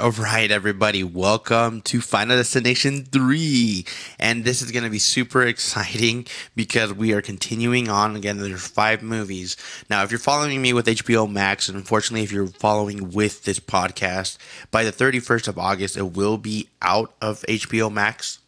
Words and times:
All 0.00 0.12
right, 0.12 0.50
everybody, 0.50 1.04
welcome 1.04 1.82
to 1.82 2.00
Final 2.00 2.38
Destination 2.38 3.04
3. 3.04 3.84
And 4.18 4.44
this 4.44 4.62
is 4.62 4.70
going 4.70 4.84
to 4.84 4.88
be 4.88 4.98
super 4.98 5.42
exciting 5.42 6.26
because 6.56 6.94
we 6.94 7.12
are 7.12 7.20
continuing 7.20 7.90
on. 7.90 8.16
Again, 8.16 8.38
there's 8.38 8.66
five 8.66 9.02
movies. 9.02 9.58
Now, 9.90 10.02
if 10.02 10.10
you're 10.10 10.18
following 10.18 10.62
me 10.62 10.72
with 10.72 10.86
HBO 10.86 11.30
Max, 11.30 11.68
and 11.68 11.76
unfortunately, 11.76 12.22
if 12.22 12.32
you're 12.32 12.46
following 12.46 13.10
with 13.10 13.44
this 13.44 13.60
podcast, 13.60 14.38
by 14.70 14.84
the 14.84 14.90
31st 14.90 15.48
of 15.48 15.58
August, 15.58 15.98
it 15.98 16.14
will 16.14 16.38
be 16.38 16.70
out 16.80 17.12
of 17.20 17.42
HBO 17.42 17.92
Max. 17.92 18.38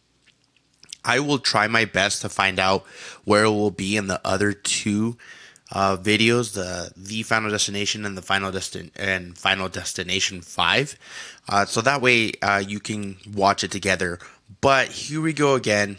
I 1.05 1.19
will 1.19 1.37
try 1.37 1.67
my 1.67 1.85
best 1.85 2.23
to 2.23 2.29
find 2.29 2.57
out 2.57 2.83
where 3.25 3.43
it 3.43 3.51
will 3.51 3.69
be 3.69 3.95
in 3.95 4.07
the 4.07 4.19
other 4.25 4.53
two 4.53 5.17
uh, 5.73 5.97
videos, 5.97 6.53
the 6.53 6.91
the 6.95 7.23
Final 7.23 7.49
Destination 7.49 8.05
and 8.05 8.15
the 8.15 8.21
Final 8.21 8.51
Destin 8.51 8.91
and 8.95 9.37
Final 9.37 9.67
Destination 9.67 10.41
Five, 10.41 10.95
uh, 11.49 11.65
so 11.65 11.81
that 11.81 12.01
way 12.01 12.31
uh, 12.41 12.63
you 12.65 12.79
can 12.79 13.17
watch 13.33 13.63
it 13.63 13.71
together. 13.71 14.19
But 14.61 14.89
here 14.89 15.19
we 15.19 15.33
go 15.33 15.55
again. 15.55 15.97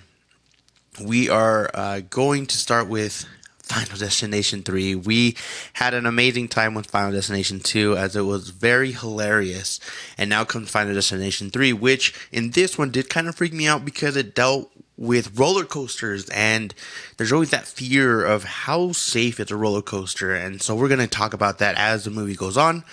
We 1.02 1.28
are 1.28 1.70
uh, 1.74 2.00
going 2.08 2.46
to 2.46 2.56
start 2.56 2.88
with 2.88 3.26
Final 3.64 3.96
Destination 3.96 4.62
3. 4.62 4.94
We 4.94 5.36
had 5.72 5.94
an 5.94 6.04
amazing 6.04 6.48
time 6.48 6.74
with 6.74 6.90
Final 6.90 7.12
Destination 7.12 7.60
2 7.60 7.96
as 7.96 8.14
it 8.14 8.22
was 8.22 8.50
very 8.50 8.92
hilarious. 8.92 9.80
And 10.18 10.28
now 10.28 10.44
comes 10.44 10.70
Final 10.70 10.92
Destination 10.92 11.50
3, 11.50 11.72
which 11.72 12.14
in 12.30 12.50
this 12.50 12.76
one 12.76 12.90
did 12.90 13.08
kind 13.08 13.26
of 13.26 13.36
freak 13.36 13.54
me 13.54 13.66
out 13.66 13.84
because 13.84 14.16
it 14.16 14.34
dealt 14.34 14.70
with 14.96 15.38
roller 15.38 15.64
coasters 15.64 16.28
and 16.30 16.74
there's 17.16 17.32
always 17.32 17.50
that 17.50 17.66
fear 17.66 18.24
of 18.24 18.44
how 18.44 18.92
safe 18.92 19.40
is 19.40 19.50
a 19.50 19.56
roller 19.56 19.82
coaster 19.82 20.34
and 20.34 20.62
so 20.62 20.74
we're 20.74 20.88
going 20.88 21.00
to 21.00 21.06
talk 21.06 21.34
about 21.34 21.58
that 21.58 21.76
as 21.76 22.04
the 22.04 22.10
movie 22.10 22.36
goes 22.36 22.56
on. 22.56 22.84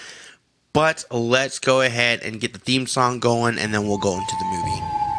But 0.73 1.03
let's 1.11 1.59
go 1.59 1.81
ahead 1.81 2.21
and 2.21 2.39
get 2.39 2.53
the 2.53 2.59
theme 2.59 2.87
song 2.87 3.19
going 3.19 3.59
and 3.59 3.73
then 3.73 3.87
we'll 3.87 3.97
go 3.97 4.13
into 4.13 4.35
the 4.39 4.45
movie 4.45 5.10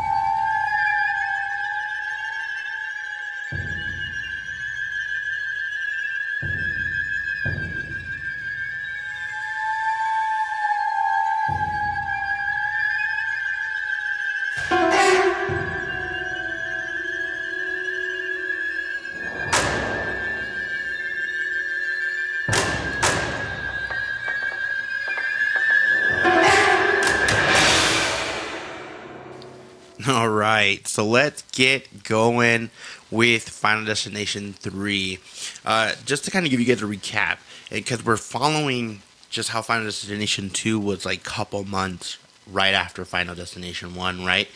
so 30.92 31.06
let's 31.06 31.40
get 31.52 32.04
going 32.04 32.68
with 33.10 33.48
Final 33.48 33.86
Destination 33.86 34.52
3. 34.52 35.18
Uh, 35.64 35.92
just 36.04 36.26
to 36.26 36.30
kind 36.30 36.44
of 36.44 36.50
give 36.50 36.60
you 36.60 36.66
guys 36.66 36.82
a 36.82 36.84
recap, 36.84 37.38
because 37.70 38.04
we're 38.04 38.18
following 38.18 39.00
just 39.30 39.48
how 39.48 39.62
Final 39.62 39.86
Destination 39.86 40.50
2 40.50 40.78
was 40.78 41.06
like 41.06 41.20
a 41.20 41.22
couple 41.22 41.64
months 41.64 42.18
right 42.46 42.74
after 42.74 43.06
Final 43.06 43.34
Destination 43.34 43.94
1, 43.94 44.22
right? 44.22 44.48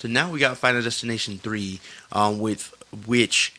So 0.00 0.08
now 0.08 0.32
we 0.32 0.40
got 0.40 0.56
Final 0.56 0.82
Destination 0.82 1.38
3, 1.38 1.78
um, 2.10 2.40
with 2.40 2.74
which 3.06 3.54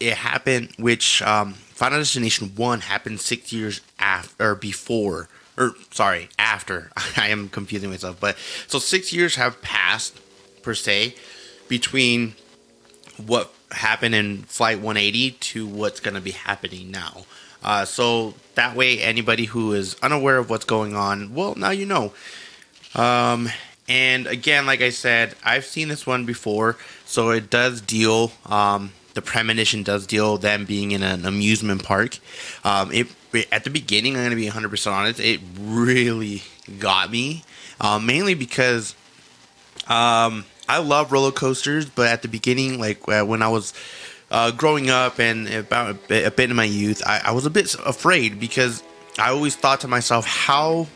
it 0.00 0.14
happened, 0.14 0.72
which 0.76 1.22
um, 1.22 1.52
Final 1.52 2.00
Destination 2.00 2.50
1 2.56 2.80
happened 2.80 3.20
six 3.20 3.52
years 3.52 3.80
after, 4.00 4.50
or 4.50 4.54
before, 4.56 5.28
or 5.56 5.76
sorry, 5.92 6.30
after. 6.36 6.90
I 7.16 7.28
am 7.28 7.48
confusing 7.48 7.90
myself, 7.90 8.18
but 8.18 8.36
so 8.66 8.80
six 8.80 9.12
years 9.12 9.36
have 9.36 9.62
passed 9.62 10.18
per 10.64 10.74
se 10.74 11.14
between 11.68 12.34
what 13.26 13.52
happened 13.70 14.14
in 14.14 14.42
Flight 14.42 14.78
180 14.78 15.32
to 15.32 15.66
what's 15.66 16.00
going 16.00 16.14
to 16.14 16.20
be 16.20 16.32
happening 16.32 16.90
now. 16.90 17.24
Uh, 17.62 17.84
so 17.84 18.34
that 18.54 18.76
way, 18.76 19.00
anybody 19.00 19.46
who 19.46 19.72
is 19.72 19.96
unaware 20.02 20.36
of 20.36 20.50
what's 20.50 20.66
going 20.66 20.94
on, 20.94 21.34
well, 21.34 21.54
now 21.54 21.70
you 21.70 21.86
know. 21.86 22.12
Um, 22.94 23.48
and 23.88 24.26
again, 24.26 24.66
like 24.66 24.82
I 24.82 24.90
said, 24.90 25.34
I've 25.44 25.64
seen 25.64 25.88
this 25.88 26.06
one 26.06 26.24
before, 26.24 26.76
so 27.04 27.30
it 27.30 27.50
does 27.50 27.80
deal. 27.80 28.32
Um, 28.46 28.92
the 29.14 29.22
premonition 29.22 29.82
does 29.82 30.06
deal 30.06 30.36
them 30.38 30.64
being 30.64 30.90
in 30.92 31.02
an 31.02 31.24
amusement 31.24 31.84
park. 31.84 32.18
Um, 32.64 32.92
it 32.92 33.08
at 33.50 33.64
the 33.64 33.70
beginning, 33.70 34.14
I'm 34.14 34.20
going 34.20 34.30
to 34.30 34.36
be 34.36 34.46
100 34.46 34.68
percent 34.68 34.94
honest. 34.94 35.20
It 35.20 35.40
really 35.58 36.42
got 36.78 37.10
me, 37.10 37.44
uh, 37.80 37.98
mainly 37.98 38.34
because 38.34 38.94
um, 39.88 40.44
I 40.68 40.78
love 40.78 41.12
roller 41.12 41.32
coasters, 41.32 41.86
but 41.86 42.08
at 42.08 42.22
the 42.22 42.28
beginning, 42.28 42.78
like 42.78 43.06
uh, 43.08 43.24
when 43.24 43.42
I 43.42 43.48
was 43.48 43.74
uh, 44.30 44.50
growing 44.50 44.90
up 44.90 45.18
and 45.18 45.48
about 45.48 45.90
a 45.90 45.94
bit, 45.94 46.26
a 46.26 46.30
bit 46.30 46.50
in 46.50 46.56
my 46.56 46.64
youth, 46.64 47.02
I, 47.06 47.20
I, 47.26 47.32
was 47.32 47.46
a 47.46 47.50
bit 47.50 47.74
afraid 47.84 48.40
because 48.40 48.82
I 49.18 49.30
always 49.30 49.56
thought 49.56 49.80
to 49.82 49.88
myself, 49.88 50.26
how 50.26 50.86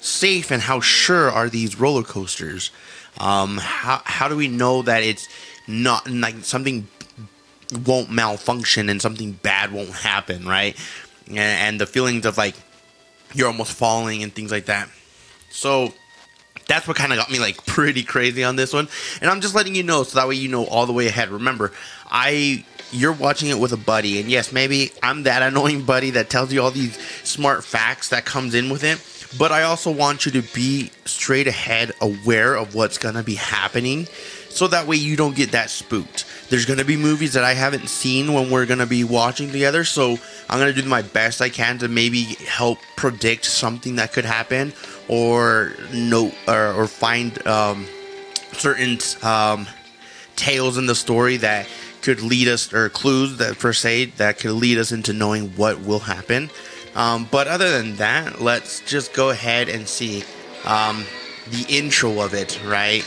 safe 0.00 0.50
and 0.50 0.62
how 0.62 0.80
sure 0.80 1.30
are 1.30 1.48
these 1.48 1.80
roller 1.80 2.02
coasters? 2.02 2.70
Um, 3.18 3.58
how 3.58 4.00
how 4.04 4.28
do 4.28 4.36
we 4.36 4.46
know 4.46 4.82
that 4.82 5.02
it's 5.02 5.26
not 5.66 6.08
like 6.08 6.44
something 6.44 6.86
won't 7.84 8.10
malfunction 8.10 8.88
and 8.88 9.02
something 9.02 9.32
bad 9.32 9.72
won't 9.72 9.90
happen, 9.90 10.46
right? 10.46 10.76
And, 11.26 11.38
and 11.38 11.80
the 11.80 11.86
feelings 11.86 12.26
of 12.26 12.38
like 12.38 12.54
you're 13.34 13.48
almost 13.48 13.72
falling 13.72 14.22
and 14.22 14.32
things 14.32 14.50
like 14.50 14.66
that. 14.66 14.88
So 15.50 15.92
that's 16.68 16.86
what 16.86 16.96
kind 16.96 17.12
of 17.12 17.18
got 17.18 17.30
me 17.30 17.40
like 17.40 17.64
pretty 17.66 18.04
crazy 18.04 18.44
on 18.44 18.54
this 18.54 18.72
one. 18.72 18.88
And 19.20 19.30
I'm 19.30 19.40
just 19.40 19.54
letting 19.54 19.74
you 19.74 19.82
know 19.82 20.04
so 20.04 20.18
that 20.18 20.28
way 20.28 20.36
you 20.36 20.48
know 20.48 20.66
all 20.66 20.86
the 20.86 20.92
way 20.92 21.08
ahead. 21.08 21.30
Remember, 21.30 21.72
I 22.06 22.64
you're 22.92 23.12
watching 23.12 23.48
it 23.48 23.58
with 23.58 23.72
a 23.72 23.76
buddy, 23.76 24.20
and 24.20 24.30
yes, 24.30 24.52
maybe 24.52 24.92
I'm 25.02 25.24
that 25.24 25.42
annoying 25.42 25.82
buddy 25.82 26.10
that 26.10 26.30
tells 26.30 26.52
you 26.52 26.62
all 26.62 26.70
these 26.70 26.98
smart 27.24 27.64
facts 27.64 28.10
that 28.10 28.24
comes 28.24 28.54
in 28.54 28.70
with 28.70 28.84
it. 28.84 29.04
But 29.38 29.52
I 29.52 29.64
also 29.64 29.90
want 29.90 30.24
you 30.24 30.32
to 30.32 30.42
be 30.54 30.90
straight 31.04 31.46
ahead, 31.46 31.92
aware 32.00 32.54
of 32.54 32.74
what's 32.74 32.96
gonna 32.96 33.22
be 33.22 33.34
happening, 33.34 34.06
so 34.48 34.68
that 34.68 34.86
way 34.86 34.96
you 34.96 35.16
don't 35.16 35.36
get 35.36 35.52
that 35.52 35.68
spooked. 35.70 36.24
There's 36.48 36.64
gonna 36.64 36.84
be 36.84 36.96
movies 36.96 37.34
that 37.34 37.44
I 37.44 37.52
haven't 37.52 37.88
seen 37.88 38.32
when 38.32 38.50
we're 38.50 38.64
gonna 38.64 38.86
be 38.86 39.04
watching 39.04 39.50
together, 39.52 39.84
so 39.84 40.18
I'm 40.48 40.58
gonna 40.58 40.72
do 40.72 40.82
my 40.84 41.02
best 41.02 41.42
I 41.42 41.50
can 41.50 41.78
to 41.78 41.88
maybe 41.88 42.22
help 42.22 42.78
predict 42.96 43.44
something 43.44 43.96
that 43.96 44.12
could 44.12 44.24
happen 44.24 44.72
or 45.08 45.72
note 45.92 46.34
or, 46.46 46.72
or 46.72 46.86
find 46.86 47.46
um, 47.46 47.86
certain 48.52 48.98
um, 49.22 49.66
tales 50.36 50.78
in 50.78 50.86
the 50.86 50.94
story 50.94 51.36
that 51.38 51.66
could 52.02 52.22
lead 52.22 52.48
us 52.48 52.72
or 52.72 52.88
clues 52.88 53.38
that 53.38 53.58
per 53.58 53.72
se 53.72 54.06
that 54.16 54.38
could 54.38 54.52
lead 54.52 54.78
us 54.78 54.92
into 54.92 55.12
knowing 55.12 55.48
what 55.56 55.80
will 55.80 55.98
happen. 55.98 56.50
Um, 56.94 57.28
but 57.30 57.48
other 57.48 57.70
than 57.70 57.96
that, 57.96 58.40
let's 58.40 58.80
just 58.80 59.12
go 59.12 59.30
ahead 59.30 59.68
and 59.68 59.86
see 59.86 60.24
um, 60.64 61.04
the 61.50 61.66
intro 61.68 62.20
of 62.20 62.34
it, 62.34 62.60
right? 62.64 63.04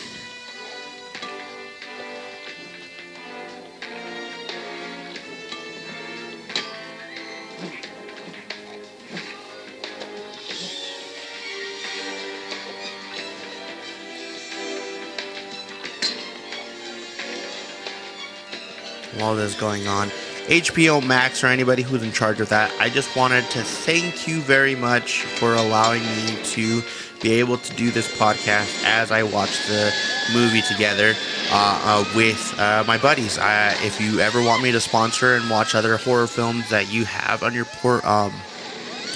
While 19.22 19.36
this 19.36 19.54
is 19.54 19.59
going 19.59 19.88
on. 19.88 20.09
HBO 20.48 21.06
Max 21.06 21.44
or 21.44 21.48
anybody 21.48 21.84
who's 21.84 22.04
in 22.04 22.12
charge 22.12 22.42
of 22.42 22.50
that, 22.50 22.72
I 22.80 22.90
just 22.90 23.16
wanted 23.16 23.50
to 23.52 23.62
thank 23.62 24.28
you 24.28 24.42
very 24.42 24.76
much 24.76 25.22
for 25.22 25.54
allowing 25.54 26.02
me 26.02 26.44
to 26.44 26.82
be 27.22 27.34
able 27.34 27.58
to 27.58 27.76
do 27.76 27.92
this 27.92 28.07
podcast 28.18 28.84
as 28.84 29.12
I 29.12 29.24
watch 29.24 29.68
the 29.68 29.94
movie 30.34 30.62
together 30.63 31.13
uh, 31.51 31.81
uh, 31.86 32.16
with 32.16 32.60
uh, 32.60 32.84
my 32.88 32.98
buddies. 32.98 33.38
if 33.40 34.01
you 34.01 34.19
ever 34.19 34.42
want 34.42 34.63
me 34.63 34.72
to 34.72 34.81
sponsor 34.81 35.36
and 35.36 35.50
watch 35.50 35.75
other 35.75 35.98
horror 35.98 36.28
films 36.28 36.69
that 36.69 36.92
you 36.92 37.06
have 37.06 37.44
on 37.44 37.54
your 37.54 37.66
port, 37.66 38.04
um, 38.04 38.34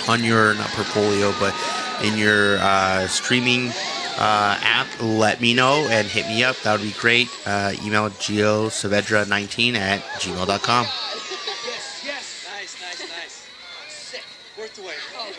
on 0.08 0.24
your 0.24 0.54
not 0.54 0.70
portfolio, 0.70 1.34
but 1.40 1.54
in 2.04 2.18
your 2.18 2.58
uh, 2.60 3.08
streaming 3.08 3.72
uh, 4.18 4.58
app, 4.62 4.88
let 5.02 5.42
me 5.42 5.54
know 5.54 5.88
and 5.90 6.08
hit 6.08 6.28
me 6.28 6.44
up. 6.44 6.56
That 6.62 6.80
would 6.80 6.88
be 6.88 6.94
great. 7.00 7.30
Uh, 7.46 7.74
email 7.84 8.10
geosaavedra19 8.10 9.76
at 9.76 10.02
gmail.com. 10.20 10.86
Yes, 10.86 12.04
yes. 12.06 12.48
Nice, 12.52 12.82
nice, 12.82 13.00
nice. 13.10 13.48
Sick. 13.90 14.24
Worth 14.58 14.76
the 14.76 14.82
wait. 14.84 14.96
Oh. 15.18 15.32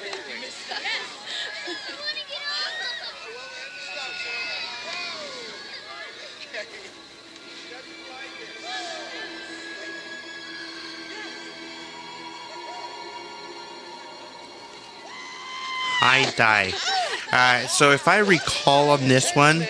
I 16.08 16.30
die. 16.36 16.72
Uh, 17.32 17.66
so 17.66 17.90
if 17.90 18.08
I 18.08 18.18
recall 18.18 18.90
on 18.90 19.08
this 19.08 19.34
one, 19.34 19.62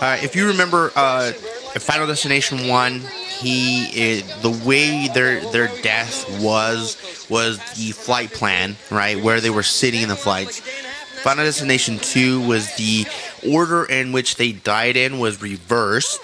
uh, 0.00 0.18
if 0.22 0.36
you 0.36 0.48
remember 0.48 0.92
uh, 0.94 1.32
Final 1.32 2.06
Destination 2.06 2.68
One, 2.68 3.02
he 3.40 4.22
uh, 4.22 4.40
the 4.42 4.50
way 4.66 5.08
their 5.08 5.40
their 5.50 5.68
death 5.82 6.40
was 6.40 7.26
was 7.30 7.58
the 7.74 7.92
flight 7.92 8.32
plan, 8.32 8.76
right, 8.90 9.22
where 9.22 9.40
they 9.40 9.50
were 9.50 9.62
sitting 9.62 10.02
in 10.02 10.08
the 10.08 10.16
flights. 10.16 10.60
Final 11.22 11.44
Destination 11.44 11.98
Two 11.98 12.46
was 12.46 12.74
the 12.76 13.06
order 13.48 13.84
in 13.84 14.12
which 14.12 14.36
they 14.36 14.52
died 14.52 14.96
in 14.96 15.18
was 15.18 15.40
reversed. 15.42 16.20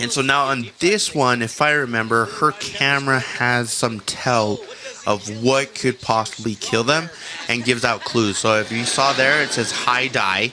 And 0.00 0.10
so 0.10 0.22
now 0.22 0.46
on 0.46 0.70
this 0.78 1.14
one, 1.14 1.42
if 1.42 1.60
I 1.60 1.72
remember, 1.72 2.24
her 2.24 2.52
camera 2.52 3.20
has 3.20 3.70
some 3.70 4.00
tell 4.00 4.58
of 5.06 5.28
what 5.42 5.74
could 5.74 6.00
possibly 6.00 6.54
kill 6.54 6.84
them 6.84 7.10
and 7.48 7.64
gives 7.64 7.84
out 7.84 8.02
clues. 8.02 8.38
So 8.38 8.58
if 8.58 8.70
you 8.70 8.84
saw 8.84 9.12
there, 9.12 9.42
it 9.42 9.50
says 9.50 9.72
high 9.72 10.08
die, 10.08 10.52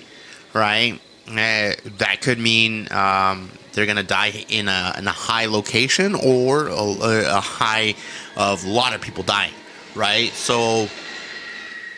right? 0.54 1.00
Uh, 1.28 1.74
that 1.98 2.18
could 2.22 2.40
mean 2.40 2.92
um, 2.92 3.52
they're 3.74 3.86
gonna 3.86 4.02
die 4.02 4.46
in 4.50 4.68
a 4.68 4.96
in 4.98 5.08
a 5.08 5.12
high 5.12 5.46
location 5.46 6.16
or 6.16 6.68
a, 6.68 7.38
a 7.38 7.40
high 7.40 7.94
of 8.36 8.66
a 8.66 8.70
lot 8.70 8.96
of 8.96 9.02
people 9.02 9.24
dying, 9.24 9.54
right? 9.94 10.32
So 10.34 10.88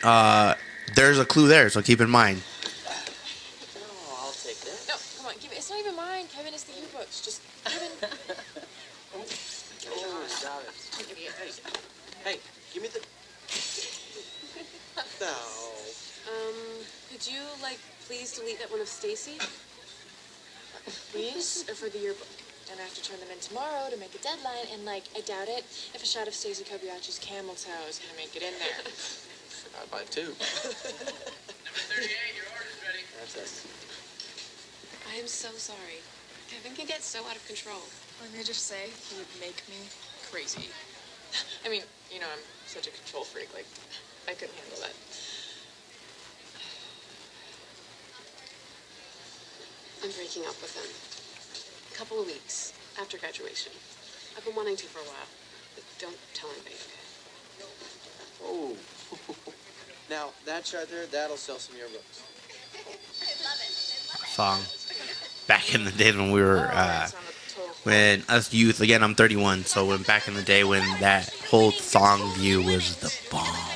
uh, 0.02 0.54
there's 0.94 1.18
a 1.18 1.24
clue 1.24 1.48
there. 1.48 1.70
So 1.70 1.80
keep 1.80 2.00
in 2.02 2.10
mind. 2.10 2.42
Oh, 3.76 4.26
I'll 4.26 4.32
take 4.32 4.58
that. 4.60 4.84
No, 4.88 4.94
come 5.16 5.26
on, 5.26 5.34
give 5.40 5.50
it. 5.50 5.56
It's 5.56 5.70
not 5.70 5.78
even 5.80 5.96
mine, 5.96 6.26
Kevin. 6.26 6.52
It's 6.52 6.64
the 6.64 6.72
yearbooks. 6.72 7.24
Just 7.24 7.40
Kevin. 7.64 7.88
Oh, 9.94 10.24
stop 10.28 10.62
it. 10.62 10.72
Hey, 12.24 12.38
give 12.72 12.82
me 12.82 12.88
the. 12.88 13.00
No. 15.22 15.38
Um, 16.26 16.82
could 17.06 17.22
you 17.22 17.38
like 17.62 17.78
please 18.10 18.34
delete 18.34 18.58
that 18.58 18.72
one 18.72 18.80
of 18.80 18.88
Stacy? 18.88 19.38
Please, 21.14 21.62
or 21.70 21.78
for 21.78 21.86
the 21.88 21.98
yearbook. 21.98 22.26
And 22.66 22.80
I 22.80 22.82
have 22.82 22.94
to 22.98 23.04
turn 23.06 23.20
them 23.22 23.30
in 23.30 23.38
tomorrow 23.38 23.86
to 23.86 23.96
make 24.02 24.18
a 24.18 24.18
deadline, 24.18 24.66
and 24.74 24.82
like, 24.84 25.06
I 25.14 25.20
doubt 25.22 25.46
it 25.46 25.62
if 25.94 26.02
a 26.02 26.06
shot 26.06 26.26
of 26.26 26.34
Stacy 26.34 26.64
Kobayashi's 26.64 27.22
camel 27.22 27.54
toe 27.54 27.70
is 27.86 28.02
gonna 28.02 28.18
make 28.18 28.34
it 28.34 28.42
in 28.42 28.50
there. 28.58 28.82
I'd 29.78 29.90
buy 29.94 30.02
two. 30.10 30.34
Number 30.34 31.82
38, 31.86 32.10
your 32.34 32.50
order's 32.58 32.82
ready. 32.82 33.06
That's 33.22 33.38
us. 33.38 33.62
I 35.06 35.22
am 35.22 35.30
so 35.30 35.54
sorry. 35.54 36.02
Kevin 36.50 36.74
can 36.74 36.86
get 36.90 37.06
so 37.06 37.22
out 37.30 37.36
of 37.36 37.46
control. 37.46 37.86
Let 38.18 38.34
me 38.34 38.42
just 38.42 38.66
say, 38.66 38.90
he 38.90 39.22
would 39.22 39.30
make 39.38 39.62
me 39.70 39.86
crazy. 40.34 40.66
I 41.64 41.70
mean, 41.70 41.86
you 42.10 42.18
know, 42.18 42.26
I'm 42.26 42.42
such 42.66 42.88
a 42.88 42.90
control 42.90 43.22
freak. 43.22 43.54
Like, 43.54 43.70
I 44.28 44.34
couldn't 44.34 44.54
handle 44.54 44.78
that. 44.80 44.94
I'm 50.04 50.10
breaking 50.10 50.42
up 50.42 50.60
with 50.60 50.74
him. 50.74 50.90
A 51.92 51.98
couple 51.98 52.20
of 52.20 52.26
weeks 52.26 52.72
after 53.00 53.18
graduation. 53.18 53.72
I've 54.36 54.44
been 54.44 54.54
wanting 54.54 54.76
to 54.76 54.86
for 54.86 54.98
a 54.98 55.02
while, 55.02 55.28
but 55.74 55.84
don't 55.98 56.18
tell 56.34 56.50
anybody, 56.50 56.74
okay? 56.74 57.02
Oh. 58.44 58.76
now, 60.10 60.30
that 60.46 60.72
right 60.74 60.88
there, 60.88 61.06
that'll 61.06 61.36
sell 61.36 61.58
some 61.58 61.76
yearbooks. 61.76 62.22
song 64.32 64.60
back 65.46 65.74
in 65.74 65.84
the 65.84 65.90
day 65.90 66.10
when 66.12 66.30
we 66.30 66.40
were 66.40 66.66
uh, 66.72 66.72
That's 66.72 67.12
not 67.12 67.22
a 67.22 67.54
total 67.54 67.74
when 67.82 68.22
us 68.28 68.52
youth 68.52 68.80
again 68.80 69.02
I'm 69.02 69.14
31 69.14 69.64
so 69.64 69.86
when 69.86 70.02
back 70.02 70.28
in 70.28 70.34
the 70.34 70.42
day 70.42 70.64
when 70.64 70.82
that 71.00 71.28
whole 71.50 71.72
song 71.72 72.32
view 72.34 72.62
was 72.62 72.96
the 72.96 73.14
bomb 73.30 73.71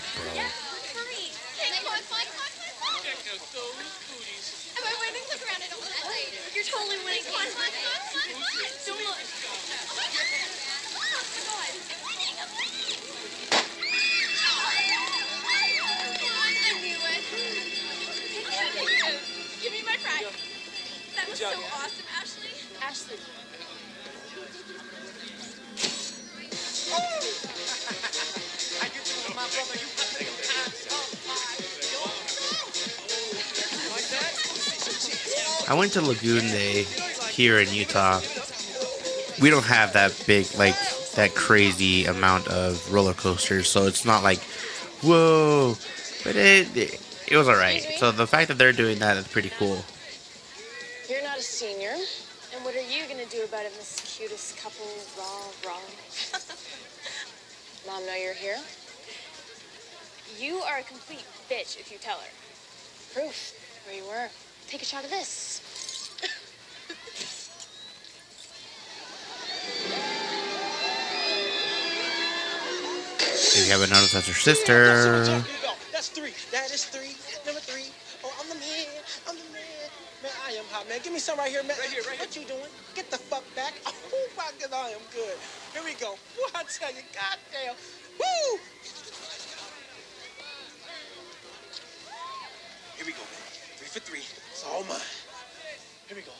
to 35.96 36.02
Lagoon 36.02 36.40
Day 36.40 36.82
here 37.30 37.58
in 37.58 37.68
Utah 37.72 38.20
we 39.40 39.50
don't 39.50 39.64
have 39.64 39.92
that 39.92 40.12
big 40.26 40.46
like 40.56 40.76
that 41.14 41.34
crazy 41.34 42.04
amount 42.06 42.48
of 42.48 42.92
roller 42.92 43.14
coasters 43.14 43.68
so 43.68 43.86
it's 43.86 44.04
not 44.04 44.22
like 44.22 44.40
whoa 45.02 45.74
but 46.24 46.36
it 46.36 46.76
it, 46.76 47.00
it 47.28 47.36
was 47.36 47.48
all 47.48 47.56
right. 47.56 47.82
So 47.98 48.12
the 48.12 48.26
fact 48.26 48.48
that 48.48 48.58
they're 48.58 48.72
doing 48.72 48.98
that 49.00 49.16
is 49.16 49.26
pretty 49.26 49.50
cool 49.58 49.84
sister. 74.46 75.42
That's 75.90 76.06
three. 76.06 76.30
That 76.54 76.70
is 76.70 76.84
three. 76.86 77.18
Number 77.42 77.58
three. 77.58 77.90
Oh, 78.22 78.30
I'm 78.38 78.46
the 78.46 78.54
man. 78.54 78.86
I'm 79.26 79.34
the 79.34 79.50
man. 79.50 79.90
Man, 80.22 80.30
I 80.46 80.52
am 80.54 80.64
hot, 80.70 80.88
man. 80.88 81.00
Give 81.02 81.12
me 81.12 81.18
some 81.18 81.36
right 81.36 81.50
here, 81.50 81.64
man. 81.64 81.74
Right 81.80 81.90
here, 81.90 82.02
right 82.06 82.20
What 82.20 82.36
you 82.36 82.44
doing? 82.46 82.70
Get 82.94 83.10
the 83.10 83.18
fuck 83.18 83.42
back. 83.56 83.74
Oh, 84.16 84.28
my 84.36 84.50
God, 84.60 84.70
I 84.72 84.90
am 84.90 85.02
good. 85.12 85.36
Here 85.74 85.82
we 85.82 85.94
go. 85.98 86.12
Woo, 86.38 86.46
I 86.54 86.62
tell 86.70 86.94
you, 86.94 87.02
goddamn. 87.10 87.74
Woo! 88.20 88.58
Here 92.96 93.06
we 93.06 93.12
go, 93.12 93.26
man. 93.26 93.42
Three 93.76 93.88
for 93.88 94.00
three. 94.00 94.24
It's 94.52 94.64
all 94.64 94.84
mine. 94.84 95.02
Here 96.06 96.16
we 96.16 96.22
go. 96.22 96.30
Here 96.30 96.32
we 96.32 96.32
go. 96.32 96.35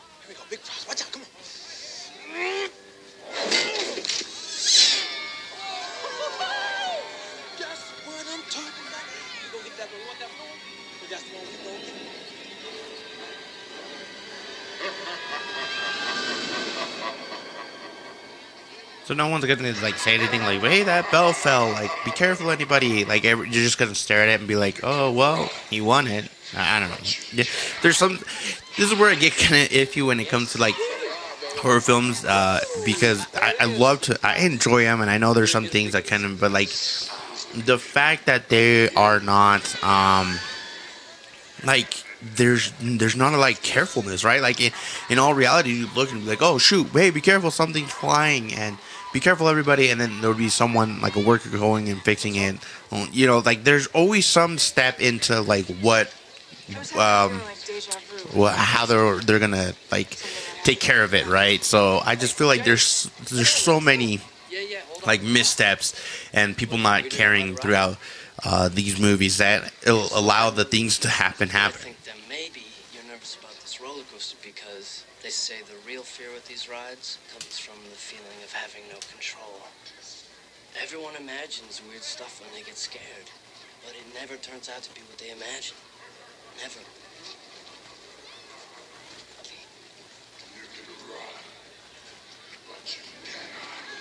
No 19.17 19.29
one's 19.29 19.45
gonna 19.45 19.75
like 19.83 19.97
say 19.97 20.15
anything 20.15 20.43
like, 20.43 20.61
"Hey, 20.61 20.83
that 20.83 21.11
bell 21.11 21.33
fell." 21.33 21.71
Like, 21.71 21.91
be 22.05 22.11
careful, 22.11 22.51
anybody. 22.51 23.05
Like, 23.05 23.25
every, 23.25 23.47
you're 23.47 23.63
just 23.63 23.79
gonna 23.79 23.95
stare 23.95 24.23
at 24.23 24.29
it 24.29 24.39
and 24.41 24.49
be 24.49 24.57
like, 24.57 24.81
"Oh, 24.83 25.11
well, 25.11 25.51
he 25.71 25.81
won 25.81 26.07
it." 26.07 26.29
I, 26.57 26.81
don't 26.81 26.91
know. 26.91 27.45
There's 27.83 27.97
some. 27.97 28.19
This 28.77 28.93
is 28.93 28.99
where 28.99 29.11
I 29.11 29.15
get 29.15 29.35
kind 29.37 29.63
of 29.63 29.69
iffy 29.71 30.07
when 30.07 30.21
it 30.21 30.29
comes 30.29 30.53
to 30.53 30.59
like 30.59 30.75
horror 31.59 31.81
films, 31.81 32.25
uh, 32.25 32.61
because 32.85 33.27
I, 33.35 33.55
I 33.61 33.65
love 33.65 34.03
to. 34.03 34.19
I 34.23 34.39
enjoy 34.39 34.85
them, 34.85 35.01
and 35.01 35.11
I 35.11 35.19
know 35.19 35.35
there's 35.35 35.51
some 35.51 35.67
things 35.67 35.93
that 35.93 36.07
kind 36.07 36.25
of, 36.25 36.41
but 36.41 36.53
like 36.53 36.69
the 36.69 37.79
fact 37.79 38.27
that 38.27 38.49
they 38.49 38.91
are 38.91 39.21
not, 39.21 39.83
um, 39.83 40.39
like 41.65 42.05
there's 42.23 42.73
there's 42.81 43.17
not 43.17 43.33
a 43.35 43.39
like 43.39 43.63
carefulness, 43.63 44.25
right? 44.25 44.41
Like 44.41 44.61
in, 44.61 44.73
in 45.11 45.19
all 45.19 45.35
reality, 45.35 45.71
you 45.71 45.89
look 45.95 46.13
and 46.13 46.23
be 46.23 46.29
like, 46.29 46.43
oh 46.43 46.59
shoot, 46.59 46.89
hey, 46.89 47.11
be 47.11 47.21
careful, 47.21 47.51
something's 47.51 47.93
flying, 47.93 48.53
and 48.55 48.79
be 49.17 49.21
careful, 49.21 49.49
everybody. 49.49 49.89
And 49.89 49.99
then 49.99 50.21
there 50.21 50.29
would 50.29 50.37
be 50.37 50.51
someone 50.51 51.01
like 51.01 51.17
a 51.17 51.21
worker 51.21 51.49
going 51.49 51.89
and 51.89 52.03
fixing 52.03 52.37
it. 52.37 52.57
You 53.13 53.27
know, 53.27 53.39
like 53.39 53.65
there's 53.65 53.87
always 53.89 54.27
some 54.27 54.59
step 54.59 55.01
into 55.01 55.41
like 55.41 55.65
what, 55.81 56.13
um, 56.99 57.41
what 58.35 58.53
how 58.55 58.85
they're 58.85 59.19
they're 59.21 59.39
gonna 59.39 59.73
like 59.91 60.19
take 60.65 60.81
care 60.81 61.03
of 61.03 61.15
it, 61.15 61.27
right? 61.27 61.65
So 61.65 62.01
I 62.05 62.15
just 62.15 62.37
feel 62.37 62.47
like 62.47 62.65
there's 62.67 63.11
there's 63.31 63.49
so 63.49 63.81
many 63.81 64.21
like 65.07 65.23
missteps 65.23 65.95
and 66.35 66.55
people 66.55 66.77
not 66.77 67.09
caring 67.09 67.57
throughout 67.57 67.97
uh, 68.45 68.69
these 68.69 69.01
movies 69.01 69.39
that 69.39 69.73
it'll 69.83 70.11
allow 70.15 70.51
the 70.51 70.67
things 70.67 70.99
to 71.01 71.09
happen 71.09 71.49
happen. 71.49 71.96
They 75.27 75.35
say 75.35 75.59
the 75.67 75.75
real 75.83 76.07
fear 76.07 76.31
with 76.31 76.47
these 76.47 76.71
rides 76.71 77.19
comes 77.35 77.59
from 77.59 77.75
the 77.91 77.99
feeling 77.99 78.39
of 78.47 78.55
having 78.55 78.87
no 78.87 79.03
control. 79.11 79.59
Everyone 80.79 81.19
imagines 81.19 81.83
weird 81.83 82.07
stuff 82.07 82.39
when 82.39 82.55
they 82.55 82.63
get 82.63 82.79
scared, 82.79 83.27
but 83.83 83.99
it 83.99 84.07
never 84.15 84.39
turns 84.39 84.71
out 84.71 84.87
to 84.87 84.95
be 84.95 85.03
what 85.11 85.19
they 85.19 85.35
imagine. 85.35 85.75
Never. 86.63 86.79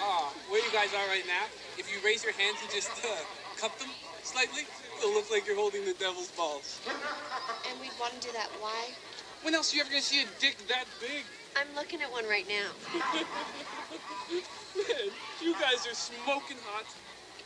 Oh, 0.06 0.30
where 0.54 0.62
you 0.62 0.70
guys 0.70 0.94
are 0.94 1.10
right 1.10 1.26
now, 1.26 1.50
if 1.82 1.90
you 1.90 1.98
raise 2.06 2.22
your 2.22 2.38
hands 2.38 2.62
and 2.62 2.70
just 2.70 2.94
uh, 3.02 3.10
cup 3.58 3.74
them 3.82 3.90
slightly, 4.22 4.70
it'll 5.02 5.18
look 5.18 5.34
like 5.34 5.50
you're 5.50 5.58
holding 5.58 5.90
the 5.90 5.98
devil's 5.98 6.30
balls. 6.38 6.78
And 7.66 7.82
we'd 7.82 7.98
want 7.98 8.14
to 8.14 8.22
do 8.22 8.32
that. 8.38 8.54
Why? 8.62 8.94
When 9.46 9.54
else 9.54 9.72
are 9.72 9.76
you 9.76 9.82
ever 9.84 9.92
gonna 9.92 10.02
see 10.02 10.24
a 10.24 10.26
dick 10.40 10.58
that 10.70 10.86
big? 11.00 11.22
I'm 11.56 11.68
looking 11.76 12.02
at 12.02 12.12
one 12.12 12.26
right 12.28 12.48
now. 12.50 12.72
Man, 14.76 15.12
you 15.40 15.54
guys 15.62 15.86
are 15.86 15.94
smoking 15.94 16.58
hot. 16.66 16.86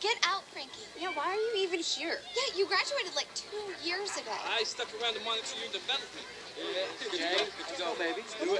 Get 0.00 0.16
out, 0.26 0.42
Frankie. 0.44 0.88
Yeah, 0.98 1.10
why 1.12 1.26
are 1.26 1.34
you 1.34 1.52
even 1.58 1.80
here? 1.80 2.16
Yeah, 2.34 2.56
you 2.56 2.66
graduated 2.66 3.14
like 3.14 3.28
two 3.34 3.86
years 3.86 4.16
ago. 4.16 4.32
I 4.48 4.64
stuck 4.64 4.88
around 4.98 5.12
to 5.12 5.20
monitor 5.26 5.58
your 5.62 5.70
development. 5.74 6.24
Yeah, 6.56 7.06
okay, 7.06 7.44
good 7.58 7.68
to 7.68 7.78
go, 7.78 7.94
baby. 7.98 8.22
Do 8.42 8.54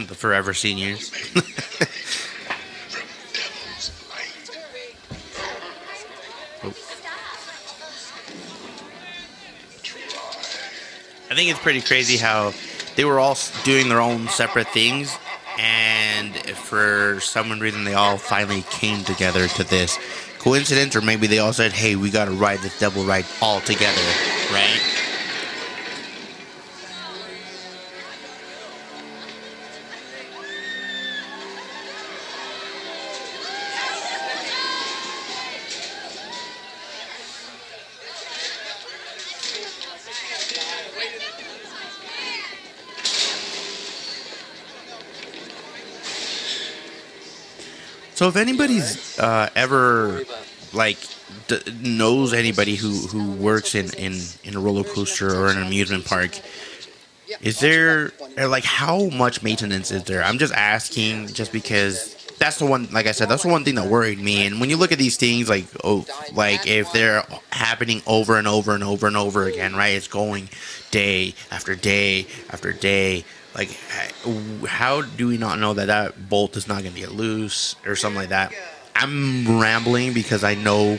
it. 0.00 0.08
the 0.08 0.14
forever 0.14 0.54
seniors. 0.54 1.10
I 11.30 11.34
think 11.34 11.50
it's 11.50 11.58
pretty 11.58 11.80
crazy 11.80 12.16
how 12.16 12.52
they 12.94 13.04
were 13.04 13.18
all 13.18 13.36
doing 13.64 13.88
their 13.88 14.00
own 14.00 14.28
separate 14.28 14.68
things, 14.68 15.18
and 15.58 16.34
for 16.54 17.18
some 17.20 17.58
reason 17.58 17.84
they 17.84 17.94
all 17.94 18.16
finally 18.16 18.62
came 18.70 19.02
together 19.04 19.48
to 19.48 19.64
this 19.64 19.98
coincidence, 20.38 20.94
or 20.94 21.00
maybe 21.00 21.26
they 21.26 21.40
all 21.40 21.52
said, 21.52 21.72
"Hey, 21.72 21.96
we 21.96 22.10
gotta 22.10 22.30
ride 22.30 22.60
this 22.60 22.78
double 22.78 23.04
ride 23.04 23.26
all 23.42 23.60
together," 23.60 24.00
right? 24.52 24.80
So 48.26 48.30
if 48.30 48.36
anybody's 48.38 49.20
uh, 49.20 49.50
ever 49.54 50.24
like 50.72 50.98
d- 51.46 51.60
knows 51.80 52.32
anybody 52.32 52.74
who 52.74 52.88
who 53.06 53.30
works 53.30 53.76
in 53.76 53.94
in 53.94 54.20
in 54.42 54.56
a 54.56 54.58
roller 54.58 54.82
coaster 54.82 55.32
or 55.32 55.46
an 55.46 55.62
amusement 55.62 56.06
park, 56.06 56.40
is 57.40 57.60
there 57.60 58.10
like 58.36 58.64
how 58.64 59.10
much 59.10 59.44
maintenance 59.44 59.92
is 59.92 60.02
there? 60.02 60.24
I'm 60.24 60.38
just 60.38 60.52
asking, 60.54 61.28
just 61.28 61.52
because 61.52 62.16
that's 62.40 62.58
the 62.58 62.66
one. 62.66 62.88
Like 62.90 63.06
I 63.06 63.12
said, 63.12 63.28
that's 63.28 63.44
the 63.44 63.48
one 63.48 63.62
thing 63.62 63.76
that 63.76 63.86
worried 63.86 64.18
me. 64.18 64.44
And 64.44 64.58
when 64.58 64.70
you 64.70 64.76
look 64.76 64.90
at 64.90 64.98
these 64.98 65.16
things, 65.16 65.48
like 65.48 65.66
oh, 65.84 66.04
like 66.32 66.66
if 66.66 66.92
they're 66.92 67.22
happening 67.52 68.02
over 68.08 68.38
and 68.38 68.48
over 68.48 68.74
and 68.74 68.82
over 68.82 69.06
and 69.06 69.16
over 69.16 69.44
again, 69.44 69.76
right? 69.76 69.90
It's 69.94 70.08
going 70.08 70.48
day 70.90 71.36
after 71.52 71.76
day 71.76 72.26
after 72.50 72.72
day. 72.72 73.24
Like, 73.56 73.70
how 74.68 75.00
do 75.00 75.26
we 75.28 75.38
not 75.38 75.58
know 75.58 75.72
that 75.74 75.86
that 75.86 76.28
bolt 76.28 76.56
is 76.56 76.68
not 76.68 76.82
going 76.82 76.94
to 76.94 77.00
get 77.00 77.12
loose 77.12 77.74
or 77.86 77.96
something 77.96 78.18
like 78.18 78.28
that? 78.28 78.52
I'm 78.94 79.58
rambling 79.60 80.12
because 80.12 80.44
I 80.44 80.54
know, 80.54 80.98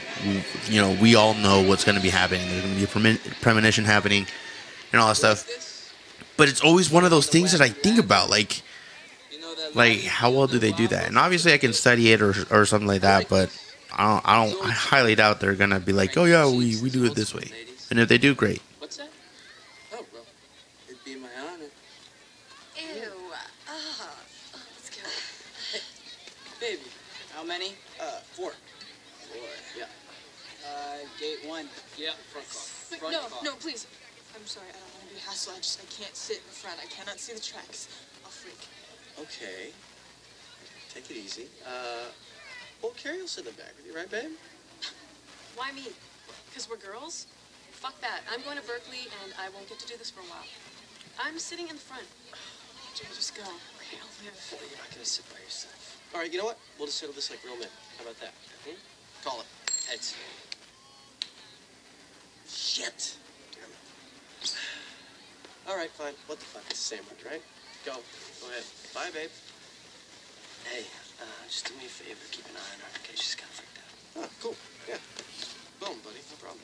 you 0.65 0.81
know, 0.81 0.97
we 0.99 1.15
all 1.15 1.35
know 1.35 1.61
what's 1.61 1.83
going 1.83 1.95
to 1.97 2.01
be 2.01 2.09
happening. 2.09 2.47
There's 2.49 2.63
going 2.63 2.75
to 2.75 3.19
be 3.19 3.29
a 3.29 3.35
premonition 3.41 3.85
happening 3.85 4.25
and 4.91 4.99
all 4.99 5.07
that 5.09 5.15
stuff. 5.15 5.93
But 6.35 6.49
it's 6.49 6.61
always 6.61 6.89
one 6.91 7.03
of 7.05 7.11
those 7.11 7.27
things 7.27 7.51
that 7.51 7.61
I 7.61 7.69
think 7.69 7.99
about, 7.99 8.29
like, 8.29 8.61
like 9.73 10.03
how 10.03 10.31
well 10.31 10.47
do 10.47 10.59
they 10.59 10.71
do 10.71 10.87
that? 10.87 11.07
And 11.07 11.17
obviously, 11.17 11.53
I 11.53 11.57
can 11.57 11.73
study 11.73 12.11
it 12.11 12.21
or 12.21 12.33
or 12.51 12.65
something 12.65 12.87
like 12.87 13.01
that. 13.01 13.29
But 13.29 13.49
I 13.95 14.07
don't, 14.07 14.27
I 14.27 14.45
don't, 14.45 14.65
I 14.65 14.71
highly 14.71 15.15
doubt 15.15 15.39
they're 15.39 15.55
gonna 15.55 15.79
be 15.79 15.93
like, 15.93 16.17
oh 16.17 16.25
yeah, 16.25 16.47
we 16.47 16.79
we 16.81 16.89
do 16.89 17.05
it 17.05 17.15
this 17.15 17.33
way. 17.33 17.51
And 17.89 17.99
if 17.99 18.07
they 18.09 18.17
do, 18.17 18.35
great. 18.35 18.61
What's 18.79 18.97
that? 18.97 19.09
Oh, 19.93 20.05
well, 20.13 20.23
it'd 20.87 21.03
be 21.03 21.15
my 21.15 21.29
honor. 21.39 21.65
Ew. 22.75 23.11
Oh, 23.69 24.15
let's 24.75 24.89
go. 24.89 25.01
Baby. 26.59 26.81
How 27.33 27.43
many? 27.43 27.73
Uh, 27.99 28.19
four. 28.33 28.51
Four. 29.31 29.41
Yeah. 29.77 29.85
Uh, 30.65 31.06
gate 31.19 31.41
one. 31.45 31.67
Yeah, 31.97 32.13
front 32.31 32.47
car. 32.49 32.65
Wait, 32.91 32.99
Front 33.01 33.13
no, 33.13 33.21
car. 33.27 33.39
no, 33.43 33.53
please. 33.57 33.87
I'm 34.35 34.45
sorry, 34.45 34.69
I 34.69 34.77
don't 34.77 34.93
want 34.93 35.09
to 35.09 35.13
be 35.15 35.21
hassled. 35.21 35.57
I 35.57 35.61
just, 35.61 35.81
I 35.81 35.87
can't 35.89 36.15
sit 36.15 36.37
in 36.37 36.47
the 36.47 36.57
front. 36.57 36.77
I 36.81 36.87
cannot 36.87 37.19
see 37.19 37.33
the 37.33 37.41
tracks. 37.41 37.89
I'll 38.23 38.31
freak. 38.31 38.59
Okay. 39.17 39.73
Take 40.93 41.09
it 41.09 41.17
easy. 41.17 41.47
Uh, 41.65 42.09
well, 42.81 42.93
Carrie 42.95 43.21
will 43.21 43.27
sit 43.27 43.45
in 43.45 43.51
the 43.51 43.57
back 43.57 43.73
with 43.77 43.85
you, 43.85 43.95
right, 43.95 44.09
babe? 44.09 44.31
Why 45.55 45.71
me? 45.73 45.89
Because 46.49 46.69
we're 46.69 46.77
girls? 46.77 47.25
Fuck 47.71 47.99
that. 48.01 48.21
I'm 48.31 48.41
going 48.45 48.57
to 48.57 48.65
Berkeley 48.65 49.09
and 49.25 49.33
I 49.41 49.49
won't 49.49 49.67
get 49.69 49.79
to 49.79 49.87
do 49.87 49.97
this 49.97 50.09
for 50.11 50.21
a 50.21 50.29
while. 50.29 50.45
I'm 51.17 51.39
sitting 51.39 51.67
in 51.67 51.75
the 51.77 51.81
front. 51.81 52.05
Jay, 52.93 53.05
just 53.13 53.33
go. 53.35 53.41
Okay, 53.41 53.97
I'll 54.01 54.09
live. 54.25 54.33
Well, 54.53 54.61
you're 54.69 54.77
not 54.77 54.89
gonna 54.89 55.05
sit 55.05 55.25
by 55.29 55.37
yourself. 55.41 56.01
All 56.13 56.21
right, 56.21 56.31
you 56.31 56.37
know 56.37 56.45
what? 56.45 56.57
We'll 56.77 56.87
just 56.87 56.97
settle 56.97 57.13
this 57.13 57.29
like 57.29 57.41
real 57.45 57.57
men. 57.57 57.69
How 57.97 58.03
about 58.05 58.19
that? 58.21 58.33
Hmm? 58.65 58.77
Call 59.23 59.41
it. 59.41 59.47
Heads. 59.89 60.15
Shit. 62.47 63.17
Damn 63.51 63.69
it. 63.69 64.55
All 65.67 65.75
right, 65.75 65.91
fine. 65.91 66.13
What 66.27 66.39
the 66.39 66.45
fuck? 66.45 66.63
It's 66.69 66.79
the 66.89 66.95
same 66.95 67.05
one, 67.05 67.17
right? 67.29 67.43
Go. 67.85 67.93
Go 68.41 68.47
ahead. 68.49 68.63
Bye, 68.93 69.11
babe. 69.13 69.29
Hey, 70.65 70.83
uh, 71.21 71.25
just 71.47 71.67
do 71.67 71.75
me 71.75 71.85
a 71.85 71.89
favor. 71.89 72.19
Keep 72.31 72.45
an 72.45 72.55
eye 72.55 72.73
on 72.75 72.79
her 72.79 72.91
in 72.95 73.01
case 73.03 73.21
she's 73.21 73.35
kind 73.35 73.51
of 73.51 73.55
freaked 73.55 73.79
out. 73.79 74.23
Ah, 74.23 74.29
cool. 74.41 74.55
Yeah. 74.87 74.99
Boom, 75.79 75.99
buddy. 76.03 76.23
No 76.31 76.37
problem. 76.39 76.63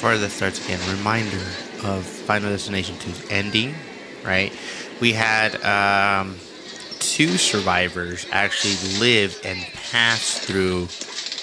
Before 0.00 0.16
this 0.16 0.32
starts 0.32 0.64
again, 0.64 0.80
reminder 0.96 1.44
of 1.84 2.06
Final 2.06 2.48
Destination 2.48 2.94
2's 2.96 3.30
ending, 3.30 3.74
right? 4.24 4.50
We 4.98 5.12
had 5.12 5.62
um, 5.62 6.38
two 7.00 7.36
survivors 7.36 8.26
actually 8.32 8.98
live 8.98 9.38
and 9.44 9.60
pass 9.90 10.38
through 10.38 10.88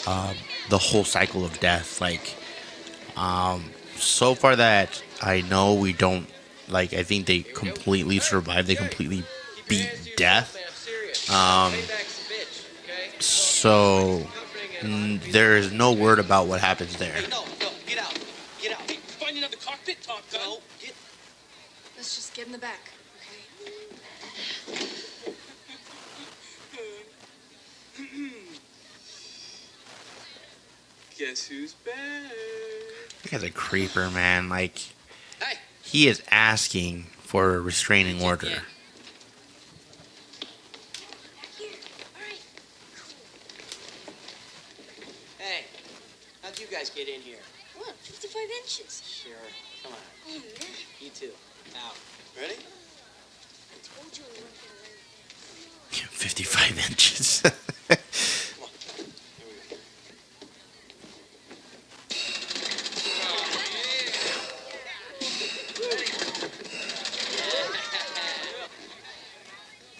uh, 0.08 0.34
the 0.70 0.80
whole 0.80 1.04
cycle 1.04 1.46
of 1.46 1.60
death. 1.60 2.02
Like, 2.02 2.36
um, 3.16 3.64
so 3.96 4.34
far 4.34 4.56
that 4.56 5.04
I 5.22 5.42
know 5.42 5.76
we 5.76 5.94
don't, 5.94 6.28
like, 6.68 6.94
I 6.94 7.04
think 7.04 7.28
they 7.28 7.44
completely 7.44 8.18
survived. 8.18 8.68
They 8.68 8.76
completely 8.76 9.24
beat 9.68 10.16
death. 10.18 10.58
Um, 11.30 11.74
so 13.20 14.26
mm, 14.80 15.32
there 15.32 15.58
is 15.58 15.72
no 15.72 15.94
word 15.94 16.18
about 16.18 16.48
what 16.48 16.60
happens 16.60 16.98
there. 16.98 17.14
No, 17.30 17.44
no. 17.62 17.70
Get 17.86 18.00
out. 18.00 18.20
Get 18.62 18.72
out. 18.72 18.90
Hey, 18.90 18.98
find 18.98 19.38
another 19.38 19.58
cockpit, 19.58 20.02
Top 20.02 20.22
Gun. 20.32 20.42
Go. 20.42 20.58
Get. 20.82 20.94
Let's 21.96 22.16
just 22.16 22.34
get 22.36 22.47
in 22.47 22.47
the 22.58 22.62
back, 22.62 22.90
okay? 23.22 24.88
Guess 31.18 31.46
who's 31.48 31.74
back? 31.74 31.96
That 33.24 33.32
guy's 33.32 33.44
a 33.44 33.50
creeper, 33.50 34.10
man. 34.10 34.50
Like, 34.50 34.78
Hey. 35.42 35.58
he 35.82 36.08
is 36.08 36.22
asking 36.30 37.04
for 37.20 37.56
a 37.56 37.60
restraining 37.60 38.22
order. 38.22 38.48
Here. 38.48 38.64
All 42.16 42.22
right. 42.22 42.42
Hey. 45.40 45.66
How'd 46.44 46.60
you 46.60 46.68
guys 46.68 46.90
get 46.92 47.08
in 47.08 47.22
here? 47.22 47.40
Look, 47.80 47.96
55 47.98 48.42
inches. 48.62 49.02
Sure. 49.06 49.34
Come 49.84 49.94
on. 49.94 50.00
Oh, 50.30 50.42
yeah. 50.60 50.66
You 51.00 51.10
too. 51.10 51.32
Out. 51.84 51.96
Ready? 52.40 52.54
I 52.54 52.58
told 53.82 54.16
you 54.16 54.24
we 54.30 54.38
weren't 54.38 54.54
gonna 54.62 54.78
learn. 54.78 56.08
55 56.12 56.78
inches. 56.90 57.42
Come 57.42 57.52
on. 58.62 58.70
Here 59.34 59.48
we 59.50 59.66
go. 66.06 66.38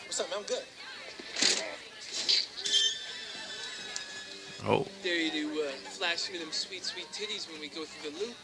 What's 0.06 0.20
up, 0.20 0.30
man? 0.30 0.38
I'm 0.38 0.46
good. 0.46 0.64
oh, 4.68 4.86
Dare 5.02 5.16
you 5.16 5.32
to 5.32 5.62
uh, 5.64 5.72
flash 5.90 6.32
me 6.32 6.38
them 6.38 6.52
sweet, 6.52 6.84
sweet 6.84 7.08
titties 7.12 7.52
when 7.52 7.60
we 7.60 7.68
go 7.70 7.84
through 7.84 8.12
the 8.12 8.18
loop. 8.20 8.36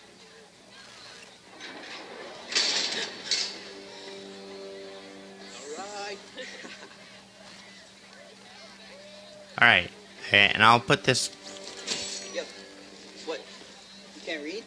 All 9.59 9.67
right. 9.67 9.89
All 10.31 10.39
right, 10.39 10.51
and 10.55 10.63
I'll 10.63 10.79
put 10.79 11.03
this. 11.03 11.29
Yep. 12.33 12.45
What? 13.25 13.41
You 14.15 14.21
can't 14.25 14.43
read? 14.43 14.63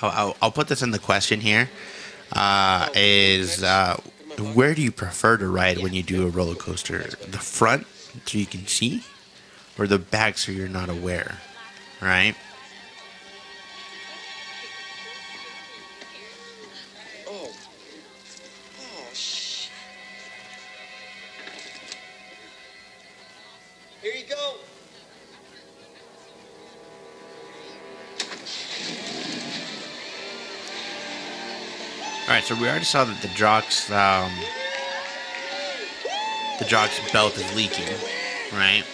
I'll, 0.00 0.10
I'll, 0.10 0.36
I'll 0.42 0.52
put 0.52 0.68
this 0.68 0.82
in 0.82 0.90
the 0.90 0.98
question 0.98 1.40
here. 1.40 1.68
Uh, 2.32 2.88
is 2.94 3.62
uh, 3.62 3.96
where 4.54 4.74
do 4.74 4.82
you 4.82 4.92
prefer 4.92 5.36
to 5.36 5.48
ride 5.48 5.78
when 5.78 5.94
you 5.94 6.02
do 6.02 6.26
a 6.26 6.30
roller 6.30 6.54
coaster? 6.54 6.98
The 6.98 7.38
front, 7.38 7.86
so 8.26 8.38
you 8.38 8.46
can 8.46 8.66
see, 8.66 9.02
or 9.78 9.86
the 9.86 9.98
back, 9.98 10.38
so 10.38 10.52
you're 10.52 10.68
not 10.68 10.88
aware, 10.88 11.38
right? 12.00 12.34
So 32.48 32.54
we 32.54 32.66
already 32.66 32.82
saw 32.82 33.04
that 33.04 33.20
the 33.20 33.28
jock's 33.28 33.90
um, 33.90 34.32
the 36.58 36.64
jock's 36.64 36.98
belt 37.12 37.36
is 37.36 37.54
leaking, 37.54 37.94
right? 38.54 38.84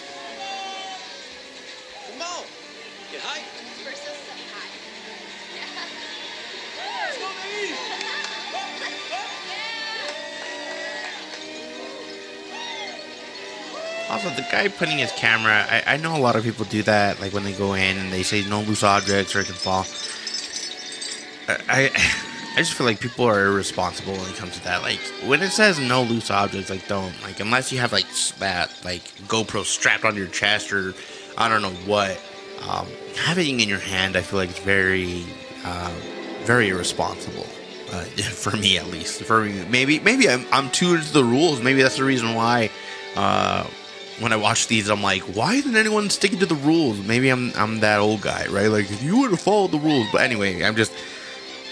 Also, 14.09 14.29
the 14.31 14.45
guy 14.51 14.67
putting 14.67 14.97
his 14.97 15.13
camera, 15.13 15.65
I, 15.69 15.93
I 15.93 15.97
know 15.97 16.17
a 16.17 16.19
lot 16.19 16.35
of 16.35 16.43
people 16.43 16.65
do 16.65 16.83
that, 16.83 17.21
like 17.21 17.31
when 17.31 17.45
they 17.45 17.53
go 17.53 17.73
in 17.73 17.97
and 17.97 18.11
they 18.11 18.23
say 18.23 18.43
no 18.49 18.61
loose 18.63 18.83
objects 18.83 19.33
or 19.33 19.39
it 19.39 19.45
can 19.45 19.55
fall. 19.55 19.85
I, 21.69 22.31
I 22.55 22.59
just 22.59 22.73
feel 22.73 22.87
like 22.87 23.01
people 23.01 23.25
are 23.25 23.47
irresponsible 23.47 24.13
when 24.13 24.29
it 24.29 24.37
comes 24.37 24.57
to 24.57 24.63
that. 24.63 24.81
Like 24.81 24.99
when 25.25 25.41
it 25.41 25.49
says 25.49 25.77
no 25.77 26.03
loose 26.03 26.31
objects, 26.31 26.69
like 26.69 26.87
don't 26.87 27.13
like 27.23 27.41
unless 27.41 27.69
you 27.73 27.79
have 27.79 27.91
like 27.91 28.05
that 28.39 28.71
like 28.85 29.03
GoPro 29.27 29.65
strapped 29.65 30.05
on 30.05 30.15
your 30.15 30.27
chest 30.27 30.71
or 30.71 30.93
I 31.37 31.49
don't 31.49 31.61
know 31.61 31.73
what. 31.85 32.21
Um, 32.67 32.87
having 33.17 33.59
in 33.59 33.67
your 33.67 33.79
hand, 33.79 34.15
I 34.15 34.21
feel 34.21 34.39
like 34.39 34.49
it's 34.49 34.59
very, 34.59 35.25
uh, 35.65 35.91
very 36.43 36.69
irresponsible. 36.69 37.45
Uh, 37.91 38.03
for 38.31 38.55
me, 38.55 38.77
at 38.77 38.87
least. 38.87 39.21
For 39.23 39.43
me, 39.43 39.65
maybe 39.69 39.99
maybe 39.99 40.29
I'm 40.29 40.45
I'm 40.51 40.71
too 40.71 40.95
into 40.95 41.11
the 41.11 41.25
rules. 41.25 41.61
Maybe 41.61 41.81
that's 41.81 41.97
the 41.97 42.05
reason 42.05 42.35
why. 42.35 42.69
Uh, 43.17 43.65
when 44.19 44.31
I 44.31 44.37
watch 44.37 44.67
these, 44.67 44.89
I'm 44.89 45.03
like, 45.03 45.23
why 45.23 45.55
isn't 45.55 45.75
anyone 45.75 46.09
sticking 46.09 46.39
to 46.39 46.45
the 46.45 46.55
rules? 46.55 46.97
Maybe 47.05 47.27
I'm 47.27 47.51
I'm 47.57 47.81
that 47.81 47.99
old 47.99 48.21
guy, 48.21 48.47
right? 48.47 48.67
Like, 48.67 48.89
if 48.89 49.03
you 49.03 49.19
would 49.19 49.31
have 49.31 49.41
followed 49.41 49.71
the 49.71 49.79
rules. 49.79 50.07
But 50.13 50.21
anyway, 50.21 50.63
I'm 50.63 50.77
just, 50.77 50.93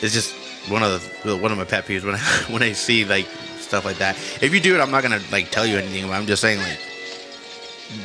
it's 0.01 0.13
just 0.13 0.35
one 0.69 0.83
of 0.83 1.21
the 1.23 1.35
one 1.35 1.51
of 1.51 1.57
my 1.57 1.65
pet 1.65 1.85
peeves 1.85 2.03
when 2.03 2.15
I 2.15 2.19
when 2.51 2.63
I 2.63 2.71
see 2.71 3.05
like 3.05 3.27
stuff 3.59 3.85
like 3.85 3.97
that. 3.97 4.15
If 4.41 4.53
you 4.53 4.59
do 4.59 4.75
it, 4.75 4.81
I'm 4.81 4.91
not 4.91 5.03
gonna 5.03 5.21
like 5.31 5.51
tell 5.51 5.65
you 5.65 5.77
anything. 5.77 6.09
I'm 6.11 6.25
just 6.25 6.41
saying 6.41 6.59
like, 6.59 6.79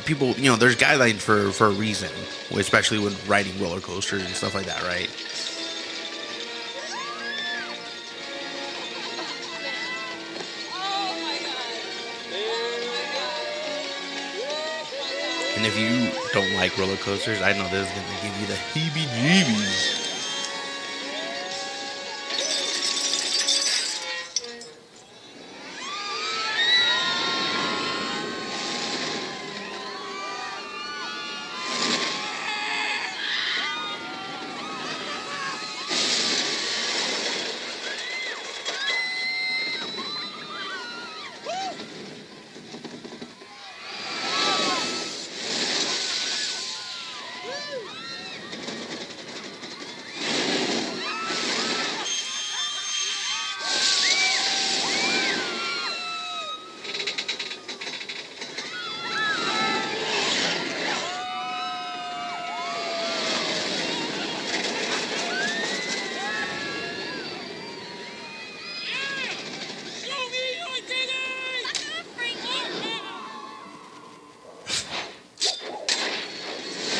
people, 0.05 0.29
you 0.31 0.49
know, 0.49 0.55
there's 0.55 0.75
guidelines 0.75 1.19
for 1.19 1.51
for 1.51 1.67
a 1.67 1.71
reason, 1.71 2.09
especially 2.51 2.99
when 2.99 3.13
riding 3.27 3.59
roller 3.61 3.79
coasters 3.79 4.23
and 4.23 4.33
stuff 4.33 4.55
like 4.55 4.65
that, 4.65 4.81
right? 4.83 5.09
And 15.57 15.65
if 15.67 15.77
you 15.77 16.09
don't 16.31 16.53
like 16.55 16.77
roller 16.77 16.95
coasters, 16.97 17.41
I 17.41 17.51
know 17.51 17.67
this 17.67 17.85
is 17.85 17.93
gonna 17.93 18.21
give 18.21 18.39
you 18.39 18.47
the 18.47 18.53
heebie-jeebies. 18.53 19.99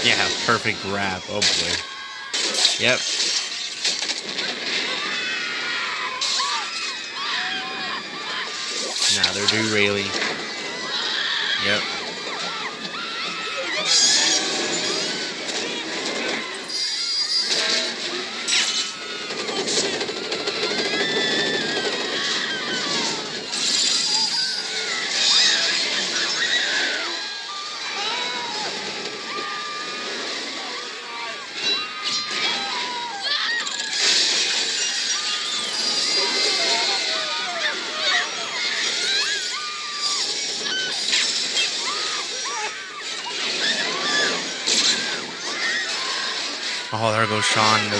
Yeah, 0.01 0.38
perfect 0.49 0.83
wrap. 0.85 1.21
Oh 1.29 1.41
boy. 1.41 1.75
Yep. 2.79 2.99
Now 9.15 9.31
they're. 9.33 9.45
Yep. 9.71 10.28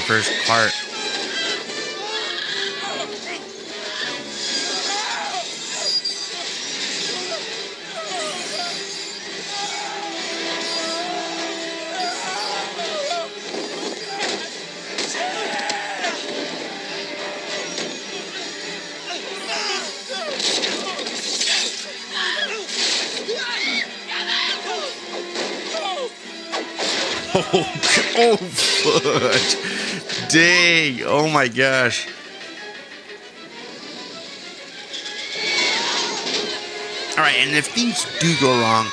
First 0.10 0.34
part. 0.48 0.79
Dang. 30.30 31.02
Oh 31.06 31.28
my 31.28 31.48
gosh. 31.48 32.08
All 37.18 37.26
right, 37.26 37.36
and 37.40 37.56
if 37.56 37.68
things 37.68 38.06
do 38.20 38.34
go 38.40 38.62
wrong, 38.62 38.86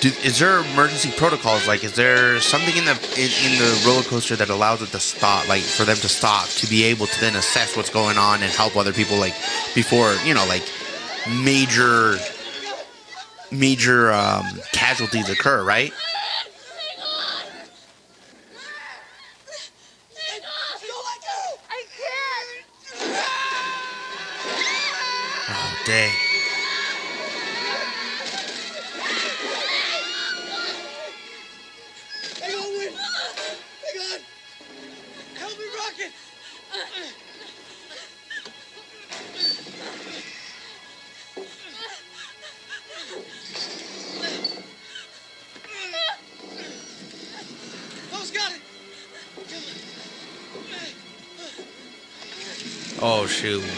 do, 0.00 0.08
is 0.24 0.38
there 0.38 0.60
emergency 0.60 1.10
protocols? 1.16 1.66
Like, 1.66 1.82
is 1.82 1.94
there 1.94 2.40
something 2.40 2.76
in 2.76 2.84
the 2.84 2.92
in, 3.18 3.52
in 3.52 3.58
the 3.58 3.82
roller 3.84 4.02
coaster 4.02 4.36
that 4.36 4.48
allows 4.48 4.80
it 4.80 4.90
to 4.90 5.00
stop, 5.00 5.48
like 5.48 5.62
for 5.62 5.84
them 5.84 5.96
to 5.96 6.08
stop, 6.08 6.48
to 6.50 6.68
be 6.68 6.84
able 6.84 7.06
to 7.06 7.20
then 7.20 7.34
assess 7.34 7.76
what's 7.76 7.90
going 7.90 8.16
on 8.16 8.42
and 8.42 8.52
help 8.52 8.76
other 8.76 8.92
people, 8.92 9.16
like 9.18 9.34
before 9.74 10.14
you 10.24 10.34
know, 10.34 10.46
like 10.46 10.62
major 11.28 12.16
major 13.50 14.12
um, 14.12 14.44
casualties 14.72 15.28
occur, 15.28 15.64
right? 15.64 15.92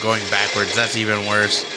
Going 0.01 0.23
backwards. 0.31 0.75
That's 0.75 0.97
even 0.97 1.27
worse. 1.27 1.65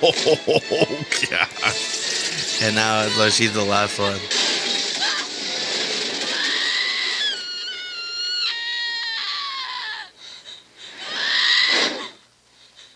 Oh 0.00 1.04
gosh. 1.28 2.62
And 2.62 2.74
now 2.76 3.02
it's 3.02 3.18
like 3.18 3.32
she's 3.32 3.52
the 3.52 3.64
last 3.64 3.98
one. 3.98 4.14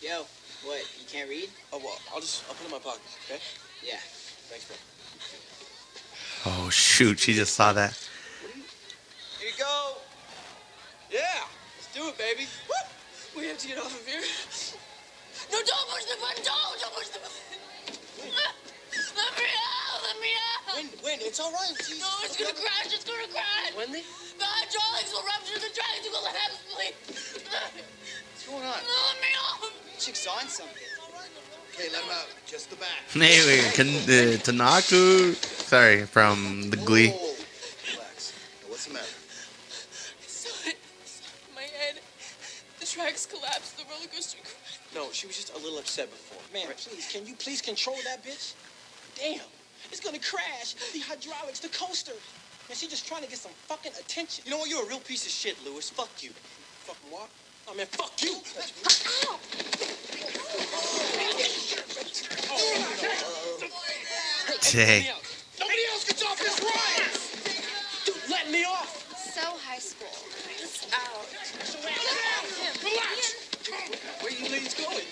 Yo, 0.00 0.24
what? 0.64 0.80
You 1.00 1.06
can't 1.08 1.28
read? 1.28 1.48
Oh 1.72 1.78
well, 1.78 1.98
I'll 2.14 2.20
just 2.20 2.44
I'll 2.48 2.54
put 2.54 2.62
it 2.62 2.66
in 2.66 2.70
my 2.72 2.78
pocket. 2.78 3.02
Okay. 3.28 3.40
Yeah. 3.84 3.98
Thanks, 4.48 4.66
bro. 4.66 4.76
Oh 6.52 6.70
shoot, 6.70 7.18
she 7.18 7.34
just 7.34 7.54
saw 7.54 7.72
that. 7.72 8.01
Here 9.42 9.50
you 9.50 9.58
go. 9.58 9.98
Yeah. 11.10 11.18
Let's 11.74 11.90
do 11.90 12.06
it, 12.06 12.14
baby. 12.14 12.46
We 13.34 13.50
have 13.50 13.58
to 13.58 13.66
get 13.66 13.74
off 13.74 13.90
of 13.90 14.06
here. 14.06 14.22
No, 15.50 15.58
don't 15.58 15.86
push 15.90 16.06
the 16.06 16.14
button. 16.22 16.46
Don't, 16.46 16.78
don't 16.78 16.94
push 16.94 17.10
the 17.10 17.18
button. 17.18 17.42
Let 18.22 19.34
me 19.34 19.50
out. 19.50 19.98
Let 20.06 20.16
me 20.22 20.30
out. 20.30 20.78
Win, 20.78 20.86
win. 21.02 21.18
It's 21.26 21.42
all 21.42 21.50
right. 21.50 21.74
Jesus. 21.74 21.98
No, 21.98 22.06
it's 22.22 22.38
gonna 22.38 22.54
crash. 22.54 22.94
It's 22.94 23.02
gonna 23.02 23.26
crash. 23.34 23.74
Wendy? 23.74 24.06
The 24.38 24.46
hydraulics 24.46 25.10
will 25.10 25.26
rupture 25.26 25.58
the 25.58 25.74
tracks. 25.74 26.06
You 26.06 26.14
gonna 26.14 26.30
have 26.38 26.54
to. 26.54 26.62
What's 27.10 28.46
going 28.46 28.62
on? 28.62 28.78
Let 28.78 29.18
me 29.18 29.34
off. 29.42 29.74
Chick's 29.98 30.22
on 30.30 30.46
something. 30.46 30.86
Okay, 31.74 31.90
let 31.90 32.04
him 32.04 32.14
out. 32.14 32.30
Just 32.46 32.70
the 32.70 32.76
back. 32.76 33.10
Anyway, 33.16 33.58
can, 33.74 33.90
uh, 33.90 34.38
Tanaku. 34.38 35.34
Sorry, 35.66 36.06
from 36.06 36.70
the 36.70 36.76
Glee. 36.76 37.10
Oh, 37.10 37.31
tracks 42.92 43.24
collapsed. 43.24 43.78
The 43.78 43.84
roller 43.88 44.06
coaster. 44.12 44.38
No, 44.94 45.10
she 45.12 45.26
was 45.26 45.36
just 45.36 45.54
a 45.54 45.58
little 45.58 45.78
upset 45.78 46.10
before. 46.10 46.42
Man, 46.52 46.66
please, 46.76 47.08
can 47.10 47.26
you 47.26 47.34
please 47.34 47.62
control 47.62 47.96
that 48.04 48.22
bitch? 48.22 48.52
Damn, 49.16 49.40
it's 49.90 50.00
gonna 50.00 50.18
crash. 50.18 50.74
The 50.92 51.00
hydraulics, 51.00 51.60
the 51.60 51.68
coaster. 51.68 52.12
Man, 52.68 52.76
she 52.76 52.86
just 52.86 53.06
trying 53.08 53.22
to 53.22 53.28
get 53.28 53.38
some 53.38 53.52
fucking 53.66 53.92
attention. 53.98 54.44
You 54.44 54.52
know 54.52 54.58
what? 54.58 54.68
You're 54.68 54.84
a 54.84 54.88
real 54.88 55.00
piece 55.00 55.24
of 55.24 55.32
shit, 55.32 55.56
Lewis. 55.64 55.88
Fuck 55.88 56.10
you. 56.20 56.30
Fucking 56.84 57.10
what? 57.10 57.30
Oh 57.66 57.74
man, 57.74 57.86
fuck 57.86 58.12
you. 58.20 58.36
Dang. 64.70 65.04
Nobody 65.58 65.82
else 65.92 66.04
gets 66.04 66.22
off 66.24 66.38
this 66.38 66.60
ride. 66.60 67.08
Dude, 68.04 68.30
let 68.30 68.50
me 68.50 68.64
off. 68.64 69.00
So 69.32 69.40
high 69.64 69.78
school. 69.78 70.08
Out. 70.92 72.41
Relax. 72.92 73.48
Where 74.20 74.32
you 74.32 74.52
ladies 74.52 74.74
going? 74.74 75.06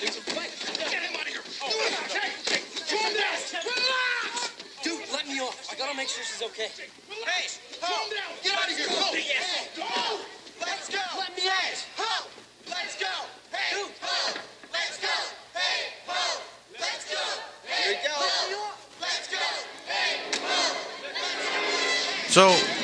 There's 0.00 0.16
a 0.16 0.24
fight. 0.32 0.48
Get 0.78 1.04
him 1.04 1.12
out 1.20 1.20
of 1.20 1.28
here. 1.28 1.44
Oh, 1.60 1.68
hey, 2.08 2.32
hey, 2.48 2.64
calm 2.88 3.12
down. 3.12 3.36
Relax. 3.60 4.56
Dude, 4.82 5.04
let 5.12 5.28
me 5.28 5.40
off. 5.40 5.68
I 5.70 5.76
gotta 5.76 5.96
make 5.96 6.08
sure 6.08 6.24
she's 6.24 6.40
okay. 6.48 6.72
Hey, 6.72 7.44
calm 7.82 8.08
down. 8.08 8.32
Get 8.42 8.56
out 8.56 8.70
of 8.70 8.76
here. 8.76 8.88
Go. 8.88 9.84
Go. 9.84 10.20
Let's 10.64 10.88
go. 10.88 11.02
Let 11.18 11.36
me 11.36 11.44
out. 11.44 11.84
Ho. 12.00 12.26
Let's 12.70 12.96
go. 12.96 13.12
Hey. 13.52 13.84
Ho. 14.00 14.40
Let's 14.72 14.96
go. 14.96 15.12
Hey. 15.52 15.92
Ho. 16.06 16.40
Let's 16.80 17.04
go. 17.12 17.20
We 17.68 18.00
go. 18.00 18.16
Let's 19.00 19.28
go. 19.28 19.44
Hey. 19.84 20.24
Ho. 20.40 20.72
So, 22.32 22.75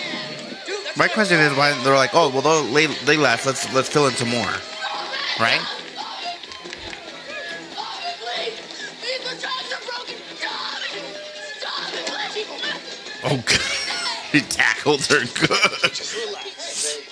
my 0.96 1.08
question 1.08 1.38
is 1.40 1.56
why 1.56 1.72
they're 1.82 1.96
like, 1.96 2.10
oh, 2.14 2.28
well, 2.30 2.64
they 2.64 2.86
they 2.86 3.16
left. 3.16 3.46
Let's 3.46 3.72
let's 3.72 3.88
fill 3.88 4.06
in 4.06 4.12
some 4.14 4.28
more, 4.28 4.52
right? 5.40 5.60
Oh, 13.24 13.36
God. 13.46 13.60
he 14.32 14.40
tackled 14.40 15.04
her 15.06 15.20
good. 15.20 15.92
Just 15.94 16.16
relax. 16.26 17.02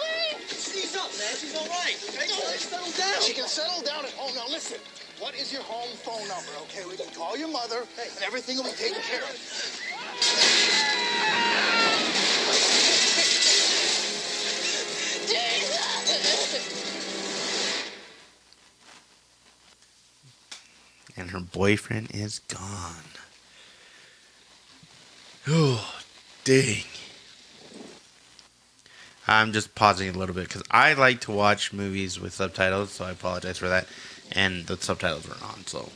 She's 0.49 0.97
up, 0.97 1.11
man. 1.19 1.37
She's 1.38 1.55
all 1.57 1.66
right. 1.69 1.95
Settle 1.97 2.90
down. 2.93 3.23
She 3.23 3.33
can 3.33 3.47
settle 3.47 3.83
down 3.83 4.05
at 4.05 4.12
home. 4.12 4.35
Now 4.35 4.49
listen, 4.49 4.79
what 5.21 5.35
is 5.35 5.53
your 5.53 5.62
home 5.62 5.88
phone 5.97 6.27
number? 6.29 6.51
Okay, 6.62 6.85
we 6.88 6.97
can 6.97 7.12
call 7.14 7.37
your 7.37 7.49
mother, 7.49 7.83
and 8.01 8.25
everything 8.25 8.57
will 8.57 8.64
be 8.64 8.71
taken 8.73 9.01
care 9.03 9.23
of. 9.23 11.10
And 21.16 21.31
her 21.33 21.40
boyfriend 21.40 22.12
is 22.14 22.38
gone. 22.38 23.11
Oh, 25.47 25.95
dang. 26.45 26.85
I'm 29.27 29.53
just 29.53 29.75
pausing 29.75 30.09
a 30.09 30.19
little 30.19 30.35
bit 30.35 30.49
because 30.49 30.62
I 30.71 30.95
like 30.95 31.21
to 31.23 31.31
watch 31.33 31.73
movies 31.73 32.19
with 32.19 32.33
subtitles, 32.33 32.93
so 32.93 33.05
I 33.05 33.11
apologize 33.11 33.59
for 33.59 33.69
that. 33.69 33.87
And 34.33 34.66
the 34.66 34.77
subtitles 34.77 35.29
were 35.29 35.37
on, 35.45 35.66
so. 35.66 35.90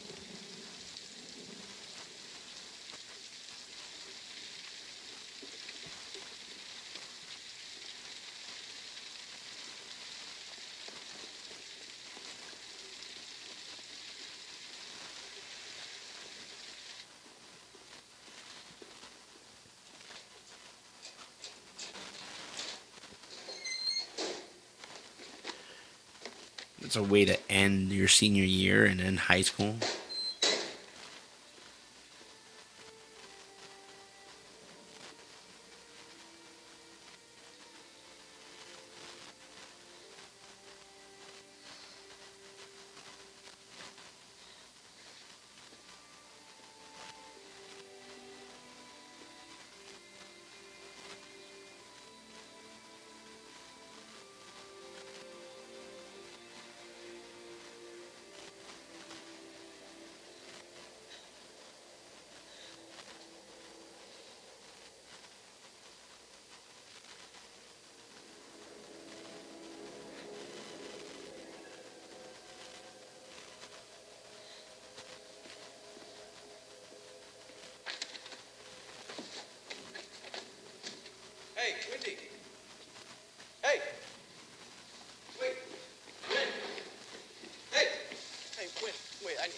It's 26.85 26.97
a 26.97 27.03
way 27.03 27.25
to 27.25 27.39
end 27.51 27.93
your 27.93 28.09
senior 28.09 28.45
year 28.45 28.85
and 28.85 29.01
end 29.01 29.19
high 29.19 29.41
school. 29.41 29.77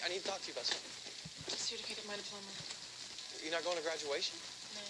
I, 0.06 0.14
need 0.14 0.22
to 0.22 0.30
talk 0.30 0.38
to 0.38 0.46
you 0.46 0.54
about 0.54 0.70
something. 0.70 0.94
Just 1.50 1.66
here 1.66 1.82
to 1.82 1.86
pick 1.90 1.98
up 1.98 2.06
my 2.06 2.14
diploma. 2.14 2.46
You're 3.42 3.50
not 3.50 3.66
going 3.66 3.74
to 3.74 3.82
graduation? 3.82 4.38
No. 4.78 4.86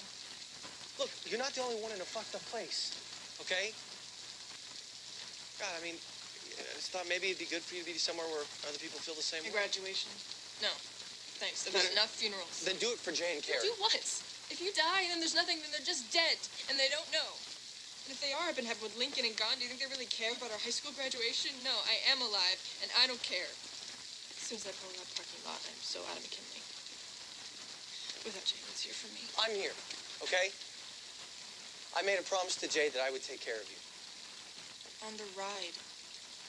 Look, 1.01 1.09
you're 1.25 1.41
not 1.41 1.57
the 1.57 1.65
only 1.65 1.81
one 1.81 1.89
in 1.97 2.05
a 2.05 2.09
fucked 2.09 2.37
up 2.37 2.45
place, 2.53 2.93
okay? 3.41 3.73
God, 5.57 5.73
I 5.73 5.81
mean, 5.81 5.97
I 5.97 6.77
just 6.77 6.93
thought 6.93 7.09
maybe 7.09 7.33
it'd 7.33 7.41
be 7.41 7.49
good 7.49 7.65
for 7.65 7.81
you 7.81 7.85
to 7.85 7.89
be 7.89 7.97
somewhere 7.97 8.29
where 8.29 8.45
other 8.69 8.77
people 8.77 9.01
feel 9.01 9.17
the 9.17 9.25
same 9.25 9.41
way. 9.41 9.57
graduation? 9.57 10.13
No. 10.61 10.69
Thanks. 11.41 11.65
I've 11.65 11.73
had 11.73 11.89
enough 11.97 12.13
funerals. 12.13 12.65
Then 12.65 12.77
do 12.77 12.93
it 12.93 13.01
for 13.01 13.13
Jay 13.13 13.37
and 13.37 13.41
Carrie. 13.41 13.65
Do 13.65 13.73
what? 13.81 13.97
If 13.97 14.61
you 14.61 14.69
die 14.77 15.09
and 15.09 15.17
then 15.17 15.21
there's 15.25 15.37
nothing, 15.37 15.65
then 15.65 15.73
they're 15.73 15.85
just 15.85 16.13
dead, 16.13 16.37
and 16.69 16.77
they 16.77 16.93
don't 16.93 17.09
know. 17.09 17.29
And 18.05 18.13
if 18.13 18.21
they 18.21 18.37
are, 18.37 18.53
I've 18.53 18.57
been 18.57 18.69
having 18.69 18.85
with 18.85 19.01
Lincoln 19.01 19.25
and 19.25 19.37
Gone. 19.37 19.57
Do 19.57 19.65
you 19.65 19.73
think 19.73 19.81
they 19.81 19.89
really 19.89 20.09
care 20.13 20.33
about 20.37 20.53
our 20.53 20.61
high 20.61 20.73
school 20.73 20.93
graduation? 20.93 21.57
No, 21.65 21.73
I 21.89 21.97
am 22.13 22.21
alive, 22.21 22.61
and 22.85 22.89
I 23.01 23.09
don't 23.09 23.21
care. 23.25 23.49
As 24.47 24.55
soon 24.55 24.63
as 24.63 24.71
I 24.71 24.79
pull 24.79 24.95
out 24.95 25.11
the 25.11 25.19
parking 25.19 25.43
lot, 25.43 25.59
I'm 25.59 25.83
so 25.83 25.99
out 26.07 26.15
of 26.15 26.23
McKinley. 26.23 26.63
Without 28.23 28.47
Jay, 28.47 28.63
what's 28.71 28.87
here 28.87 28.95
for 28.95 29.11
me? 29.11 29.27
I'm 29.43 29.51
here, 29.51 29.75
okay? 30.23 30.55
I 31.99 32.07
made 32.07 32.23
a 32.23 32.27
promise 32.31 32.55
to 32.63 32.71
Jay 32.71 32.87
that 32.95 33.03
I 33.03 33.11
would 33.11 33.27
take 33.27 33.43
care 33.43 33.59
of 33.59 33.67
you. 33.67 33.75
On 35.03 35.19
the 35.19 35.27
ride 35.35 35.75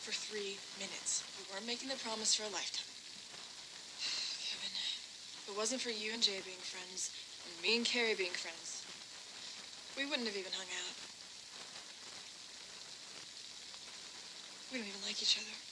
for 0.05 0.13
three 0.13 0.61
minutes. 0.77 1.25
We 1.41 1.49
weren't 1.49 1.65
making 1.65 1.89
the 1.89 1.97
promise 1.97 2.37
for 2.37 2.45
a 2.45 2.53
lifetime. 2.53 2.85
Kevin, 4.45 4.77
if 4.77 5.49
it 5.49 5.57
wasn't 5.57 5.81
for 5.81 5.89
you 5.89 6.13
and 6.13 6.21
Jay 6.21 6.37
being 6.45 6.61
friends, 6.61 7.09
and 7.49 7.53
me 7.65 7.81
and 7.81 7.85
Carrie 7.89 8.13
being 8.13 8.37
friends, 8.37 8.85
we 9.97 10.05
wouldn't 10.05 10.29
have 10.29 10.37
even 10.37 10.53
hung 10.53 10.69
out. 10.69 10.97
We 14.69 14.85
don't 14.85 14.85
even 14.85 15.01
like 15.01 15.17
each 15.17 15.41
other. 15.41 15.66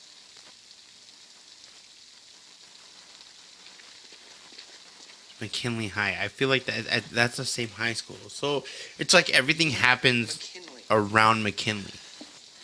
McKinley 5.41 5.87
High. 5.89 6.17
I 6.21 6.27
feel 6.27 6.49
like 6.49 6.65
that, 6.65 6.85
that 6.85 7.03
that's 7.11 7.37
the 7.37 7.45
same 7.45 7.69
high 7.69 7.93
school. 7.93 8.17
So 8.29 8.63
it's 8.97 9.13
like 9.13 9.29
everything 9.31 9.71
happens 9.71 10.37
McKinley. 10.55 10.83
around 10.89 11.43
McKinley. 11.43 11.93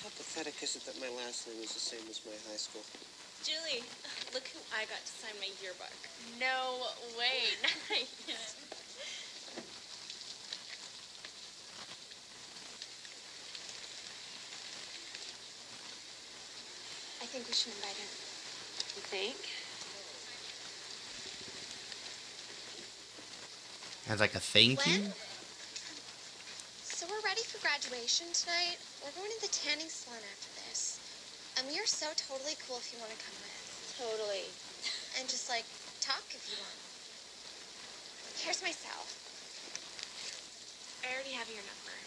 How 0.03 0.09
pathetic 0.09 0.55
is 0.63 0.75
it 0.75 0.85
that 0.85 0.99
my 0.99 1.09
last 1.17 1.47
name 1.47 1.61
is 1.63 1.73
the 1.73 1.79
same 1.79 2.01
as 2.09 2.21
my 2.25 2.31
high 2.49 2.57
school? 2.57 2.81
Julie, 3.43 3.83
look 4.33 4.47
who 4.47 4.59
I 4.73 4.85
got 4.85 5.01
to 5.01 5.11
sign 5.11 5.33
my 5.39 5.49
yearbook. 5.61 5.91
No 6.39 6.85
way. 7.17 7.51
Nice. 8.29 8.55
I 17.21 17.25
think 17.25 17.47
we 17.47 17.53
should 17.53 17.73
invite 17.73 17.95
her. 17.97 18.09
You 18.95 19.03
think? 19.11 19.37
As 24.09 24.19
like 24.19 24.33
a 24.33 24.39
thank 24.39 24.85
you. 24.87 25.01
When? 25.05 25.13
So 26.81 27.05
we're 27.05 27.21
ready 27.21 27.41
for 27.45 27.61
graduation 27.61 28.27
tonight. 28.33 28.77
We're 29.01 29.13
going 29.17 29.29
to 29.29 29.41
the 29.45 29.53
tanning 29.53 29.89
salon 29.89 30.21
after 30.21 30.49
this. 30.65 30.97
And 31.57 31.67
we 31.67 31.77
are 31.77 31.85
so 31.85 32.07
totally 32.17 32.57
cool 32.65 32.77
if 32.77 32.89
you 32.93 32.99
want 32.99 33.13
to 33.13 33.21
come 33.21 33.37
with. 33.41 33.97
Totally. 33.97 34.49
And 35.19 35.29
just 35.29 35.49
like 35.49 35.65
talk 36.01 36.23
if 36.33 36.45
you 36.49 36.57
want. 36.57 36.79
Here's 38.41 38.61
my 38.63 38.73
cell. 38.73 39.05
I 41.05 41.13
already 41.13 41.33
have 41.37 41.49
your 41.49 41.61
number. 41.61 41.97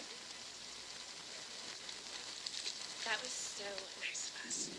That 3.06 3.20
was 3.22 3.30
so 3.30 3.70
nice 4.02 4.30
of 4.30 4.42
us. 4.48 4.70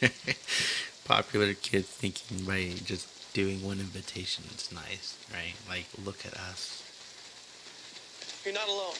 Popular 1.04 1.54
kid 1.54 1.84
thinking 1.84 2.44
by 2.44 2.72
just 2.84 3.17
doing 3.34 3.62
one 3.62 3.78
invitation 3.78 4.44
is 4.54 4.70
nice, 4.72 5.16
right? 5.32 5.54
Like, 5.68 5.86
look 6.04 6.24
at 6.26 6.34
us. 6.50 6.82
You're 8.44 8.54
not 8.54 8.68
alone. 8.68 8.96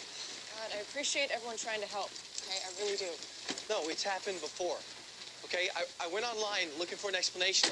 God, 0.59 0.69
I 0.77 0.81
appreciate 0.83 1.31
everyone 1.31 1.57
trying 1.57 1.81
to 1.81 1.89
help. 1.89 2.11
Okay, 2.45 2.59
I 2.61 2.69
really 2.83 2.97
do. 2.97 3.11
No, 3.71 3.81
it's 3.89 4.03
happened 4.03 4.41
before. 4.41 4.77
Okay, 5.47 5.69
I, 5.77 5.85
I 6.05 6.07
went 6.13 6.27
online 6.29 6.69
looking 6.79 6.99
for 6.99 7.09
an 7.09 7.17
explanation. 7.17 7.71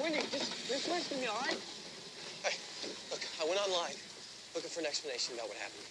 Wendy, 0.00 0.20
just, 0.30 0.52
just 0.68 0.86
listen 0.88 1.16
to 1.16 1.22
me, 1.22 1.26
all 1.26 1.40
right? 1.42 1.58
Hey, 2.46 2.54
look, 3.10 3.22
I 3.40 3.44
went 3.48 3.58
online 3.66 3.96
looking 4.54 4.70
for 4.70 4.80
an 4.80 4.86
explanation 4.86 5.34
about 5.34 5.48
what 5.48 5.56
happened. 5.58 5.86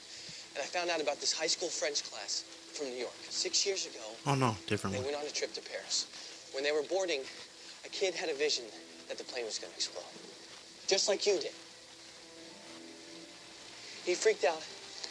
And 0.56 0.60
I 0.64 0.68
found 0.68 0.90
out 0.90 1.02
about 1.02 1.20
this 1.20 1.32
high 1.34 1.48
school 1.50 1.68
French 1.70 2.04
class 2.12 2.44
from 2.76 2.88
New 2.88 3.00
York. 3.00 3.16
Six 3.30 3.66
years 3.66 3.88
ago, 3.88 4.04
Oh 4.28 4.36
no, 4.36 4.56
different 4.68 4.96
they 4.96 5.02
one. 5.02 5.12
went 5.12 5.20
on 5.20 5.28
a 5.28 5.34
trip 5.34 5.52
to 5.56 5.62
Paris. 5.64 6.08
When 6.54 6.64
they 6.64 6.72
were 6.72 6.84
boarding, 6.88 7.22
a 7.86 7.90
kid 7.90 8.14
had 8.14 8.30
a 8.30 8.36
vision 8.36 8.66
that 9.12 9.18
the 9.18 9.26
plane 9.26 9.44
was 9.44 9.60
going 9.60 9.70
to 9.70 9.76
explode. 9.76 10.08
Just 10.88 11.10
like 11.10 11.28
you 11.28 11.36
did. 11.36 11.52
He 14.06 14.16
freaked 14.16 14.46
out, 14.46 14.64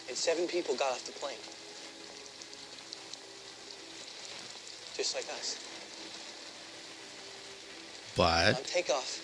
and 0.09 0.17
seven 0.17 0.49
people 0.49 0.75
got 0.75 0.93
off 0.93 1.05
the 1.05 1.13
plane. 1.13 1.37
Just 4.97 5.15
like 5.15 5.29
us. 5.37 5.61
But? 8.17 8.57
On 8.57 8.65
takeoff, 8.65 9.21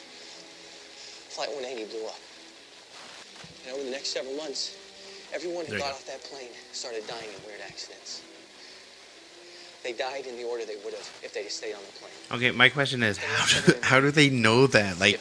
Flight 1.32 1.48
180 1.48 1.90
blew 1.96 2.06
up. 2.06 2.20
And 3.64 3.74
over 3.74 3.82
the 3.82 3.90
next 3.90 4.12
several 4.12 4.36
months, 4.36 4.76
everyone 5.32 5.64
who 5.64 5.72
There 5.72 5.80
got 5.80 5.88
go. 5.88 5.96
off 5.96 6.06
that 6.06 6.22
plane 6.24 6.52
started 6.72 7.06
dying 7.08 7.28
in 7.32 7.46
weird 7.48 7.60
accidents. 7.64 8.20
They 9.86 9.92
died 9.92 10.26
in 10.26 10.36
the 10.36 10.42
order 10.42 10.64
they 10.64 10.74
would 10.84 10.94
have 10.94 11.20
if 11.22 11.32
they 11.32 11.44
stayed 11.44 11.72
on 11.72 11.80
the 11.80 12.00
plane. 12.00 12.12
okay, 12.32 12.50
my 12.50 12.68
question 12.68 13.04
is, 13.04 13.18
how 13.18 13.46
do, 13.46 13.78
how 13.82 14.00
do 14.00 14.10
they 14.10 14.30
know 14.30 14.66
that? 14.66 14.98
Like, 14.98 15.20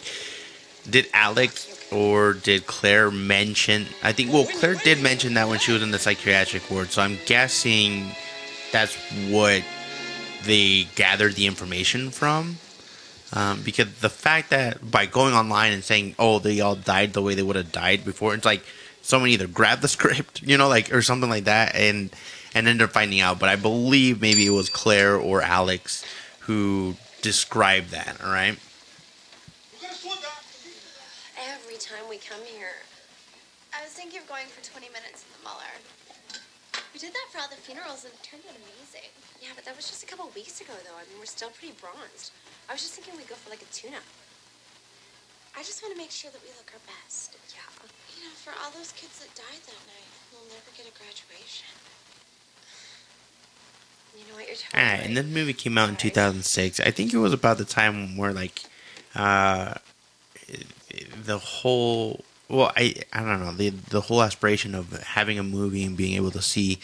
did 0.90 1.06
Alex 1.14 1.86
or 1.92 2.34
did 2.34 2.66
Claire 2.66 3.12
mention? 3.12 3.86
I 4.02 4.12
think 4.12 4.34
well, 4.34 4.48
Claire 4.60 4.74
did 4.74 5.04
mention 5.04 5.36
that 5.36 5.48
when 5.50 5.60
she 5.60 5.72
was 5.72 5.84
in 5.84 5.92
the 5.92 6.00
psychiatric 6.00 6.68
ward. 6.72 6.90
So 6.90 7.04
I'm 7.04 7.20
guessing 7.28 8.08
that's 8.72 8.96
what 9.30 9.64
they 10.46 10.88
gathered 10.96 11.36
the 11.36 11.46
information 11.46 12.10
from. 12.10 12.58
Um, 13.34 13.62
because 13.62 13.94
the 14.00 14.10
fact 14.10 14.50
that 14.50 14.90
by 14.90 15.06
going 15.06 15.36
online 15.36 15.74
and 15.74 15.84
saying, 15.84 16.16
"Oh, 16.18 16.40
they 16.40 16.60
all 16.60 16.76
died 16.76 17.14
the 17.14 17.22
way 17.22 17.36
they 17.36 17.44
would 17.44 17.56
have 17.56 17.72
died 17.72 18.04
before," 18.04 18.34
it's 18.34 18.46
like 18.46 18.64
someone 19.04 19.30
either 19.30 19.46
grabbed 19.46 19.84
the 19.84 19.88
script, 20.00 20.42
you 20.42 20.58
know, 20.58 20.68
like 20.68 20.92
or 20.92 21.04
something 21.04 21.30
like 21.30 21.44
that, 21.44 21.76
and 21.76 22.10
and 22.56 22.68
ended 22.68 22.88
up 22.88 22.92
finding 22.92 23.20
out. 23.20 23.38
But 23.38 23.50
I 23.50 23.58
believe 23.58 24.22
maybe 24.22 24.48
it 24.48 24.56
was 24.56 24.70
Claire 24.70 25.16
or 25.16 25.44
Alex 25.44 26.04
who 26.48 26.96
described 27.22 27.92
that. 27.92 28.18
All 28.24 28.32
right. 28.32 28.58
Every 31.36 31.78
time 31.78 32.08
we 32.10 32.18
come 32.18 32.40
here, 32.48 32.80
I 33.76 33.84
was 33.84 33.92
thinking 33.92 34.24
of 34.24 34.28
going 34.32 34.48
for 34.48 34.64
20 34.64 34.88
minutes 34.88 35.28
in 35.28 35.30
the 35.36 35.44
Muller. 35.44 35.76
We 36.96 36.98
did 37.04 37.12
that 37.12 37.28
for 37.36 37.44
all 37.44 37.52
the 37.52 37.60
funerals 37.60 38.08
and 38.08 38.16
it 38.16 38.24
turned 38.24 38.48
out 38.48 38.56
amazing. 38.56 39.12
yeah, 39.44 39.52
but 39.52 39.68
that 39.68 39.76
was 39.76 39.92
just 39.92 40.00
a 40.00 40.08
couple 40.08 40.32
weeks 40.32 40.64
ago, 40.64 40.72
though. 40.88 40.96
I 40.96 41.04
mean, 41.12 41.20
we're 41.20 41.28
still 41.28 41.52
pretty 41.52 41.76
bronzed. 41.76 42.32
I 42.72 42.80
was 42.80 42.88
just 42.88 42.96
thinking 42.96 43.20
we'd 43.20 43.28
go 43.28 43.36
for 43.36 43.52
like 43.52 43.60
a 43.60 43.68
tune-up. 43.76 44.08
I 45.60 45.60
just 45.60 45.84
want 45.84 45.92
to 45.92 46.00
make 46.00 46.12
sure 46.12 46.32
that 46.32 46.40
we 46.40 46.56
look 46.56 46.72
our 46.72 46.84
best. 46.88 47.36
Yeah. 47.52 47.68
You 48.16 48.32
know, 48.32 48.36
for 48.40 48.56
all 48.64 48.72
those 48.72 48.96
kids 48.96 49.20
that 49.20 49.32
died 49.36 49.60
that 49.60 49.82
night, 49.92 50.12
we'll 50.32 50.48
never 50.48 50.72
get 50.72 50.88
a 50.88 50.96
graduation. 50.96 51.68
You 54.18 54.28
know 54.30 54.36
what 54.36 54.48
you're 54.48 54.56
talking 54.56 54.80
right, 54.80 55.00
and 55.06 55.18
this 55.18 55.26
movie 55.26 55.54
came 55.54 55.78
out 55.78 55.90
in 55.90 55.96
2006. 55.96 56.80
I 56.80 56.92
think 56.92 57.14
it 57.14 57.18
was 57.18 57.34
about 57.34 57.58
the 57.58 57.66
time 57.66 58.18
where 58.18 58.34
like 58.34 58.64
uh, 59.16 59.76
the 61.24 61.38
whole 61.38 62.24
well, 62.50 62.72
I 62.76 62.96
I 63.12 63.20
don't 63.22 63.40
know 63.40 63.52
the 63.52 63.70
the 63.70 64.02
whole 64.02 64.22
aspiration 64.22 64.76
of 64.76 64.92
having 65.02 65.40
a 65.40 65.44
movie 65.44 65.84
and 65.84 65.98
being 65.98 66.16
able 66.16 66.32
to 66.32 66.42
see 66.42 66.80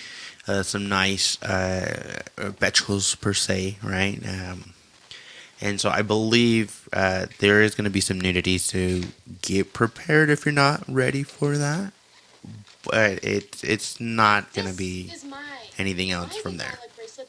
uh, 0.48 0.64
some 0.64 0.90
nice 0.90 1.42
uh, 1.44 2.22
bachelors 2.60 3.14
per 3.16 3.34
se, 3.34 3.78
right? 3.84 4.20
Um, 4.28 4.74
and 5.64 5.80
so 5.80 5.90
I 5.92 6.02
believe 6.02 6.90
uh, 6.92 7.28
there 7.38 7.62
is 7.62 7.76
going 7.76 7.84
to 7.86 7.92
be 7.92 8.02
some 8.02 8.20
nudity, 8.20 8.58
so 8.58 9.02
get 9.44 9.74
prepared 9.74 10.32
if 10.32 10.46
you're 10.46 10.54
not 10.54 10.84
ready 10.88 11.22
for 11.24 11.56
that. 11.58 11.94
But 12.84 13.24
it 13.24 13.64
it's 13.64 14.00
not 14.00 14.52
going 14.54 14.68
to 14.68 14.74
be 14.74 15.04
This 15.10 15.18
is 15.24 15.30
mine. 15.30 15.40
anything 15.78 16.10
else 16.10 16.36
from 16.36 16.58
there. 16.58 16.80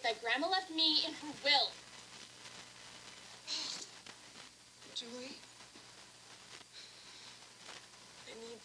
That 0.03 0.21
Grandma 0.21 0.49
left 0.49 0.71
me 0.71 1.05
in 1.07 1.13
her 1.15 1.33
will. 1.45 1.71
Julie? 4.95 5.37
I 8.27 8.35
need. 8.35 8.59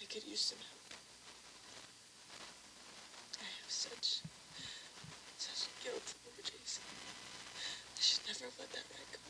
I 0.00 0.04
could 0.12 0.24
use 0.24 0.40
some 0.40 0.58
help. 0.58 0.88
I 3.40 3.44
have 3.44 3.70
such. 3.70 4.20
such 5.38 5.68
guilt 5.84 6.14
over 6.26 6.42
Jason. 6.42 6.84
I 7.96 8.00
should 8.00 8.26
never 8.26 8.44
have 8.44 8.58
let 8.58 8.72
that 8.72 8.84
ride 8.92 9.12
go. 9.12 9.20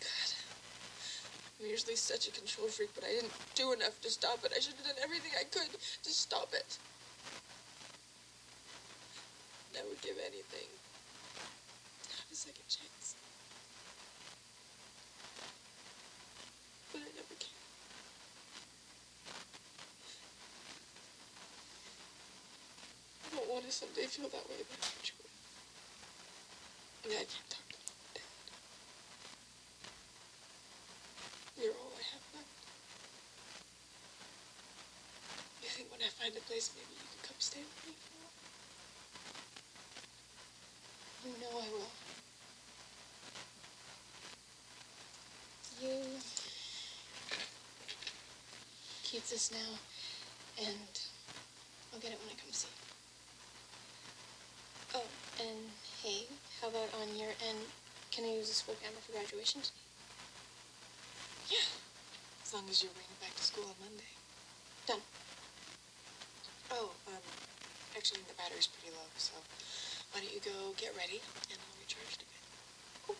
God. 0.00 0.30
Usually 1.78 1.94
such 1.94 2.26
a 2.26 2.32
control 2.32 2.66
freak, 2.66 2.90
but 2.92 3.04
I 3.04 3.12
didn't 3.12 3.30
do 3.54 3.70
enough 3.70 4.00
to 4.00 4.10
stop 4.10 4.44
it. 4.44 4.50
I 4.50 4.58
should 4.58 4.74
have 4.74 4.86
done 4.86 4.98
everything 5.00 5.30
I 5.38 5.44
could 5.44 5.70
to 5.70 6.10
stop 6.10 6.50
it. 6.52 6.76
I 9.78 9.82
would 9.86 10.02
give 10.02 10.16
anything. 10.18 10.66
to 12.02 12.10
Have 12.18 12.32
a 12.32 12.34
second 12.34 12.66
chance. 12.66 13.14
But 16.90 17.02
I 17.02 17.10
never 17.14 17.36
can. 17.38 17.54
I 23.22 23.36
don't 23.36 23.50
want 23.54 23.64
to 23.66 23.70
someday 23.70 24.06
feel 24.10 24.26
that 24.26 24.48
way 24.50 24.58
about 24.66 25.12
you, 27.06 27.14
I 27.14 27.22
can't 27.22 27.48
talk 27.48 27.62
to 27.70 27.78
mom 27.86 27.94
and 28.02 28.14
dad. 28.18 28.26
You're 31.58 31.74
all 31.74 31.90
I 31.90 32.06
have 32.14 32.22
left. 32.38 32.54
You 35.60 35.68
think 35.74 35.87
when 35.98 36.06
I 36.06 36.10
find 36.14 36.30
a 36.36 36.40
place, 36.46 36.70
maybe 36.78 36.94
you 36.94 37.02
can 37.10 37.26
come 37.26 37.34
stay 37.42 37.58
with 37.58 37.74
me 37.82 37.90
for 37.98 38.14
a 38.14 38.22
while? 38.22 38.38
You 41.26 41.34
know 41.42 41.58
I 41.58 41.66
will. 41.74 41.90
You 45.82 45.98
keep 49.02 49.26
this 49.26 49.50
now, 49.50 49.74
and 50.62 50.94
I'll 51.92 51.98
get 51.98 52.12
it 52.12 52.18
when 52.22 52.30
I 52.30 52.38
come 52.38 52.52
see. 52.52 52.70
you. 54.94 55.02
Oh, 55.02 55.08
and 55.42 55.66
hey, 56.04 56.30
how 56.62 56.68
about 56.68 56.94
on 57.02 57.18
your 57.18 57.34
end? 57.42 57.58
Can 58.12 58.24
I 58.24 58.38
use 58.38 58.46
the 58.46 58.54
school 58.54 58.76
camera 58.80 59.02
for 59.02 59.12
graduation? 59.18 59.62
today? 59.62 59.74
Yeah, 61.50 61.66
as 62.46 62.54
long 62.54 62.70
as 62.70 62.82
you're 62.84 62.94
bringing 62.94 63.10
it 63.10 63.20
back 63.20 63.34
to 63.34 63.42
school 63.42 63.64
on 63.66 63.74
Monday. 63.82 64.14
Done. 64.86 65.02
Oh, 66.78 66.90
um, 67.08 67.18
actually 67.96 68.20
the 68.28 68.34
battery's 68.34 68.68
pretty 68.68 68.94
low, 68.94 69.02
so 69.16 69.34
why 70.12 70.20
don't 70.20 70.32
you 70.32 70.38
go 70.38 70.72
get 70.76 70.94
ready 70.96 71.18
and 71.50 71.58
I'll 71.58 71.74
recharge 71.82 72.14
it 72.14 72.22
a 72.22 72.28
bit. 73.10 73.18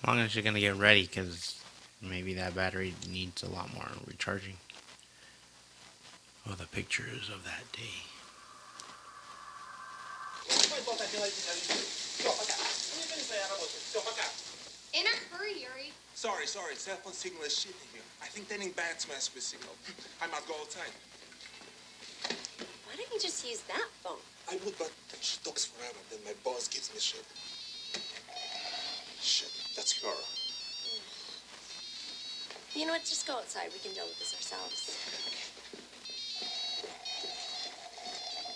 As 0.00 0.08
long 0.08 0.18
as 0.20 0.34
you're 0.34 0.42
gonna 0.42 0.60
get 0.60 0.76
ready, 0.76 1.02
because 1.02 1.60
maybe 2.00 2.32
that 2.32 2.54
battery 2.54 2.94
needs 3.10 3.42
a 3.42 3.50
lot 3.50 3.72
more 3.74 3.88
recharging. 4.06 4.56
Oh, 6.48 6.52
the 6.52 6.66
pictures 6.66 7.28
of 7.28 7.44
that 7.44 7.68
day. 7.72 8.08
In 14.96 15.04
a 15.04 15.16
hurry, 15.28 15.60
Yuri. 15.60 15.92
Sorry, 16.14 16.46
sorry, 16.46 16.74
cell 16.76 16.96
phone 16.96 17.12
signal 17.12 17.42
is 17.42 17.58
shit 17.58 17.72
in 17.72 17.88
here. 17.92 18.06
I 18.22 18.26
think 18.26 18.48
turning 18.48 18.70
bats 18.70 19.08
mess 19.08 19.28
with 19.34 19.42
signal. 19.42 19.76
I 20.22 20.26
must 20.28 20.48
go 20.48 20.54
outside. 20.60 20.92
Why 22.94 23.02
don't 23.02 23.12
you 23.12 23.18
just 23.18 23.44
use 23.44 23.60
that 23.62 23.88
phone? 24.04 24.22
I 24.48 24.54
would, 24.64 24.78
but 24.78 24.88
she 25.20 25.36
talks 25.42 25.64
forever. 25.64 25.98
Then 26.10 26.20
my 26.24 26.30
boss 26.44 26.68
gives 26.68 26.94
me 26.94 27.00
shit. 27.00 27.24
Shit, 29.20 29.50
that's 29.74 30.00
her. 30.00 30.08
Mm. 30.08 31.02
You 32.78 32.86
know 32.86 32.92
what? 32.92 33.00
Just 33.00 33.26
go 33.26 33.34
outside. 33.34 33.72
We 33.72 33.80
can 33.80 33.92
deal 33.94 34.04
with 34.04 34.16
this 34.20 34.32
ourselves. 34.32 34.96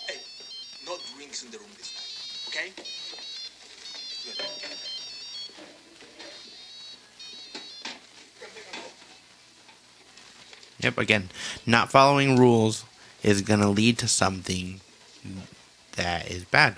Hey, 0.07 0.21
no 0.87 0.95
drinks 1.17 1.43
in 1.43 1.51
the 1.51 1.57
room 1.57 1.67
this 1.75 1.91
time, 1.91 2.07
okay? 2.47 2.71
Good. 4.23 4.39
Yep, 10.79 10.97
again, 10.97 11.29
not 11.65 11.91
following 11.91 12.37
rules 12.37 12.85
is 13.23 13.41
going 13.41 13.59
to 13.59 13.69
lead 13.69 13.97
to 13.99 14.07
something 14.07 14.81
that 15.95 16.29
is 16.29 16.43
bad. 16.45 16.77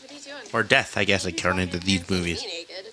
What 0.00 0.10
are 0.10 0.14
you 0.14 0.20
doing? 0.20 0.36
Or 0.52 0.62
death, 0.62 0.96
I 0.96 1.04
guess, 1.04 1.24
according 1.24 1.70
to 1.70 1.78
these 1.78 2.08
movies. 2.08 2.42
Naked. 2.42 2.92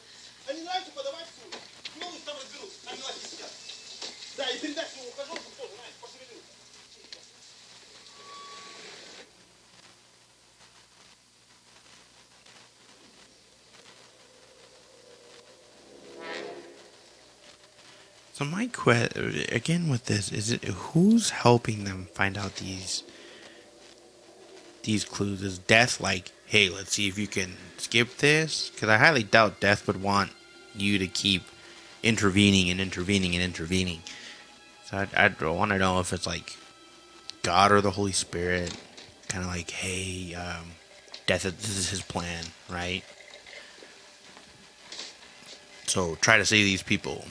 So 18.41 18.45
my 18.45 18.65
question 18.65 19.45
again 19.51 19.87
with 19.87 20.05
this 20.05 20.31
is 20.31 20.51
it 20.51 20.63
who's 20.63 21.29
helping 21.29 21.83
them 21.83 22.07
find 22.15 22.39
out 22.39 22.55
these 22.55 23.03
these 24.81 25.05
clues? 25.05 25.43
Is 25.43 25.59
Death 25.59 26.01
like, 26.01 26.31
hey, 26.47 26.67
let's 26.67 26.93
see 26.93 27.07
if 27.07 27.19
you 27.19 27.27
can 27.27 27.53
skip 27.77 28.17
this? 28.17 28.71
Because 28.71 28.89
I 28.89 28.97
highly 28.97 29.21
doubt 29.21 29.59
Death 29.59 29.85
would 29.85 30.01
want 30.01 30.31
you 30.73 30.97
to 30.97 31.05
keep 31.05 31.43
intervening 32.01 32.71
and 32.71 32.81
intervening 32.81 33.35
and 33.35 33.43
intervening. 33.43 34.01
So 34.85 34.97
I'd, 34.97 35.13
I'd 35.13 35.39
want 35.39 35.69
to 35.69 35.77
know 35.77 35.99
if 35.99 36.11
it's 36.11 36.25
like 36.25 36.57
God 37.43 37.71
or 37.71 37.79
the 37.79 37.91
Holy 37.91 38.11
Spirit, 38.11 38.75
kind 39.27 39.43
of 39.43 39.51
like, 39.51 39.69
hey, 39.69 40.33
um, 40.33 40.71
Death, 41.27 41.43
this 41.43 41.77
is 41.77 41.91
his 41.91 42.01
plan, 42.01 42.45
right? 42.71 43.03
So 45.85 46.15
try 46.15 46.39
to 46.39 46.45
save 46.45 46.65
these 46.65 46.81
people 46.81 47.23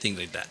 things 0.00 0.18
like 0.18 0.32
that. 0.32 0.48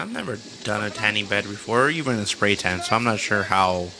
I've 0.00 0.12
never 0.12 0.38
done 0.64 0.82
a 0.82 0.88
tanning 0.88 1.26
bed 1.26 1.44
before, 1.44 1.84
or 1.84 1.90
even 1.90 2.16
a 2.16 2.24
spray 2.24 2.54
tan, 2.56 2.80
so 2.80 2.96
I'm 2.96 3.04
not 3.04 3.18
sure 3.18 3.42
how 3.42 3.90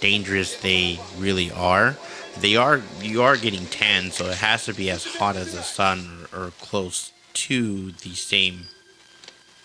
dangerous 0.00 0.56
they 0.56 0.98
really 1.16 1.50
are. 1.50 1.96
They 2.40 2.56
are 2.56 2.82
you 3.00 3.22
are 3.22 3.36
getting 3.36 3.66
tan, 3.66 4.10
so 4.10 4.26
it 4.26 4.38
has 4.38 4.64
to 4.64 4.74
be 4.74 4.90
as 4.90 5.04
hot 5.04 5.36
as 5.36 5.52
the 5.52 5.62
sun 5.62 6.26
or, 6.32 6.46
or 6.46 6.50
close 6.60 7.12
to 7.34 7.92
the 7.92 8.14
same, 8.14 8.66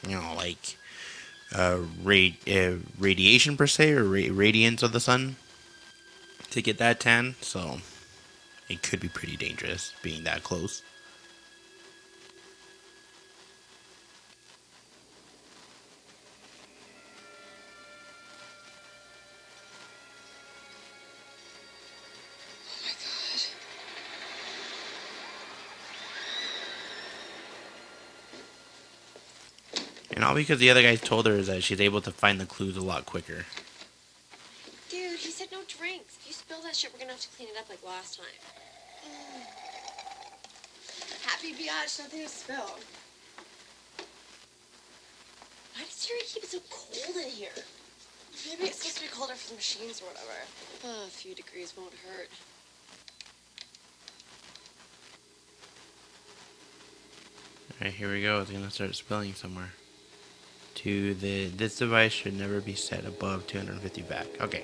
you 0.08 0.16
know, 0.16 0.34
like 0.36 0.78
uh, 1.54 1.80
uh, 2.06 2.72
radiation 3.00 3.58
per 3.58 3.68
se 3.68 3.92
or 3.92 4.04
ra- 4.04 4.30
radiance 4.32 4.84
of 4.84 4.92
the 4.92 5.00
sun 5.00 5.36
to 6.50 6.62
get 6.62 6.78
that 6.78 7.00
tan. 7.00 7.36
So 7.42 7.80
it 8.70 8.84
could 8.84 9.00
be 9.00 9.10
pretty 9.10 9.36
dangerous 9.36 9.94
being 10.02 10.24
that 10.24 10.44
close. 10.44 10.82
And 30.32 30.38
all 30.38 30.42
because 30.42 30.60
the 30.60 30.70
other 30.70 30.82
guy 30.82 30.96
told 30.96 31.26
her 31.26 31.42
that 31.42 31.62
she's 31.62 31.82
able 31.82 32.00
to 32.00 32.10
find 32.10 32.40
the 32.40 32.46
clues 32.46 32.78
a 32.78 32.82
lot 32.82 33.06
quicker. 33.06 33.46
Dude, 34.88 35.20
he 35.20 35.30
said 35.30 35.50
no 35.52 35.60
drinks. 35.68 36.16
If 36.22 36.24
you 36.26 36.32
spill 36.32 36.62
that 36.62 36.74
shit, 36.74 36.94
we're 36.94 37.00
gonna 37.00 37.12
have 37.12 37.20
to 37.20 37.28
clean 37.36 37.50
it 37.50 37.58
up 37.60 37.68
like 37.68 37.86
last 37.86 38.18
time. 38.18 38.28
Happy 41.28 41.52
biatch, 41.52 42.00
nothing 42.00 42.24
to 42.24 42.30
spill. 42.30 42.80
Why 45.76 45.84
does 45.84 46.08
Yuri 46.10 46.22
keep 46.26 46.46
it 46.46 46.50
so 46.50 46.60
cold 46.70 47.18
in 47.18 47.30
here? 47.30 47.50
Maybe 48.48 48.70
it's 48.70 48.78
supposed 48.78 49.00
to 49.00 49.04
be 49.04 49.10
colder 49.10 49.34
for 49.34 49.50
the 49.50 49.56
machines 49.56 50.02
or 50.02 50.06
whatever. 50.06 50.32
Oh, 50.86 51.08
a 51.08 51.10
few 51.10 51.36
degrees 51.36 51.74
won't 51.78 51.92
hurt. 52.08 52.30
Alright, 57.82 57.94
here 57.94 58.14
we 58.14 58.22
go. 58.22 58.40
It's 58.40 58.50
gonna 58.50 58.72
start 58.72 58.96
spilling 58.96 59.34
somewhere. 59.34 59.72
To 60.84 61.14
the 61.14 61.46
this 61.48 61.78
device 61.78 62.12
should 62.12 62.38
never 62.38 62.60
be 62.60 62.74
set 62.74 63.06
above 63.06 63.46
250 63.46 64.02
back. 64.04 64.26
Okay. 64.42 64.64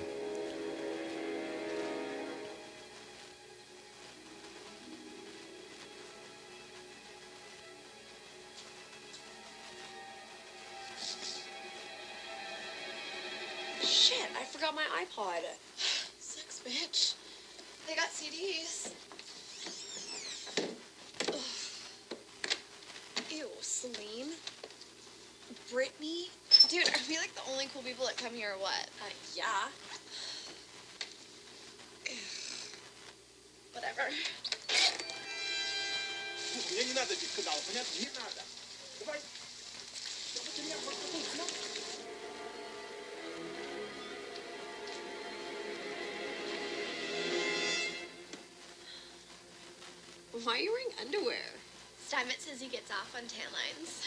On 53.18 53.24
tan 53.26 53.46
lines. 53.52 54.04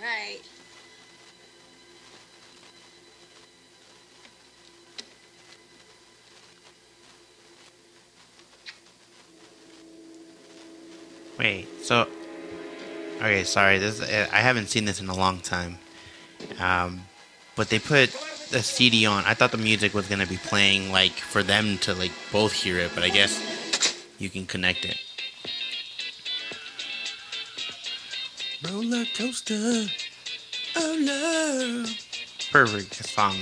All 0.00 0.06
right. 0.06 0.40
Wait, 11.38 11.66
so 11.82 12.08
okay, 13.16 13.44
sorry. 13.44 13.78
This 13.78 14.00
I 14.00 14.38
haven't 14.38 14.68
seen 14.68 14.84
this 14.84 15.00
in 15.00 15.08
a 15.08 15.16
long 15.16 15.40
time. 15.40 15.78
Um, 16.58 17.02
but 17.56 17.68
they 17.68 17.78
put 17.78 18.10
the 18.50 18.62
CD 18.62 19.06
on, 19.06 19.24
I 19.24 19.34
thought 19.34 19.50
the 19.50 19.58
music 19.58 19.92
was 19.92 20.06
gonna 20.06 20.26
be 20.26 20.36
playing 20.36 20.92
like 20.92 21.12
for 21.12 21.42
them 21.42 21.78
to 21.78 21.94
like 21.94 22.12
both 22.30 22.52
hear 22.52 22.78
it, 22.78 22.92
but 22.94 23.02
I 23.02 23.08
guess 23.08 23.98
you 24.18 24.30
can 24.30 24.46
connect 24.46 24.84
it. 24.84 24.98
Roller 28.64 29.04
coaster, 29.16 29.86
oh 30.76 30.96
no! 31.00 31.84
Perfect 32.52 32.94
song. 32.94 33.36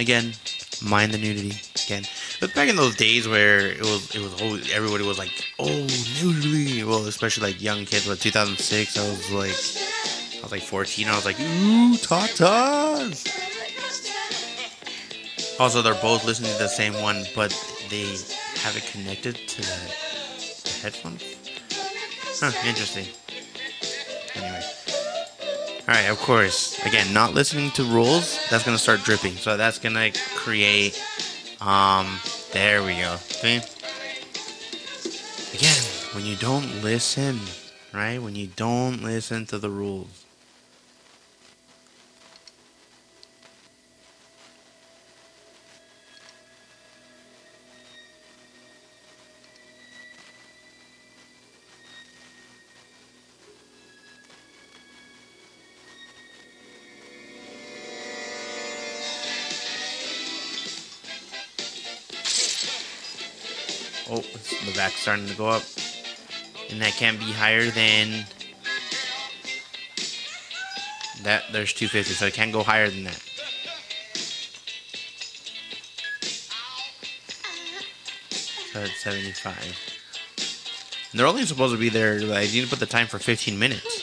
Again, 0.00 0.32
mind 0.82 1.12
the 1.12 1.18
nudity. 1.18 1.60
Again, 1.86 2.04
but 2.40 2.52
back 2.54 2.68
in 2.68 2.74
those 2.74 2.96
days 2.96 3.28
where 3.28 3.68
it 3.68 3.82
was, 3.82 4.16
it 4.16 4.20
was 4.20 4.42
always 4.42 4.72
everybody 4.72 5.04
was 5.04 5.16
like, 5.16 5.30
oh 5.60 5.86
nudity. 6.20 6.82
Well, 6.82 7.06
especially 7.06 7.52
like 7.52 7.62
young 7.62 7.84
kids. 7.84 8.08
But 8.08 8.18
2006, 8.18 8.98
I 8.98 9.08
was 9.08 9.30
like, 9.30 10.38
I 10.38 10.42
was 10.42 10.50
like 10.50 10.62
14. 10.62 11.06
I 11.06 11.14
was 11.14 11.24
like, 11.24 11.38
ooh, 11.38 11.94
tatas. 11.98 13.28
Also, 15.60 15.82
they're 15.82 15.94
both 15.94 16.24
listening 16.24 16.50
to 16.52 16.58
the 16.58 16.68
same 16.68 16.94
one, 16.94 17.24
but 17.36 17.50
they 17.90 18.06
have 18.62 18.76
it 18.76 18.84
connected 18.90 19.36
to 19.36 19.62
the 19.62 20.78
headphones. 20.82 21.37
Huh, 22.40 22.52
interesting. 22.64 23.06
Anyway. 24.36 24.62
Alright, 25.88 26.08
of 26.08 26.18
course. 26.18 26.78
Again, 26.86 27.12
not 27.12 27.34
listening 27.34 27.72
to 27.72 27.82
rules, 27.82 28.38
that's 28.48 28.64
gonna 28.64 28.78
start 28.78 29.02
dripping. 29.02 29.32
So 29.32 29.56
that's 29.56 29.78
gonna 29.78 30.12
create 30.36 31.02
um 31.60 32.06
there 32.52 32.82
we 32.82 32.94
go. 32.94 33.16
See? 33.16 33.60
Again, 35.52 35.82
when 36.14 36.24
you 36.24 36.36
don't 36.36 36.82
listen, 36.82 37.40
right? 37.92 38.18
When 38.18 38.36
you 38.36 38.46
don't 38.46 39.02
listen 39.02 39.44
to 39.46 39.58
the 39.58 39.70
rules. 39.70 40.24
Starting 64.98 65.26
to 65.26 65.34
go 65.34 65.48
up. 65.48 65.62
And 66.70 66.82
that 66.82 66.92
can't 66.92 67.18
be 67.18 67.32
higher 67.32 67.70
than 67.70 68.26
that. 71.22 71.44
There's 71.50 71.72
250, 71.72 72.14
so 72.14 72.26
it 72.26 72.34
can't 72.34 72.52
go 72.52 72.62
higher 72.62 72.90
than 72.90 73.04
that. 73.04 73.22
So 78.72 78.80
it's 78.80 79.00
75. 79.00 79.56
And 81.10 81.18
they're 81.18 81.26
only 81.26 81.46
supposed 81.46 81.72
to 81.72 81.80
be 81.80 81.88
there, 81.88 82.20
like, 82.20 82.52
you 82.52 82.60
need 82.60 82.68
to 82.68 82.70
put 82.70 82.80
the 82.80 82.86
time 82.86 83.06
for 83.06 83.18
15 83.18 83.58
minutes. 83.58 83.97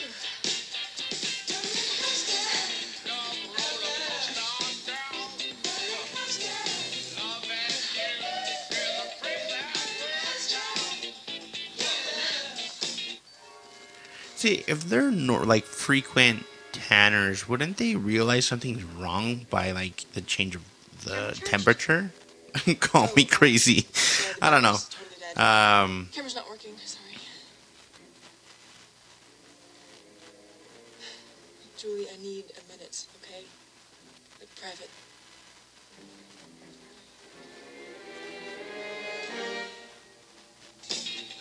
If 14.66 14.84
they're 14.84 15.10
nor- 15.10 15.44
like 15.44 15.64
frequent 15.64 16.44
tanners, 16.72 17.48
wouldn't 17.48 17.76
they 17.78 17.96
realize 17.96 18.46
something's 18.46 18.84
wrong 18.84 19.46
by 19.50 19.72
like 19.72 20.04
the 20.12 20.20
change 20.20 20.54
of 20.56 20.62
the 21.04 21.38
temperature? 21.44 22.10
Call 22.80 23.08
me 23.16 23.24
crazy. 23.24 23.86
I 24.40 24.50
don't 24.50 24.62
know. 24.62 24.76
Um, 25.42 26.08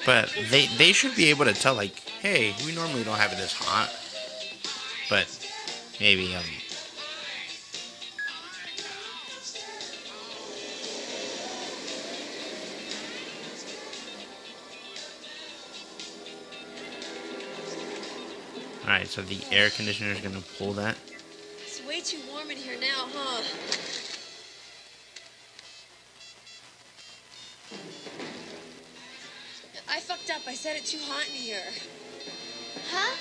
but 0.05 0.31
they 0.49 0.67
they 0.77 0.91
should 0.93 1.15
be 1.15 1.29
able 1.29 1.45
to 1.45 1.53
tell 1.53 1.73
like, 1.73 1.97
hey, 1.97 2.53
we 2.65 2.73
normally 2.73 3.03
don't 3.03 3.17
have 3.17 3.33
it 3.33 3.37
this 3.37 3.53
hot, 3.53 3.91
but 5.09 5.27
maybe 5.99 6.35
um. 6.35 6.43
All 18.83 18.91
right, 18.91 19.07
so 19.07 19.23
the 19.23 19.39
air 19.51 19.71
conditioner 19.71 20.11
is 20.11 20.21
gonna 20.21 20.43
pull 20.59 20.73
that. 20.73 20.95
It's 21.65 21.83
way 21.87 22.01
too 22.01 22.19
warm 22.31 22.51
in 22.51 22.57
here 22.57 22.79
now, 22.79 23.07
huh? 23.11 23.41
Said 30.65 30.77
it 30.77 30.85
too 30.85 30.97
hot 31.03 31.27
in 31.29 31.35
here. 31.35 31.61
Huh? 32.89 33.15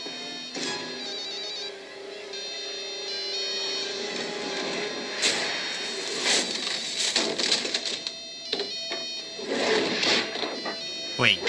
Wait. 11.19 11.39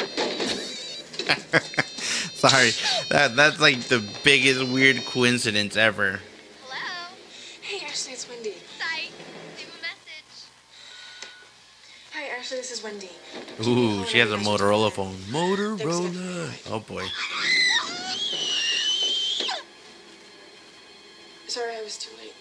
Sorry, 2.33 2.71
that 3.07 3.37
that's 3.37 3.61
like 3.61 3.79
the 3.83 4.03
biggest 4.25 4.67
weird 4.67 5.05
coincidence 5.05 5.77
ever. 5.77 6.19
Hello. 6.65 7.07
Hey, 7.61 7.85
Ashley, 7.85 8.11
it's 8.11 8.27
Wendy. 8.27 8.55
Psych. 8.77 9.13
Leave 9.57 9.69
a 9.69 9.81
message. 9.81 10.43
Hi, 12.11 12.37
Ashley, 12.37 12.57
this 12.57 12.71
is 12.71 12.83
Wendy. 12.83 13.11
Ooh, 13.63 14.05
she 14.05 14.19
has 14.19 14.31
a 14.31 14.37
Motorola 14.37 14.91
phone. 14.91 15.15
Motorola. 15.31 16.71
Oh 16.71 16.79
boy. 16.79 17.05
Sorry, 21.47 21.75
I 21.77 21.81
was 21.83 21.97
too 21.97 22.11
late. 22.17 22.33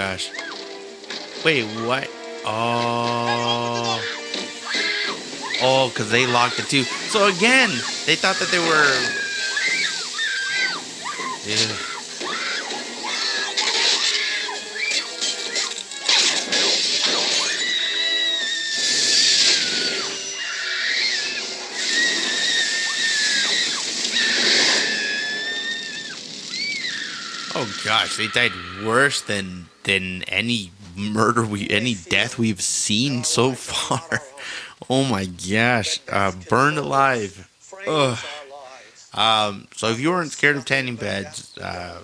Gosh. 0.00 0.30
Wait, 1.44 1.66
what? 1.86 2.08
Oh. 2.46 4.02
Oh, 5.62 5.90
because 5.90 6.10
they 6.10 6.26
locked 6.26 6.58
it 6.58 6.70
too. 6.70 6.84
So 6.84 7.28
again, 7.28 7.68
they 8.06 8.16
thought 8.16 8.36
that 8.36 8.48
they 8.50 8.60
were. 8.60 8.88
Yeah. 11.44 11.89
They 28.20 28.28
died 28.28 28.52
worse 28.84 29.22
than 29.22 29.66
than 29.84 30.22
any 30.24 30.72
murder 30.94 31.44
we 31.44 31.68
any 31.70 31.94
death 31.94 32.38
we've 32.38 32.60
seen 32.60 33.24
so 33.24 33.52
far. 33.54 34.20
Oh 34.90 35.04
my 35.04 35.24
gosh, 35.24 36.00
uh, 36.10 36.32
burned 36.48 36.78
alive. 36.78 37.48
Ugh. 37.86 38.18
Um, 39.14 39.68
so 39.74 39.88
if 39.88 39.98
you 39.98 40.10
weren't 40.10 40.32
scared 40.32 40.56
of 40.56 40.64
tanning 40.64 40.96
beds, 40.96 41.56
uh, 41.58 42.00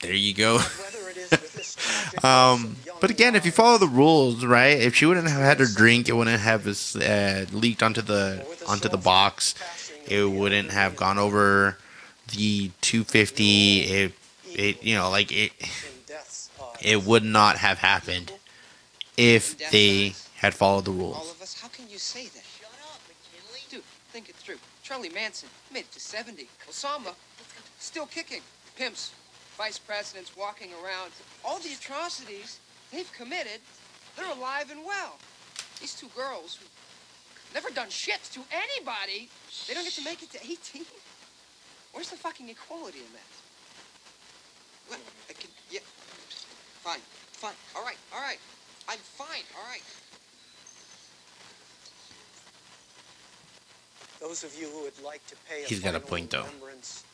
there 0.00 0.12
you 0.12 0.34
go. 0.34 0.56
um, 2.22 2.76
but 3.00 3.10
again, 3.10 3.36
if 3.36 3.46
you 3.46 3.52
follow 3.52 3.78
the 3.78 3.86
rules, 3.86 4.44
right? 4.44 4.78
If 4.80 4.96
she 4.96 5.06
wouldn't 5.06 5.28
have 5.28 5.40
had 5.40 5.60
her 5.60 5.66
drink, 5.66 6.08
it 6.08 6.12
wouldn't 6.16 6.40
have 6.40 6.66
uh, 6.66 7.46
leaked 7.52 7.82
onto 7.82 8.02
the 8.02 8.44
onto 8.66 8.88
the 8.88 8.98
box. 8.98 9.54
It 10.06 10.28
wouldn't 10.28 10.72
have 10.72 10.96
gone 10.96 11.18
over 11.18 11.78
the 12.28 12.70
250. 12.80 13.80
It 13.80 14.12
it 14.54 14.82
you 14.82 14.94
know 14.96 15.10
like 15.10 15.32
it 15.32 15.52
it 16.80 17.04
would 17.04 17.24
not 17.24 17.56
have 17.56 17.78
happened 17.78 18.32
if 19.16 19.56
they 19.70 20.14
had 20.36 20.54
followed 20.54 20.84
the 20.84 20.90
rules. 20.90 21.16
All 21.16 21.22
rules. 21.22 21.34
of 21.36 21.42
us, 21.42 21.60
how 21.60 21.68
can 21.68 21.88
you 21.88 21.98
say 21.98 22.26
that? 22.26 22.42
Shut 22.42 22.70
up, 22.90 23.00
McKinley. 23.08 23.60
Dude, 23.70 23.84
think 24.10 24.28
it 24.28 24.34
through. 24.36 24.58
Charlie 24.82 25.08
Manson 25.08 25.48
made 25.72 25.80
it 25.80 25.92
to 25.92 26.00
70. 26.00 26.48
Osama, 26.68 27.14
still 27.78 28.06
kicking. 28.06 28.42
Pimps, 28.76 29.12
vice 29.56 29.78
presidents 29.78 30.36
walking 30.36 30.70
around. 30.82 31.12
All 31.44 31.58
the 31.58 31.72
atrocities 31.72 32.58
they've 32.92 33.10
committed, 33.12 33.60
they're 34.16 34.30
alive 34.30 34.70
and 34.70 34.84
well. 34.84 35.16
These 35.80 35.94
two 35.94 36.08
girls 36.16 36.56
who 36.56 36.66
never 37.54 37.70
done 37.70 37.88
shit 37.88 38.20
to 38.32 38.40
anybody, 38.52 39.30
they 39.66 39.74
don't 39.74 39.84
get 39.84 39.94
to 39.94 40.04
make 40.04 40.22
it 40.22 40.30
to 40.32 40.38
18? 40.44 40.84
Where's 41.92 42.10
the 42.10 42.16
fucking 42.16 42.48
equality 42.48 42.98
in 42.98 43.12
that? 43.12 43.33
What? 44.88 45.00
I 45.28 45.32
can, 45.32 45.50
yeah. 45.70 45.80
Fine, 46.82 47.00
fine. 47.32 47.54
All 47.76 47.82
right, 47.82 47.98
all 48.14 48.20
right. 48.20 48.38
I'm 48.88 48.98
fine, 48.98 49.44
all 49.56 49.68
right. 49.70 49.82
Those 54.20 54.44
of 54.44 54.58
you 54.58 54.68
who 54.68 54.84
would 54.84 55.00
like 55.02 55.26
to 55.26 55.36
pay 55.48 55.64
a 55.64 55.68
got 55.68 55.72
a 55.72 55.80
final 55.80 56.00
point, 56.00 56.30
though. 56.30 56.44
remembrance, 56.44 57.04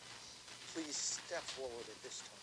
please 0.74 0.96
step 0.96 1.42
forward 1.42 1.86
at 1.88 2.02
this 2.02 2.20
time. 2.20 2.40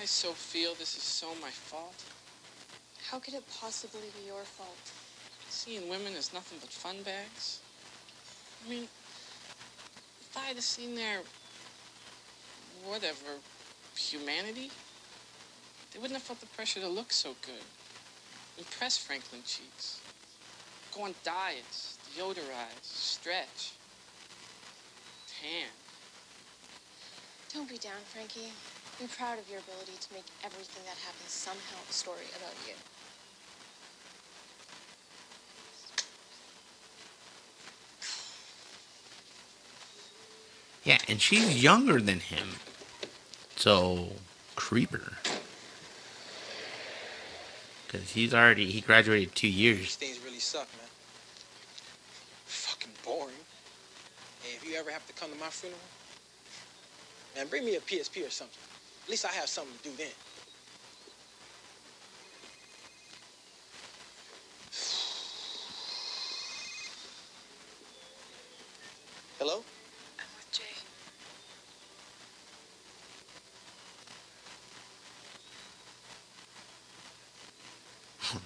I 0.00 0.04
so 0.06 0.32
feel 0.32 0.74
this 0.74 0.96
is 0.96 1.02
so 1.02 1.28
my 1.40 1.48
fault. 1.48 1.94
How 3.10 3.18
could 3.18 3.34
it 3.34 3.44
possibly 3.60 4.10
be 4.20 4.26
your 4.26 4.42
fault? 4.42 5.03
Seeing 5.54 5.88
women 5.88 6.14
as 6.18 6.32
nothing 6.34 6.58
but 6.60 6.68
fun 6.68 6.96
bags. 7.04 7.60
I 8.66 8.68
mean, 8.68 8.88
if 10.20 10.36
I'd 10.36 10.56
have 10.56 10.64
seen 10.64 10.96
their 10.96 11.20
whatever 12.84 13.38
humanity, 13.96 14.72
they 15.92 16.00
wouldn't 16.00 16.18
have 16.18 16.26
felt 16.26 16.40
the 16.40 16.46
pressure 16.48 16.80
to 16.80 16.88
look 16.88 17.12
so 17.12 17.36
good. 17.46 17.64
Impress 18.58 18.98
Frankie 18.98 19.42
Cheeks. 19.46 20.00
Go 20.92 21.04
on 21.04 21.14
diets, 21.22 21.98
deodorize, 22.12 22.82
stretch, 22.82 23.74
tan. 25.40 25.70
Don't 27.54 27.70
be 27.70 27.78
down, 27.78 28.02
Frankie. 28.12 28.52
Be 28.98 29.06
proud 29.06 29.38
of 29.38 29.48
your 29.48 29.60
ability 29.60 29.96
to 30.00 30.12
make 30.12 30.26
everything 30.44 30.82
that 30.84 30.98
happens 30.98 31.30
somehow 31.30 31.78
a 31.88 31.92
story 31.92 32.26
about 32.36 32.58
you. 32.66 32.74
Yeah, 40.84 40.98
and 41.08 41.20
she's 41.20 41.62
younger 41.62 42.00
than 42.00 42.20
him. 42.20 42.48
So, 43.56 44.08
creeper. 44.54 45.14
Because 47.86 48.10
he's 48.10 48.34
already, 48.34 48.66
he 48.66 48.80
graduated 48.80 49.34
two 49.34 49.48
years. 49.48 49.96
These 49.96 49.96
things 49.96 50.20
really 50.24 50.40
suck, 50.40 50.68
man. 50.78 50.88
Fucking 52.44 52.92
boring. 53.04 53.34
Hey, 54.42 54.56
if 54.56 54.68
you 54.68 54.76
ever 54.76 54.90
have 54.90 55.06
to 55.06 55.12
come 55.14 55.30
to 55.32 55.38
my 55.38 55.48
funeral, 55.48 55.80
man, 57.34 57.46
bring 57.46 57.64
me 57.64 57.76
a 57.76 57.80
PSP 57.80 58.26
or 58.26 58.30
something. 58.30 58.58
At 59.04 59.10
least 59.10 59.24
I 59.24 59.32
have 59.32 59.48
something 59.48 59.74
to 59.82 59.88
do 59.88 59.96
then. 59.96 60.08
Hello? 69.38 69.62
I'm 70.18 70.26
with 70.36 70.50
Jay. 70.52 70.64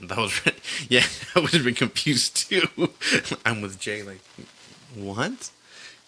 That 0.09 0.18
was, 0.18 0.44
re- 0.44 0.52
yeah, 0.88 1.04
I 1.34 1.40
would 1.40 1.50
have 1.50 1.64
been 1.64 1.74
confused 1.74 2.48
too. 2.48 2.68
I'm 3.46 3.61
with 3.61 3.78
Jay, 3.78 4.02
like, 4.02 4.20
what? 4.94 5.50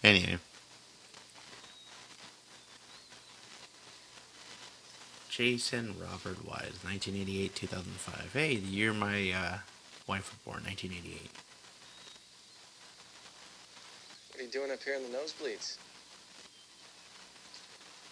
Anyway. 0.03 0.37
Jason 5.29 5.95
Robert 5.97 6.45
Wise, 6.45 6.75
1988 6.83 7.55
2005. 7.55 8.33
Hey, 8.33 8.57
the 8.57 8.67
year 8.67 8.93
my 8.93 9.31
uh, 9.31 9.57
wife 10.05 10.29
was 10.29 10.39
born, 10.43 10.63
1988. 10.65 11.31
What 14.29 14.39
are 14.39 14.43
you 14.43 14.49
doing 14.51 14.71
up 14.71 14.83
here 14.83 14.95
in 14.95 15.03
the 15.03 15.17
nosebleeds? 15.17 15.77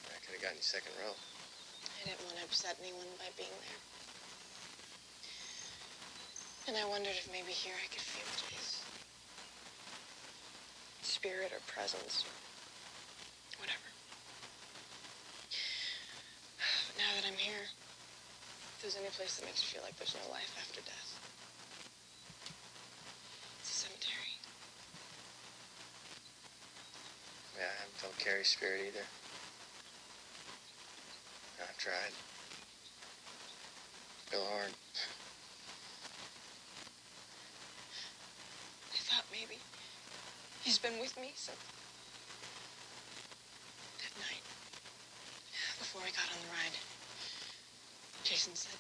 I 0.07 0.17
could 0.25 0.33
have 0.35 0.41
gotten 0.41 0.57
you 0.57 0.63
second 0.63 0.93
row. 1.03 1.11
I 1.11 2.07
didn't 2.07 2.23
want 2.23 2.37
to 2.37 2.43
upset 2.45 2.77
anyone 2.81 3.05
by 3.19 3.27
being 3.35 3.51
there. 3.51 3.98
And 6.69 6.77
I 6.77 6.85
wondered 6.85 7.17
if 7.17 7.25
maybe 7.31 7.49
here 7.49 7.73
I 7.73 7.87
could 7.89 8.05
feel 8.05 8.29
his 8.53 8.85
spirit 11.01 11.49
or 11.51 11.57
presence. 11.65 12.23
Whatever. 13.57 13.89
But 16.61 16.93
now 17.01 17.09
that 17.17 17.25
I'm 17.25 17.41
here, 17.41 17.65
if 18.77 18.81
there's 18.83 18.95
any 19.01 19.09
place 19.09 19.37
that 19.37 19.45
makes 19.49 19.65
me 19.65 19.73
feel 19.73 19.81
like 19.81 19.97
there's 19.97 20.13
no 20.13 20.31
life 20.31 20.53
after 20.61 20.81
death, 20.85 21.09
it's 23.61 23.71
a 23.73 23.89
cemetery. 23.89 24.37
Yeah, 27.57 27.65
I 27.65 27.89
felt 27.97 28.13
Carrie's 28.19 28.47
spirit 28.47 28.93
either. 28.93 29.05
I've 31.65 31.77
tried. 31.79 32.13
Feel 34.29 34.45
hard. 34.45 34.69
I 38.93 39.01
thought 39.11 39.25
maybe 39.31 39.57
he's 40.69 40.77
been 40.77 41.01
with 41.01 41.17
me 41.17 41.33
since 41.33 41.57
that 43.97 44.13
night 44.21 44.45
before 45.81 46.05
I 46.05 46.13
got 46.13 46.29
on 46.29 46.37
the 46.45 46.51
ride. 46.53 46.77
Jason 48.21 48.53
said, 48.53 48.77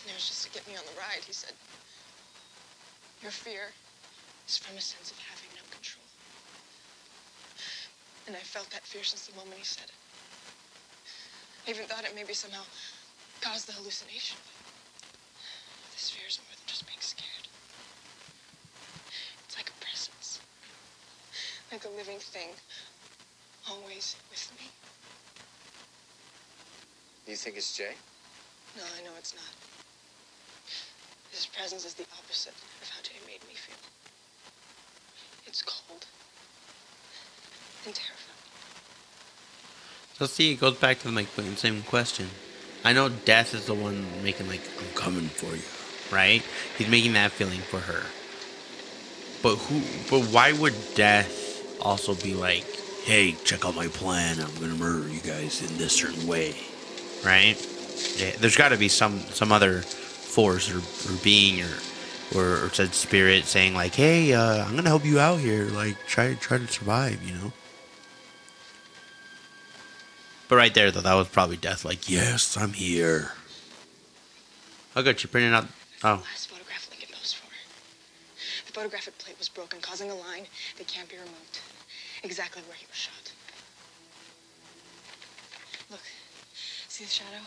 and 0.00 0.08
it 0.08 0.16
was 0.16 0.24
just 0.24 0.48
to 0.48 0.50
get 0.56 0.64
me 0.64 0.80
on 0.80 0.84
the 0.88 0.96
ride. 0.96 1.20
He 1.28 1.36
said, 1.36 1.52
Your 3.20 3.36
fear 3.36 3.68
is 4.48 4.56
from 4.56 4.72
a 4.76 4.80
sense 4.80 5.12
of 5.12 5.20
having 5.28 5.52
no 5.60 5.64
control. 5.68 6.08
And 8.24 8.32
I 8.32 8.40
felt 8.40 8.72
that 8.72 8.88
fear 8.88 9.04
since 9.04 9.28
the 9.28 9.36
moment 9.36 9.60
he 9.60 9.68
said 9.68 9.92
it. 9.92 10.00
I 11.68 11.76
even 11.76 11.84
thought 11.84 12.08
it 12.08 12.16
maybe 12.16 12.32
somehow 12.32 12.64
caused 13.44 13.68
the 13.68 13.76
hallucination. 13.76 14.40
This 15.92 16.08
fear 16.08 16.24
is 16.24 16.40
more 16.40 16.56
than 16.56 16.64
just 16.64 16.88
being 16.88 17.04
scared. 17.04 17.44
It's 19.54 19.62
like 19.62 19.70
a 19.70 19.84
presence. 19.84 20.40
Like 21.84 21.92
a 21.92 21.96
living 21.96 22.18
thing. 22.18 22.48
Always 23.70 24.16
with 24.30 24.50
me. 24.58 24.66
You 27.26 27.36
think 27.36 27.56
it's 27.56 27.76
Jay? 27.76 27.92
No, 28.76 28.82
I 28.98 29.04
know 29.04 29.10
it's 29.18 29.34
not. 29.34 29.42
His 31.30 31.46
presence 31.46 31.84
is 31.84 31.94
the 31.94 32.04
opposite 32.18 32.54
of 32.82 32.88
how 32.88 33.02
Jay 33.02 33.14
made 33.26 33.40
me 33.48 33.54
feel. 33.54 33.76
It's 35.46 35.62
cold 35.62 36.06
and 37.86 37.94
terrifying. 37.94 38.38
So 40.18 40.26
see, 40.26 40.52
it 40.52 40.60
goes 40.60 40.76
back 40.76 41.00
to 41.00 41.10
like 41.10 41.34
the 41.34 41.42
same 41.56 41.82
question. 41.82 42.28
I 42.84 42.92
know 42.92 43.08
Death 43.08 43.54
is 43.54 43.66
the 43.66 43.74
one 43.74 44.06
making 44.22 44.48
like 44.48 44.62
I'm 44.78 44.94
coming 44.94 45.28
for 45.28 45.54
you, 45.54 46.14
right? 46.14 46.42
He's 46.78 46.88
making 46.88 47.14
that 47.14 47.32
feeling 47.32 47.60
for 47.60 47.80
her. 47.80 48.02
But 49.42 49.56
who? 49.56 49.80
But 50.10 50.30
why 50.32 50.52
would 50.52 50.74
Death 50.94 51.53
also 51.84 52.14
be 52.14 52.34
like, 52.34 52.64
"Hey, 53.04 53.36
check 53.44 53.64
out 53.64 53.74
my 53.74 53.88
plan. 53.88 54.40
I'm 54.40 54.54
gonna 54.56 54.74
murder 54.74 55.08
you 55.08 55.20
guys 55.20 55.62
in 55.62 55.76
this 55.78 55.92
certain 55.92 56.26
way," 56.26 56.56
right? 57.24 57.54
There's 58.38 58.56
got 58.56 58.70
to 58.70 58.76
be 58.76 58.88
some 58.88 59.20
some 59.32 59.52
other 59.52 59.82
force 59.82 60.70
or, 60.70 60.78
or 60.78 61.16
being 61.22 61.62
or 61.62 61.70
or, 62.34 62.64
or 62.64 62.70
said 62.70 62.94
spirit 62.94 63.44
saying 63.44 63.74
like, 63.74 63.94
"Hey, 63.94 64.32
uh, 64.32 64.64
I'm 64.64 64.74
gonna 64.76 64.88
help 64.88 65.04
you 65.04 65.20
out 65.20 65.40
here. 65.40 65.66
Like, 65.66 65.96
try 66.06 66.34
try 66.34 66.58
to 66.58 66.66
survive," 66.66 67.22
you 67.22 67.34
know. 67.34 67.52
But 70.48 70.56
right 70.56 70.74
there, 70.74 70.90
though, 70.90 71.00
that 71.00 71.14
was 71.14 71.28
probably 71.28 71.56
death. 71.56 71.84
Like, 71.84 72.08
yes, 72.08 72.56
I'm 72.56 72.74
here. 72.74 73.32
Oh, 74.94 75.02
good. 75.02 75.22
You 75.22 75.28
printed 75.28 75.54
out. 75.54 75.66
Oh, 76.04 76.22
Last 76.22 76.48
photograph 76.48 76.88
Lincoln 76.90 77.08
posed 77.12 77.36
for. 77.36 77.48
The 78.66 78.72
photographic 78.72 79.16
plate 79.18 79.38
was 79.38 79.48
broken, 79.48 79.80
causing 79.80 80.10
a 80.10 80.14
line 80.14 80.46
that 80.76 80.86
can't 80.86 81.08
be 81.08 81.16
removed. 81.16 81.60
Exactly 82.24 82.62
where 82.66 82.76
he 82.76 82.86
was 82.88 82.96
shot. 82.96 83.32
Look, 85.90 86.00
see 86.88 87.04
the 87.04 87.10
shadow? 87.10 87.44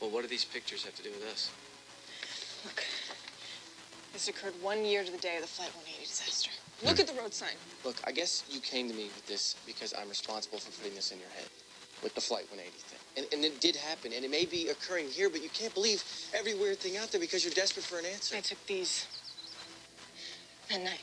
Well, 0.00 0.10
what 0.10 0.22
do 0.22 0.28
these 0.28 0.44
pictures 0.44 0.84
have 0.84 0.94
to 0.94 1.02
do 1.02 1.10
with 1.10 1.24
us? 1.30 1.50
Look. 2.64 2.84
This 4.12 4.28
occurred 4.28 4.54
one 4.62 4.84
year 4.84 5.04
to 5.04 5.10
the 5.12 5.18
day 5.18 5.36
of 5.36 5.42
the 5.42 5.48
Flight 5.48 5.68
180 5.74 6.06
disaster. 6.06 6.50
Look 6.84 7.00
at 7.00 7.06
the 7.06 7.20
road 7.20 7.34
sign. 7.34 7.58
Look, 7.84 7.96
I 8.04 8.12
guess 8.12 8.44
you 8.48 8.60
came 8.60 8.88
to 8.88 8.94
me 8.94 9.04
with 9.04 9.26
this 9.26 9.56
because 9.66 9.92
I'm 10.00 10.08
responsible 10.08 10.58
for 10.58 10.70
putting 10.80 10.94
this 10.94 11.10
in 11.10 11.18
your 11.18 11.28
head 11.30 11.46
with 12.02 12.14
the 12.14 12.20
Flight 12.20 12.46
180 12.50 12.70
thing. 12.78 12.98
And, 13.16 13.26
and 13.32 13.44
it 13.44 13.60
did 13.60 13.74
happen, 13.74 14.12
and 14.12 14.24
it 14.24 14.30
may 14.30 14.44
be 14.44 14.68
occurring 14.68 15.08
here, 15.08 15.28
but 15.28 15.42
you 15.42 15.48
can't 15.50 15.74
believe 15.74 16.04
every 16.32 16.54
weird 16.54 16.78
thing 16.78 16.96
out 16.96 17.10
there 17.10 17.20
because 17.20 17.44
you're 17.44 17.54
desperate 17.54 17.84
for 17.84 17.98
an 17.98 18.06
answer. 18.06 18.36
I 18.36 18.40
took 18.40 18.64
these 18.66 19.06
that 20.70 20.80
night. 20.80 21.02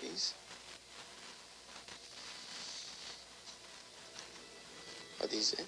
These? 0.00 0.34
Are 5.24 5.26
these 5.26 5.54
it? 5.54 5.66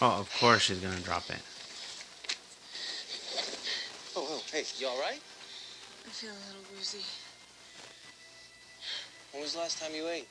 Oh, 0.00 0.20
of 0.20 0.36
course 0.40 0.62
she's 0.62 0.78
gonna 0.78 0.96
drop 1.00 1.30
it. 1.30 1.38
Oh, 4.16 4.26
oh, 4.28 4.42
hey, 4.50 4.64
you 4.78 4.88
all 4.88 4.98
right? 4.98 5.20
I 6.04 6.08
feel 6.10 6.30
a 6.30 6.42
little 6.48 6.62
woozy. 6.74 7.04
When 9.30 9.42
was 9.44 9.52
the 9.52 9.60
last 9.60 9.80
time 9.80 9.94
you 9.94 10.08
ate? 10.08 10.26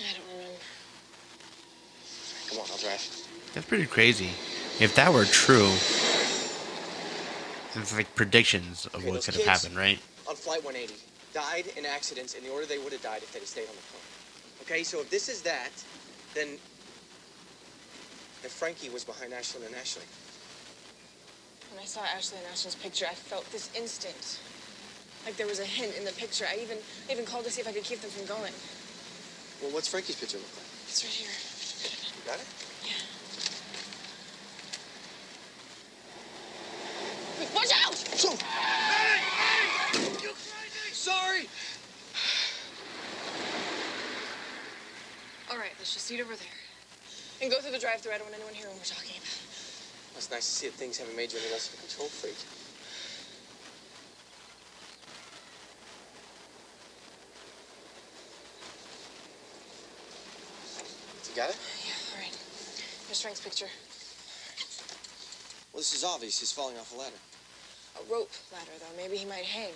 I 0.00 0.02
don't 0.18 0.36
remember. 0.36 0.58
Come 2.50 2.58
on, 2.58 2.66
I'll 2.70 2.78
drive. 2.78 3.21
That's 3.54 3.66
pretty 3.66 3.86
crazy. 3.86 4.30
If 4.80 4.94
that 4.96 5.12
were 5.12 5.24
true, 5.26 5.70
it's 7.74 7.94
like 7.96 8.14
predictions 8.14 8.86
of 8.86 8.96
Okay, 8.96 9.10
what 9.10 9.24
could 9.24 9.34
have 9.34 9.44
happened, 9.44 9.76
right? 9.76 9.98
On 10.28 10.34
Flight 10.34 10.64
180, 10.64 10.94
died 11.34 11.66
in 11.76 11.84
accidents 11.86 12.34
in 12.34 12.42
the 12.44 12.50
order 12.50 12.66
they 12.66 12.78
would 12.78 12.92
have 12.92 13.02
died 13.02 13.22
if 13.22 13.32
they'd 13.32 13.46
stayed 13.46 13.68
on 13.68 13.74
the 13.76 13.82
plane. 13.92 14.02
Okay, 14.62 14.82
so 14.82 15.00
if 15.00 15.10
this 15.10 15.28
is 15.28 15.42
that, 15.42 15.70
then. 16.34 16.58
if 18.44 18.50
Frankie 18.50 18.90
was 18.90 19.04
behind 19.04 19.32
Ashlyn 19.32 19.66
and 19.66 19.74
Ashley. 19.76 20.02
When 21.70 21.80
I 21.80 21.84
saw 21.86 22.00
Ashley 22.04 22.38
and 22.38 22.46
Ashlyn's 22.48 22.74
picture, 22.74 23.06
I 23.08 23.14
felt 23.14 23.50
this 23.52 23.70
instinct. 23.76 24.40
Like 25.24 25.36
there 25.36 25.46
was 25.46 25.60
a 25.60 25.64
hint 25.64 25.94
in 25.96 26.04
the 26.04 26.12
picture. 26.12 26.44
I 26.50 26.58
even 26.60 26.78
I 27.08 27.12
even 27.12 27.24
called 27.24 27.44
to 27.44 27.50
see 27.50 27.60
if 27.60 27.68
I 27.68 27.72
could 27.72 27.84
keep 27.84 28.00
them 28.00 28.10
from 28.10 28.26
going. 28.26 28.52
Well, 29.62 29.70
what's 29.72 29.88
Frankie's 29.88 30.16
picture 30.16 30.38
look 30.38 30.56
like? 30.56 30.66
It's 30.88 31.04
right 31.04 31.12
here. 31.12 31.30
You 32.18 32.22
got 32.26 32.40
it? 32.40 32.46
Watch 37.54 37.70
out! 37.84 37.94
So. 37.94 38.30
Sorry. 40.92 41.48
All 45.50 45.58
right, 45.58 45.72
let's 45.78 45.92
just 45.92 46.10
eat 46.10 46.20
over 46.20 46.34
there. 46.34 46.46
And 47.42 47.50
go 47.50 47.60
through 47.60 47.72
the 47.72 47.78
drive 47.78 48.00
through 48.00 48.12
I 48.12 48.18
don't 48.18 48.26
want 48.26 48.36
anyone 48.36 48.54
hearing 48.54 48.72
what 48.72 48.80
we're 48.80 48.94
talking 48.94 49.16
about. 49.16 49.38
Well, 50.12 50.18
it's 50.18 50.30
nice 50.30 50.46
to 50.46 50.52
see 50.52 50.66
that 50.68 50.76
things 50.76 50.98
haven't 50.98 51.16
made 51.16 51.32
you 51.32 51.38
any 51.38 51.50
less 51.50 51.68
of 51.68 51.74
a 51.74 51.82
control 51.82 52.08
freak. 52.08 52.38
You 61.32 61.36
got 61.36 61.48
it? 61.48 61.56
Yeah, 61.56 61.96
all 62.12 62.20
right. 62.20 62.36
Here's 63.08 63.22
Frank's 63.22 63.40
picture. 63.40 63.68
Well, 65.72 65.80
this 65.80 65.94
is 65.94 66.04
obvious. 66.04 66.38
He's 66.38 66.52
falling 66.52 66.76
off 66.76 66.94
a 66.94 66.98
ladder. 66.98 67.16
A 68.00 68.12
rope 68.12 68.30
ladder, 68.52 68.72
though. 68.80 68.96
Maybe 68.96 69.16
he 69.16 69.26
might 69.26 69.44
hang. 69.44 69.72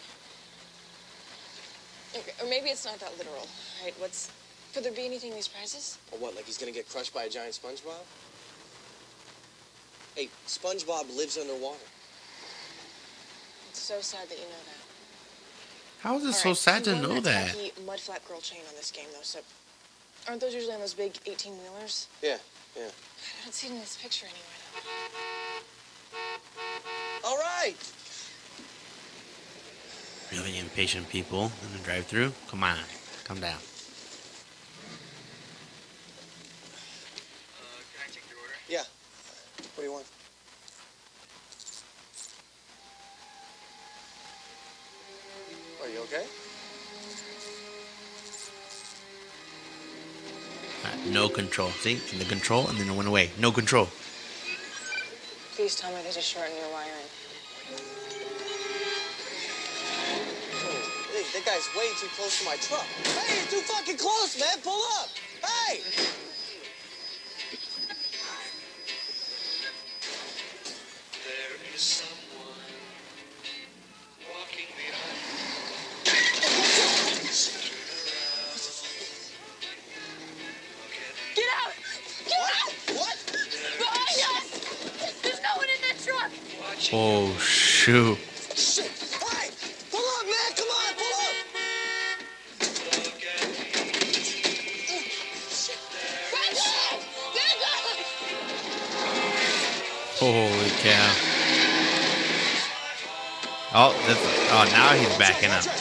Or 2.42 2.48
maybe 2.48 2.70
it's 2.70 2.84
not 2.84 2.98
that 3.00 3.16
literal. 3.18 3.46
right? 3.84 3.94
what's... 3.98 4.30
Could 4.72 4.84
there 4.84 4.92
be 4.92 5.06
anything 5.06 5.30
in 5.30 5.36
these 5.36 5.48
prizes? 5.48 5.98
Or 6.12 6.18
what, 6.18 6.34
like 6.34 6.44
he's 6.44 6.58
gonna 6.58 6.72
get 6.72 6.88
crushed 6.88 7.14
by 7.14 7.24
a 7.24 7.28
giant 7.28 7.52
SpongeBob? 7.54 8.04
Hey, 10.14 10.28
SpongeBob 10.46 11.14
lives 11.16 11.36
underwater. 11.38 11.78
It's 13.70 13.80
so 13.80 14.00
sad 14.00 14.28
that 14.28 14.38
you 14.38 14.44
know 14.44 14.64
that. 14.64 14.82
How 16.00 16.16
is 16.16 16.24
it 16.24 16.26
All 16.26 16.32
so 16.32 16.48
right, 16.50 16.56
sad 16.56 16.78
he 16.78 16.84
to 16.84 16.92
won 16.92 17.02
know 17.02 17.20
that? 17.20 17.48
tacky 17.48 17.72
mudflap 17.86 18.26
girl 18.28 18.40
chain 18.40 18.60
on 18.68 18.74
this 18.76 18.90
game, 18.90 19.06
though, 19.12 19.22
so... 19.22 19.40
Aren't 20.28 20.40
those 20.40 20.54
usually 20.54 20.74
on 20.74 20.80
those 20.80 20.94
big 20.94 21.12
18-wheelers? 21.12 22.08
Yeah, 22.22 22.38
yeah. 22.76 22.82
I 22.84 23.44
don't 23.44 23.54
see 23.54 23.68
it 23.68 23.72
in 23.72 23.78
this 23.78 23.96
picture 24.00 24.26
anywhere, 24.26 24.58
though. 27.22 27.28
All 27.28 27.38
right. 27.38 27.76
Really 30.36 30.58
impatient 30.58 31.08
people 31.08 31.50
in 31.64 31.72
the 31.72 31.82
drive-through. 31.82 32.30
Come 32.48 32.62
on, 32.62 32.76
come 33.24 33.40
down. 33.40 33.58
Yeah. 38.68 38.82
What 39.74 39.76
do 39.76 39.82
you 39.82 39.92
want? 39.92 40.04
Are 45.82 45.88
you 45.88 46.00
okay? 46.00 46.26
Uh, 50.84 51.10
no 51.12 51.30
control. 51.30 51.70
See, 51.70 51.98
in 52.12 52.18
the 52.18 52.26
control, 52.26 52.68
and 52.68 52.76
then 52.76 52.90
it 52.90 52.94
went 52.94 53.08
away. 53.08 53.30
No 53.40 53.50
control. 53.50 53.88
Please 55.54 55.76
tell 55.76 55.90
me 55.94 56.02
there's 56.02 56.18
a 56.18 56.20
short 56.20 56.50
in 56.50 56.56
your 56.56 56.70
wiring. 56.72 57.08
Guy's 61.46 61.68
way 61.76 61.86
too 62.00 62.08
close 62.16 62.40
to 62.40 62.44
my 62.44 62.56
truck. 62.56 62.82
Hey, 62.82 63.36
you're 63.36 63.46
too 63.46 63.60
fucking 63.60 63.96
close, 63.96 64.38
man. 64.40 64.58
Pull 64.64 64.82
up. 64.98 65.08
Hey! 65.46 65.80
There 71.22 71.72
is 71.72 71.80
someone 71.80 72.74
walking 74.28 74.66
Get 81.36 81.44
out! 81.54 81.72
Get 82.26 82.40
out! 82.40 82.72
What? 82.96 83.16
Behind 83.78 84.18
us! 84.34 84.46
There's 85.22 85.40
no 85.42 85.52
one 85.54 85.68
in 85.68 85.80
that 85.82 85.96
truck! 86.04 86.32
Oh 86.92 87.32
shoot! 87.38 88.15
He's 105.40 105.50
up. 105.50 105.64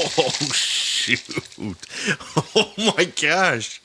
Oh 0.00 0.30
shoot! 0.52 1.20
Oh 2.54 2.72
my 2.96 3.04
gosh! 3.04 3.80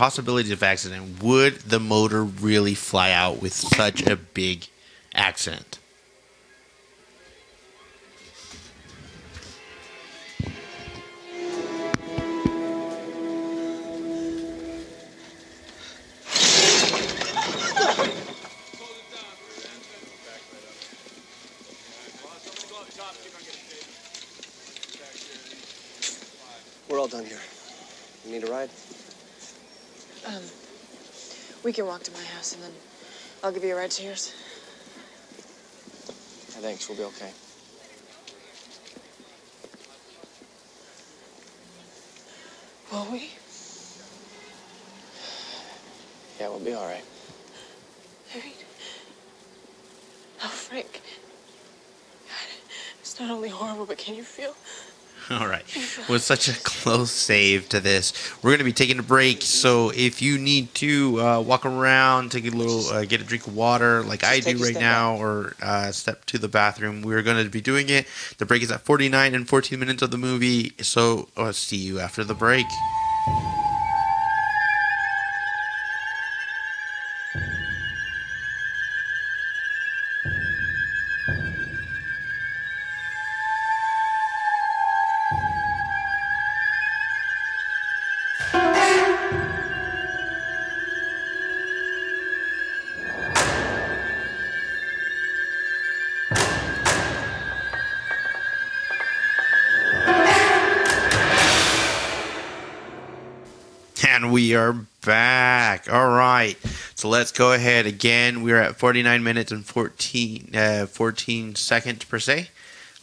Possibilities 0.00 0.50
of 0.50 0.62
accident. 0.62 1.22
Would 1.22 1.56
the 1.56 1.78
motor 1.78 2.24
really 2.24 2.72
fly 2.74 3.10
out 3.12 3.42
with 3.42 3.52
such 3.52 4.06
a 4.06 4.16
big 4.16 4.66
accident? 5.14 5.78
I'll 33.80 33.88
give 33.88 34.00
you 34.00 34.06
a 34.06 34.10
ride 34.10 34.18
to 34.20 34.22
yours. 34.26 34.34
thanks. 36.60 36.86
We'll 36.86 36.98
be 36.98 37.04
okay. 37.04 37.32
Will 42.92 43.10
we? 43.10 43.30
Yeah, 46.38 46.48
we'll 46.50 46.58
be 46.58 46.74
all 46.74 46.84
right. 46.84 47.04
Harry? 48.28 48.52
Oh, 50.44 50.48
Frank. 50.48 51.00
God, 52.26 52.34
it's 53.00 53.18
not 53.18 53.30
only 53.30 53.48
horrible, 53.48 53.86
but 53.86 53.96
can 53.96 54.14
you 54.14 54.24
feel? 54.24 54.54
All 55.38 55.46
right. 55.46 55.64
With 56.08 56.22
such 56.22 56.48
a 56.48 56.52
close 56.62 57.12
save 57.12 57.68
to 57.68 57.78
this, 57.78 58.12
we're 58.42 58.50
going 58.50 58.58
to 58.58 58.64
be 58.64 58.72
taking 58.72 58.98
a 58.98 59.02
break. 59.02 59.42
So 59.42 59.90
if 59.94 60.20
you 60.20 60.38
need 60.38 60.74
to 60.76 61.20
uh, 61.20 61.40
walk 61.40 61.64
around, 61.64 62.32
take 62.32 62.46
a 62.46 62.50
little, 62.50 62.86
uh, 62.88 63.04
get 63.04 63.20
a 63.20 63.24
drink 63.24 63.46
of 63.46 63.54
water, 63.54 64.02
like 64.02 64.24
I 64.24 64.40
do 64.40 64.56
right 64.58 64.74
now, 64.74 65.16
or 65.16 65.54
uh, 65.62 65.92
step 65.92 66.24
to 66.26 66.38
the 66.38 66.48
bathroom, 66.48 67.02
we're 67.02 67.22
going 67.22 67.44
to 67.44 67.48
be 67.48 67.60
doing 67.60 67.88
it. 67.90 68.06
The 68.38 68.46
break 68.46 68.62
is 68.62 68.72
at 68.72 68.80
49 68.80 69.34
and 69.34 69.48
14 69.48 69.78
minutes 69.78 70.02
of 70.02 70.10
the 70.10 70.18
movie. 70.18 70.72
So 70.80 71.28
I'll 71.36 71.52
see 71.52 71.76
you 71.76 72.00
after 72.00 72.24
the 72.24 72.34
break. 72.34 72.66
So 107.00 107.08
let's 107.08 107.32
go 107.32 107.54
ahead 107.54 107.86
again. 107.86 108.42
We're 108.42 108.60
at 108.60 108.78
49 108.78 109.24
minutes 109.24 109.50
and 109.52 109.64
14, 109.64 110.50
uh, 110.54 110.84
14 110.84 111.54
seconds 111.54 112.04
per 112.04 112.18
se. 112.18 112.50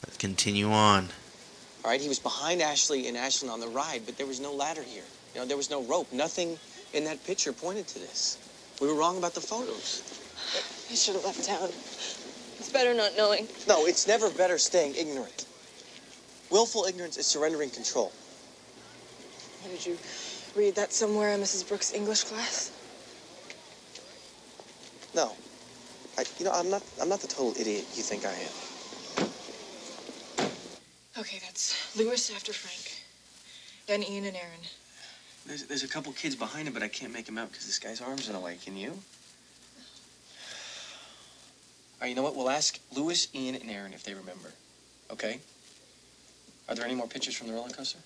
Let's 0.05 0.17
continue 0.17 0.69
on. 0.69 1.09
All 1.83 1.89
right, 1.89 1.99
he 1.99 2.07
was 2.07 2.19
behind 2.19 2.61
Ashley 2.61 3.07
and 3.07 3.17
Ashlyn 3.17 3.49
on 3.49 3.59
the 3.59 3.67
ride, 3.67 4.03
but 4.05 4.15
there 4.15 4.27
was 4.27 4.39
no 4.39 4.53
ladder 4.53 4.83
here. 4.83 5.01
You 5.33 5.41
know, 5.41 5.47
there 5.47 5.57
was 5.57 5.71
no 5.71 5.81
rope. 5.81 6.13
Nothing 6.13 6.59
in 6.93 7.05
that 7.05 7.25
picture 7.25 7.51
pointed 7.51 7.87
to 7.87 7.97
this. 7.97 8.37
We 8.79 8.85
were 8.85 8.93
wrong 8.93 9.17
about 9.17 9.33
the 9.33 9.41
photos. 9.41 10.03
I 10.91 10.93
should 10.93 11.15
have 11.15 11.25
left 11.25 11.43
town. 11.43 11.69
It's 11.69 12.71
better 12.71 12.93
not 12.93 13.17
knowing. 13.17 13.47
No, 13.67 13.87
it's 13.87 14.07
never 14.07 14.29
better 14.29 14.59
staying 14.59 14.93
ignorant. 14.93 15.47
Willful 16.51 16.85
ignorance 16.85 17.17
is 17.17 17.25
surrendering 17.25 17.71
control. 17.71 18.11
How 19.63 19.69
did 19.69 19.83
you 19.83 19.97
read 20.55 20.75
that 20.75 20.93
somewhere 20.93 21.33
in 21.33 21.41
Mrs. 21.41 21.67
Brooks' 21.67 21.95
English 21.95 22.25
class? 22.25 22.76
No. 25.17 25.33
I, 26.15 26.25
you 26.37 26.45
know, 26.45 26.51
I'm 26.51 26.69
not. 26.69 26.83
I'm 27.01 27.09
not 27.09 27.21
the 27.21 27.27
total 27.27 27.59
idiot 27.59 27.85
you 27.95 28.03
think 28.03 28.23
I 28.23 28.29
am. 28.29 28.53
Okay, 31.19 31.39
that's 31.43 31.97
Lewis 31.97 32.31
after 32.35 32.53
Frank. 32.53 33.01
Then 33.87 34.03
Ian 34.03 34.25
and 34.25 34.37
Erin. 34.37 34.61
There's, 35.47 35.63
there's 35.63 35.83
a 35.83 35.87
couple 35.87 36.11
kids 36.11 36.35
behind 36.35 36.67
him, 36.67 36.73
but 36.75 36.83
I 36.83 36.87
can't 36.87 37.11
make 37.11 37.27
him 37.27 37.39
out 37.39 37.49
because 37.51 37.65
this 37.65 37.79
guy's 37.79 37.99
arm's 37.99 38.27
in 38.27 38.33
the 38.33 38.39
way. 38.39 38.57
Can 38.63 38.77
you? 38.77 38.91
All 38.91 38.97
right, 42.01 42.09
you 42.09 42.15
know 42.15 42.21
what? 42.21 42.35
We'll 42.35 42.51
ask 42.51 42.79
Lewis, 42.95 43.27
Ian, 43.33 43.55
and 43.55 43.71
Erin 43.71 43.93
if 43.93 44.03
they 44.03 44.13
remember. 44.13 44.51
Okay? 45.09 45.39
Are 46.69 46.75
there 46.75 46.85
any 46.85 46.93
more 46.93 47.07
pictures 47.07 47.33
from 47.33 47.47
the 47.47 47.53
roller 47.53 47.69
coaster? 47.69 47.97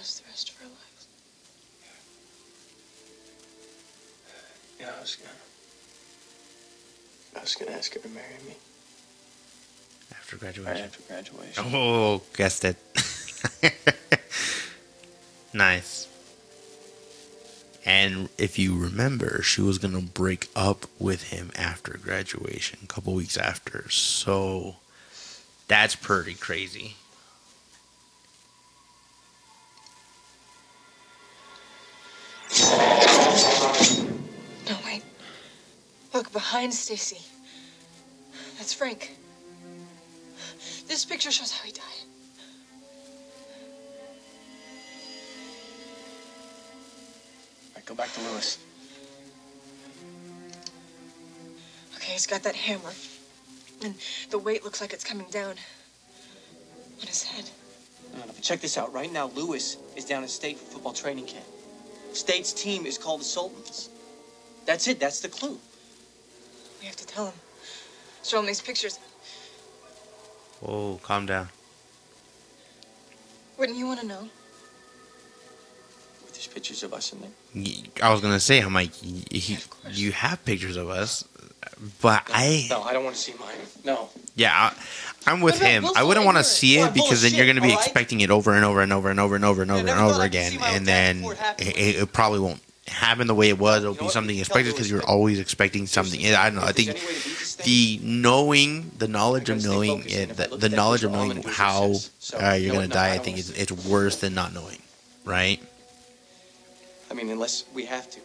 Us 0.00 0.20
the 0.20 0.28
rest 0.28 0.50
of 0.50 0.56
our 0.62 0.68
lives. 0.68 1.06
Yeah, 4.80 4.90
I 4.96 5.00
was 5.00 5.16
gonna. 5.16 5.30
I 7.36 7.40
was 7.42 7.54
gonna 7.54 7.72
ask 7.72 7.92
her 7.94 8.00
to 8.00 8.08
marry 8.08 8.26
me 8.46 8.54
After 10.12 10.36
right 10.36 10.54
graduation. 10.54 10.84
after 10.84 11.02
graduation. 11.02 11.64
Oh, 11.74 12.22
guessed 12.36 12.64
it. 12.64 12.76
nice. 15.52 16.08
And 17.84 18.28
if 18.36 18.58
you 18.58 18.76
remember, 18.76 19.42
she 19.42 19.62
was 19.62 19.78
going 19.78 19.94
to 19.94 20.02
break 20.02 20.48
up 20.54 20.84
with 20.98 21.30
him 21.30 21.50
after 21.56 21.96
graduation, 21.96 22.78
a 22.84 22.86
couple 22.86 23.14
weeks 23.14 23.38
after. 23.38 23.88
So 23.88 24.76
that's 25.66 25.96
pretty 25.96 26.34
crazy. 26.34 26.96
Behind 36.50 36.74
Stacy. 36.74 37.20
That's 38.58 38.74
Frank. 38.74 39.16
This 40.88 41.04
picture 41.04 41.30
shows 41.30 41.52
how 41.52 41.64
he 41.64 41.70
died. 41.70 41.84
All 47.68 47.76
right, 47.76 47.86
go 47.86 47.94
back 47.94 48.12
to 48.14 48.20
Lewis. 48.22 48.58
Okay, 51.94 52.12
he's 52.14 52.26
got 52.26 52.42
that 52.42 52.56
hammer. 52.56 52.90
And 53.84 53.94
the 54.30 54.38
weight 54.38 54.64
looks 54.64 54.80
like 54.80 54.92
it's 54.92 55.04
coming 55.04 55.28
down 55.30 55.54
on 57.00 57.06
his 57.06 57.22
head. 57.22 57.48
No, 58.12 58.24
no, 58.24 58.32
check 58.42 58.60
this 58.60 58.76
out. 58.76 58.92
Right 58.92 59.12
now, 59.12 59.28
Lewis 59.36 59.76
is 59.94 60.04
down 60.04 60.24
at 60.24 60.30
state 60.30 60.58
football 60.58 60.94
training 60.94 61.26
camp. 61.26 61.46
State's 62.12 62.52
team 62.52 62.86
is 62.86 62.98
called 62.98 63.20
the 63.20 63.24
Sultans. 63.24 63.88
That's 64.66 64.88
it. 64.88 64.98
That's 64.98 65.20
the 65.20 65.28
clue. 65.28 65.56
We 66.80 66.86
have 66.86 66.96
to 66.96 67.06
tell 67.06 67.26
him. 67.26 67.34
Show 68.24 68.40
him 68.40 68.46
these 68.46 68.60
pictures. 68.60 68.98
Oh, 70.66 70.98
calm 71.02 71.26
down. 71.26 71.48
Wouldn't 73.58 73.78
you 73.78 73.86
want 73.86 74.00
to 74.00 74.06
know? 74.06 74.28
With 76.24 76.34
these 76.34 76.46
pictures 76.46 76.82
of 76.82 76.92
us 76.94 77.12
in 77.12 77.20
there. 77.20 77.30
I 78.02 78.10
was 78.12 78.20
going 78.20 78.32
to 78.34 78.40
say, 78.40 78.60
I'm 78.60 78.72
like, 78.74 78.90
y- 79.02 79.22
he, 79.30 79.58
you 79.90 80.12
have 80.12 80.42
pictures 80.44 80.76
of 80.76 80.88
us, 80.88 81.24
but 82.00 82.22
I. 82.32 82.66
No, 82.70 82.82
I 82.82 82.92
don't 82.92 83.04
want 83.04 83.16
to 83.16 83.20
see 83.22 83.34
mine. 83.38 83.56
No. 83.84 84.08
Yeah, 84.36 84.52
I, 84.54 84.74
I'm 85.30 85.40
with 85.40 85.60
him. 85.60 85.84
I 85.96 86.02
wouldn't 86.02 86.24
want 86.24 86.38
to 86.38 86.44
see 86.44 86.78
it 86.78 86.94
because 86.94 87.22
then 87.22 87.32
you're 87.34 87.44
going 87.46 87.56
to 87.56 87.62
be 87.62 87.70
all 87.70 87.76
right? 87.76 87.84
expecting 87.84 88.20
it 88.20 88.30
over 88.30 88.54
and 88.54 88.64
over 88.64 88.80
and 88.80 88.92
over 88.92 89.10
and 89.10 89.20
over 89.20 89.34
and 89.34 89.44
over 89.44 89.62
and 89.62 89.70
over 89.70 89.78
and 89.80 89.86
never 89.86 90.00
over 90.02 90.12
thought 90.14 90.20
I 90.22 90.26
again, 90.26 90.52
see 90.52 90.58
my 90.58 90.68
own 90.70 90.76
and 90.76 90.86
then 90.86 91.16
before 91.18 91.32
it 91.32 91.38
happened. 91.38 91.68
it, 91.68 91.76
it 92.02 92.12
probably 92.12 92.38
won't 92.40 92.60
happen 92.90 93.26
the 93.26 93.34
way 93.34 93.48
it 93.48 93.58
was. 93.58 93.82
It'll 93.82 93.94
know 93.94 94.02
be 94.02 94.08
something 94.08 94.34
Tell 94.34 94.40
expected 94.40 94.74
because 94.74 94.90
you're 94.90 95.04
always 95.04 95.38
expecting 95.38 95.86
something. 95.86 96.24
I 96.34 96.50
don't 96.50 96.56
know. 96.56 96.66
I 96.66 96.72
think 96.72 96.90
any 96.90 96.98
way 96.98 97.06
to 97.06 97.12
beat 97.12 97.38
this 97.38 97.54
thing, 97.54 97.66
the 97.66 98.00
knowing, 98.02 98.90
the 98.98 99.08
knowledge 99.08 99.48
of 99.48 99.64
knowing, 99.64 100.04
it, 100.06 100.36
the, 100.36 100.56
the 100.56 100.68
knowledge 100.68 101.04
of 101.04 101.10
picture, 101.10 101.22
all 101.22 101.22
I'm 101.22 101.28
knowing 101.28 101.42
gonna 101.42 101.42
do 101.42 101.48
is 101.48 101.56
how 101.56 102.48
uh, 102.50 102.54
you 102.54 102.64
you're 102.64 102.74
know 102.74 102.78
going 102.78 102.88
to 102.88 102.94
die, 102.94 103.12
I 103.12 103.14
I 103.14 103.18
think 103.18 103.38
it's, 103.38 103.50
it's 103.50 103.72
worse 103.86 104.16
than 104.16 104.34
not 104.34 104.52
knowing, 104.52 104.78
right? 105.24 105.60
I 107.10 107.14
mean, 107.14 107.30
unless 107.30 107.64
we 107.74 107.84
have 107.86 108.10
to. 108.10 108.20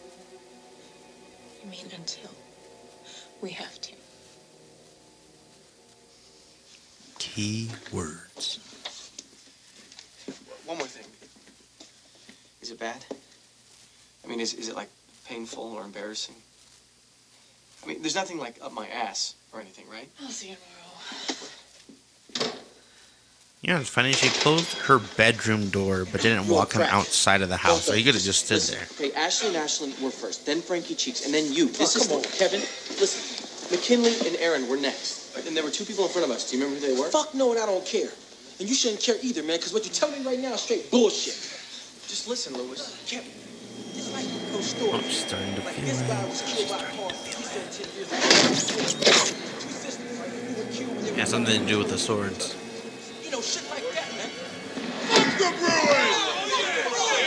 You 1.64 1.70
mean 1.70 1.86
until 1.96 2.30
we 3.40 3.50
have 3.50 3.80
to? 3.80 3.92
Key 7.18 7.68
words. 7.92 8.60
One 10.66 10.78
more 10.78 10.86
thing. 10.86 11.06
Is 12.62 12.70
it 12.70 12.78
bad? 12.78 13.04
I 14.26 14.28
mean, 14.28 14.40
is, 14.40 14.54
is 14.54 14.68
it 14.68 14.74
like 14.74 14.88
painful 15.26 15.62
or 15.62 15.82
embarrassing? 15.84 16.34
I 17.84 17.86
mean, 17.86 18.02
there's 18.02 18.16
nothing 18.16 18.38
like 18.38 18.56
up 18.62 18.72
my 18.72 18.88
ass 18.88 19.34
or 19.52 19.60
anything, 19.60 19.84
right? 19.88 20.08
I'll 20.20 20.28
see 20.28 20.50
you 20.50 20.56
tomorrow. 20.56 22.52
You 23.62 23.72
know, 23.72 23.80
it's 23.80 23.88
funny. 23.88 24.12
She 24.12 24.28
closed 24.28 24.76
her 24.78 24.98
bedroom 25.16 25.70
door, 25.70 26.04
but 26.10 26.20
didn't 26.20 26.46
You're 26.46 26.54
walk 26.54 26.74
him 26.74 26.82
outside 26.82 27.42
of 27.42 27.48
the 27.48 27.56
house. 27.56 27.84
So 27.84 27.94
he 27.94 28.04
could 28.04 28.14
have 28.14 28.22
just 28.22 28.44
stood 28.46 28.56
Listen, 28.56 28.78
there. 28.78 29.08
Okay, 29.08 29.16
Ashley 29.16 29.48
and 29.48 29.56
Ashlyn 29.56 30.00
were 30.02 30.10
first, 30.10 30.46
then 30.46 30.60
Frankie 30.60 30.94
Cheeks, 30.94 31.24
and 31.24 31.32
then 31.34 31.52
you. 31.52 31.66
This 31.66 31.96
Oh, 31.96 32.00
is 32.00 32.06
come 32.06 32.16
on, 32.18 32.22
Kevin. 32.24 32.60
Listen, 33.00 33.70
McKinley 33.76 34.14
and 34.26 34.36
Erin 34.36 34.68
were 34.68 34.76
next, 34.76 35.36
and 35.36 35.56
there 35.56 35.64
were 35.64 35.70
two 35.70 35.84
people 35.84 36.04
in 36.04 36.10
front 36.10 36.28
of 36.28 36.30
us. 36.36 36.50
Do 36.50 36.56
you 36.56 36.64
remember 36.64 36.84
who 36.86 36.94
they 36.94 37.00
were? 37.00 37.08
Fuck 37.08 37.34
no, 37.34 37.50
and 37.50 37.60
I 37.60 37.66
don't 37.66 37.84
care. 37.84 38.10
And 38.60 38.68
you 38.68 38.74
shouldn't 38.74 39.00
care 39.00 39.16
either, 39.22 39.42
man, 39.42 39.56
because 39.58 39.72
what 39.72 39.84
you're 39.84 39.94
telling 39.94 40.22
me 40.22 40.26
right 40.26 40.38
now 40.38 40.54
is 40.54 40.60
straight 40.60 40.90
bullshit. 40.90 41.34
Just 42.06 42.28
listen, 42.28 42.54
Lewis. 42.54 43.02
Kevin, 43.08 43.30
no 44.52 44.60
story. 44.60 44.92
I'm 44.92 45.02
starting 45.10 45.54
to 45.54 45.60
Like 45.62 45.74
feel 45.74 45.84
this 45.86 46.00
guy 46.02 46.22
it. 46.22 46.28
was 46.28 46.42
killed 46.42 46.68
by 46.70 46.76
a 46.76 46.96
car 46.96 47.10
10 47.10 47.16
years 47.96 48.12
ago. 48.12 49.06
Two 49.60 49.70
sisters 49.70 50.16
who 50.16 50.54
were 50.56 50.70
killed 50.72 50.96
when 50.96 51.04
they 51.04 51.10
It 51.10 51.18
has 51.18 51.30
something 51.30 51.60
to 51.60 51.66
do 51.66 51.78
with 51.78 51.90
the 51.90 51.98
swords. 51.98 52.54
You 53.24 53.30
know, 53.30 53.40
shit 53.40 53.68
like 53.70 53.84
that, 53.94 54.08
man. 54.16 54.30
Fuck 55.08 55.38
the 55.38 55.50
Bruins! 55.58 57.26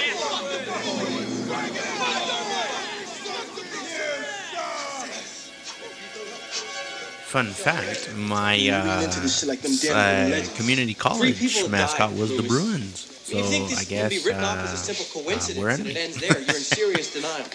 Fun 7.30 7.46
fact: 7.48 8.12
my 8.16 8.56
uh, 8.70 9.04
into 9.04 9.20
this 9.20 9.40
shit 9.40 9.50
like 9.50 9.62
them 9.62 9.72
damn 9.82 10.34
uh, 10.44 10.46
community 10.56 10.96
college 10.96 11.40
mascot 11.70 12.12
was 12.14 12.36
the 12.36 12.42
Bruins. 12.44 13.06
So 13.30 13.38
you 13.38 13.44
think 13.44 13.70
this 13.70 13.82
I 13.82 13.84
can 13.86 14.10
guess 14.10 14.24
be 14.24 14.28
written 14.28 14.44
off 14.44 14.58
as 14.58 14.72
a 14.72 14.74
uh, 14.74 14.78
simple 14.78 15.06
uh, 15.06 15.24
coincidence 15.24 15.64
we're 15.64 15.70
and 15.70 15.86
it 15.86 15.96
it. 15.96 15.98
ends 15.98 16.18
there? 16.18 16.34
You're 16.34 16.58
in 16.58 16.66
serious 16.66 17.14
denial. 17.18 17.46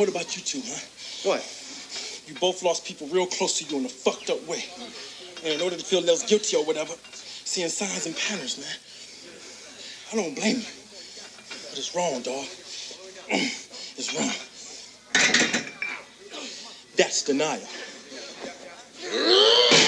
What 0.00 0.08
about 0.08 0.34
you 0.34 0.40
two, 0.40 0.62
huh? 0.64 0.80
What? 1.28 1.44
You 2.26 2.34
both 2.40 2.62
lost 2.62 2.86
people 2.86 3.06
real 3.08 3.26
close 3.26 3.58
to 3.58 3.64
you 3.64 3.76
in 3.76 3.84
a 3.84 3.88
fucked 3.90 4.30
up 4.30 4.40
way. 4.48 4.64
And 5.44 5.52
in 5.52 5.60
order 5.60 5.76
to 5.76 5.84
feel 5.84 6.00
less 6.00 6.26
guilty 6.26 6.56
or 6.56 6.64
whatever, 6.64 6.94
seeing 7.04 7.68
signs 7.68 8.06
and 8.06 8.16
patterns, 8.16 8.56
man. 8.56 8.80
I 10.10 10.24
don't 10.24 10.34
blame 10.34 10.56
you. 10.56 10.72
But 11.68 11.76
it's 11.76 11.94
wrong, 11.94 12.22
dog. 12.22 12.46
It's 13.96 14.12
wrong. 14.12 14.34
That's 16.96 17.22
denial. 17.22 17.62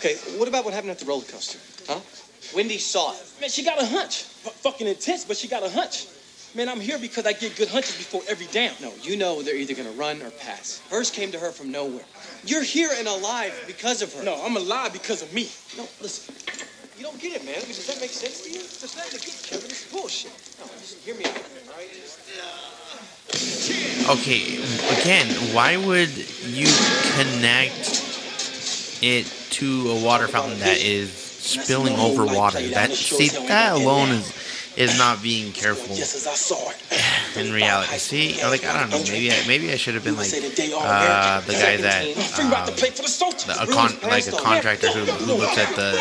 Okay, 0.00 0.16
what 0.38 0.48
about 0.48 0.64
what 0.64 0.72
happened 0.72 0.92
at 0.92 0.98
the 0.98 1.04
roller 1.04 1.24
coaster? 1.24 1.58
Huh? 1.86 2.00
Wendy 2.56 2.78
saw 2.78 3.12
it. 3.12 3.22
Man, 3.38 3.50
she 3.50 3.62
got 3.62 3.82
a 3.82 3.84
hunch. 3.84 4.24
F- 4.46 4.56
fucking 4.64 4.86
intense, 4.86 5.26
but 5.26 5.36
she 5.36 5.46
got 5.46 5.62
a 5.62 5.68
hunch. 5.68 6.06
Man, 6.54 6.70
I'm 6.70 6.80
here 6.80 6.98
because 6.98 7.26
I 7.26 7.34
get 7.34 7.54
good 7.54 7.68
hunches 7.68 7.98
before 7.98 8.22
every 8.26 8.46
down. 8.46 8.72
No, 8.80 8.94
you 9.02 9.18
know 9.18 9.42
they're 9.42 9.56
either 9.56 9.74
gonna 9.74 9.90
run 9.90 10.22
or 10.22 10.30
pass. 10.30 10.80
Hers 10.88 11.10
came 11.10 11.30
to 11.32 11.38
her 11.38 11.50
from 11.50 11.70
nowhere. 11.70 12.06
You're 12.46 12.62
here 12.62 12.88
and 12.96 13.08
alive 13.08 13.52
because 13.66 14.00
of 14.00 14.10
her. 14.14 14.24
No, 14.24 14.42
I'm 14.42 14.56
alive 14.56 14.94
because 14.94 15.20
of 15.20 15.34
me. 15.34 15.50
No, 15.76 15.86
listen. 16.00 16.34
You 16.96 17.04
don't 17.04 17.20
get 17.20 17.36
it, 17.36 17.44
man. 17.44 17.56
Does 17.56 17.86
that 17.86 18.00
make 18.00 18.08
sense 18.08 18.40
to 18.44 18.48
you? 18.48 18.60
Just 18.60 18.96
let 18.96 19.12
it 19.12 19.20
get 19.20 19.36
Kevin. 19.44 19.68
It's 19.68 19.92
bullshit. 19.92 20.32
No, 20.58 20.64
just 20.80 20.96
hear 21.04 21.14
me 21.14 21.26
out, 21.26 21.36
all 21.36 21.76
right? 21.76 21.92
Okay, 24.16 24.64
again, 24.98 25.28
why 25.52 25.76
would 25.76 26.10
you 26.48 26.72
connect 27.14 27.99
it 29.02 29.26
to 29.50 29.90
a 29.90 30.04
water 30.04 30.28
fountain 30.28 30.58
that 30.60 30.78
is 30.78 31.12
spilling 31.12 31.98
over 31.98 32.24
water? 32.24 32.60
That 32.68 32.92
see, 32.92 33.28
that 33.48 33.72
alone 33.72 34.10
is 34.10 34.32
is 34.76 34.96
not 34.98 35.22
being 35.22 35.52
careful 35.52 35.94
in 37.36 37.52
reality. 37.52 37.98
See, 37.98 38.42
like 38.42 38.64
I 38.64 38.78
don't 38.80 38.90
know, 38.90 39.02
maybe 39.10 39.30
I, 39.30 39.46
maybe 39.46 39.72
I 39.72 39.76
should 39.76 39.94
have 39.94 40.04
been 40.04 40.16
like 40.16 40.32
uh, 40.32 41.40
the 41.42 41.52
guy 41.52 41.76
that 41.76 42.04
um, 42.38 42.50
the, 42.66 43.56
a 43.60 43.66
con, 43.66 43.92
like 44.08 44.26
a 44.26 44.32
contractor 44.32 44.88
who, 44.88 45.00
who 45.00 45.34
looks 45.34 45.58
at 45.58 45.74
the 45.74 46.00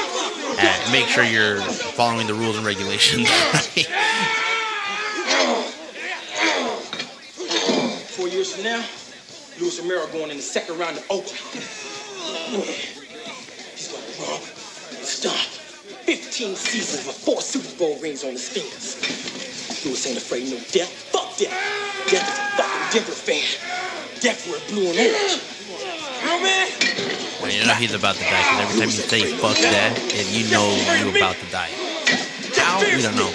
at 0.60 0.92
make 0.92 1.08
sure 1.08 1.24
you're 1.24 1.62
following 1.62 2.28
the 2.28 2.34
rules 2.34 2.58
and 2.58 2.66
regulations. 2.66 3.30
Four 8.16 8.28
years 8.28 8.54
from 8.54 8.64
now, 8.64 8.84
Lewis 9.60 9.80
Romero 9.80 10.08
going 10.08 10.32
in 10.32 10.38
the 10.38 10.44
second 10.44 10.78
round 10.78 10.98
of 10.98 11.06
Oakland. 11.10 11.89
He's 13.76 13.88
gonna 13.92 14.36
and 14.98 15.06
stomp. 15.06 15.36
15 16.06 16.56
seasons 16.56 17.06
with 17.06 17.16
four 17.16 17.42
Super 17.42 17.70
Bowl 17.78 18.00
rings 18.02 18.24
on 18.24 18.32
his 18.32 18.50
fingers. 18.50 18.98
Lewis 19.86 20.06
ain't 20.08 20.18
afraid 20.18 20.44
of 20.50 20.58
no 20.58 20.60
death. 20.74 20.90
Fuck 21.14 21.38
death. 21.38 21.54
Death 22.10 22.26
is 22.26 22.38
a 22.38 22.46
fucking 22.58 22.90
Denver 22.92 23.14
fan. 23.14 23.46
Death 24.20 24.50
wear 24.50 24.60
blue 24.70 24.90
and 24.90 24.98
orange. 24.98 25.40
Man? 26.42 26.68
Well, 27.42 27.52
you 27.52 27.66
know 27.66 27.74
he's 27.74 27.94
about 27.94 28.16
to 28.16 28.24
die 28.24 28.44
because 28.44 28.60
every 28.60 28.80
time 28.80 28.92
you 28.92 29.04
say 29.04 29.22
"fuck 29.40 29.58
that," 29.58 29.98
and 29.98 30.28
you 30.30 30.50
know 30.52 30.68
you're 31.00 31.16
about 31.16 31.36
to 31.36 31.48
die. 31.52 31.72
How? 32.56 32.80
We 32.82 33.02
don't 33.02 33.16
know. 33.16 33.32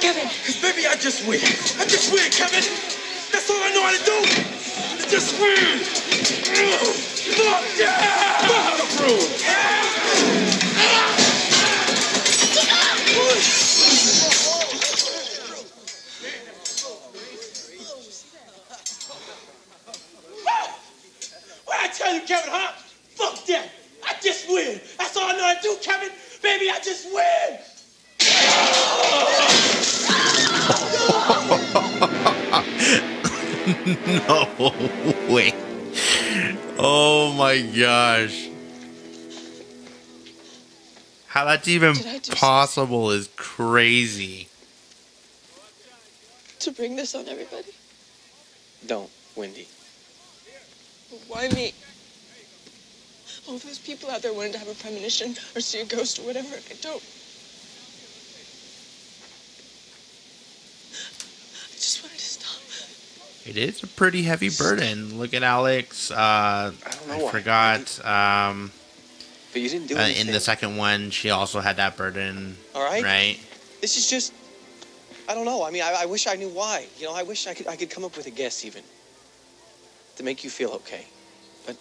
Kevin, 0.00 0.28
cause 0.28 0.60
baby, 0.60 0.86
I 0.86 0.96
just 0.96 1.26
win. 1.26 1.40
I 1.78 1.84
just 1.84 2.12
win, 2.12 2.30
Kevin. 2.30 2.64
That's 3.32 3.50
all 3.50 3.60
I 3.60 3.70
know 3.72 3.82
how 3.82 3.92
to 3.92 4.04
do. 4.04 4.57
Just 5.06 5.40
win. 5.40 5.78
Fuck 5.78 7.64
yeah! 7.78 7.98
I 21.70 21.88
tell 21.88 22.14
you, 22.14 22.20
Kevin, 22.22 22.50
huh? 22.50 22.72
Fuck 23.16 23.46
that. 23.46 23.70
I 24.04 24.14
just 24.22 24.48
win. 24.48 24.80
That's 24.98 25.16
all 25.16 25.28
I 25.28 25.32
know 25.32 25.44
how 25.44 25.54
to 25.54 25.62
do, 25.62 25.76
Kevin. 25.82 26.10
Baby, 26.42 26.70
I 26.70 26.80
just 26.80 27.06
win. 27.12 27.58
no 34.28 34.72
way. 35.28 35.52
Oh 36.78 37.34
my 37.36 37.60
gosh. 37.60 38.48
How 41.26 41.44
that's 41.44 41.68
even 41.68 41.94
Did 41.94 42.06
I 42.06 42.18
just- 42.18 42.32
possible 42.38 43.10
is 43.10 43.28
crazy. 43.36 44.48
To 46.60 46.72
bring 46.72 46.96
this 46.96 47.14
on 47.14 47.28
everybody? 47.28 47.72
Don't, 48.86 49.10
Wendy. 49.36 49.68
Why 51.28 51.48
me? 51.48 51.72
All 53.46 53.58
those 53.58 53.78
people 53.78 54.10
out 54.10 54.22
there 54.22 54.32
wanted 54.32 54.52
to 54.54 54.58
have 54.58 54.68
a 54.68 54.74
premonition 54.74 55.34
or 55.54 55.60
see 55.60 55.80
a 55.80 55.84
ghost 55.84 56.18
or 56.18 56.22
whatever. 56.22 56.54
I 56.54 56.74
don't. 56.80 57.02
I 61.64 61.74
just 61.76 62.02
wanted 62.02 62.18
to 62.18 62.24
stop. 62.24 62.58
It 63.48 63.56
is 63.56 63.82
a 63.82 63.86
pretty 63.86 64.24
heavy 64.24 64.50
burden. 64.50 65.18
Look 65.18 65.32
at 65.32 65.42
Alex. 65.42 66.10
Uh, 66.10 66.14
I, 66.14 66.70
why. 67.06 67.30
forgot. 67.30 67.80
Um, 68.04 68.70
But 69.54 69.62
you 69.62 69.70
didn't 69.70 69.86
do 69.86 69.96
uh, 69.96 70.00
anything. 70.00 70.26
in 70.26 70.32
the 70.34 70.38
second 70.38 70.76
one, 70.76 71.10
she 71.10 71.30
also 71.30 71.60
had 71.60 71.76
that 71.76 71.96
burden. 71.96 72.58
All 72.74 72.84
right. 72.84 73.02
Right. 73.02 73.40
This 73.80 73.96
is 73.96 74.10
just. 74.10 74.34
I 75.30 75.34
don't 75.34 75.46
know. 75.46 75.64
I 75.64 75.70
mean, 75.70 75.82
I, 75.82 76.00
I 76.00 76.04
wish 76.04 76.26
I 76.26 76.34
knew 76.34 76.50
why. 76.50 76.86
You 76.98 77.06
know, 77.06 77.14
I 77.14 77.22
wish 77.22 77.46
I 77.46 77.54
could. 77.54 77.66
I 77.68 77.76
could 77.76 77.88
come 77.88 78.04
up 78.04 78.18
with 78.18 78.26
a 78.26 78.30
guess 78.30 78.66
even. 78.66 78.82
To 80.16 80.22
make 80.22 80.44
you 80.44 80.50
feel 80.50 80.72
okay, 80.72 81.06
but. 81.64 81.74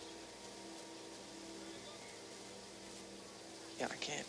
Yeah, 3.78 3.88
I 3.92 3.96
can't. 3.98 4.26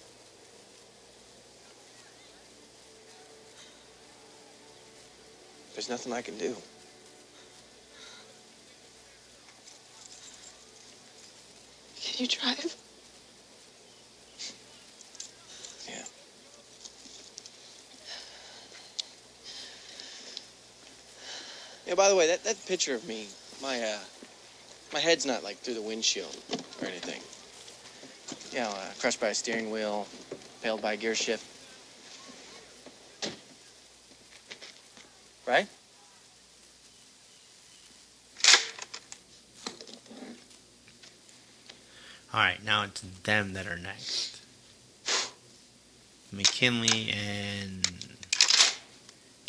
There's 5.74 5.88
nothing 5.88 6.12
I 6.12 6.22
can 6.22 6.36
do. 6.36 6.56
You 12.20 12.26
drive? 12.26 12.76
Yeah. 15.88 16.04
Yeah. 21.86 21.94
By 21.94 22.08
the 22.08 22.16
way, 22.16 22.26
that, 22.26 22.44
that 22.44 22.56
picture 22.66 22.94
of 22.94 23.06
me, 23.06 23.26
my 23.62 23.80
uh, 23.80 23.98
my 24.92 25.00
head's 25.00 25.26
not 25.26 25.44
like 25.44 25.58
through 25.58 25.74
the 25.74 25.82
windshield 25.82 26.36
or 26.80 26.86
anything. 26.88 27.20
You 28.52 28.60
know, 28.60 28.70
uh, 28.70 28.92
crushed 28.98 29.20
by 29.20 29.28
a 29.28 29.34
steering 29.34 29.70
wheel, 29.70 30.06
impaled 30.56 30.82
by 30.82 30.94
a 30.94 30.96
gear 30.96 31.14
shift. 31.14 31.44
Right? 35.46 35.68
All 42.38 42.44
right, 42.44 42.64
now 42.64 42.84
it's 42.84 43.00
them 43.24 43.54
that 43.54 43.66
are 43.66 43.78
next. 43.78 44.40
McKinley 46.30 47.10
and 47.10 47.84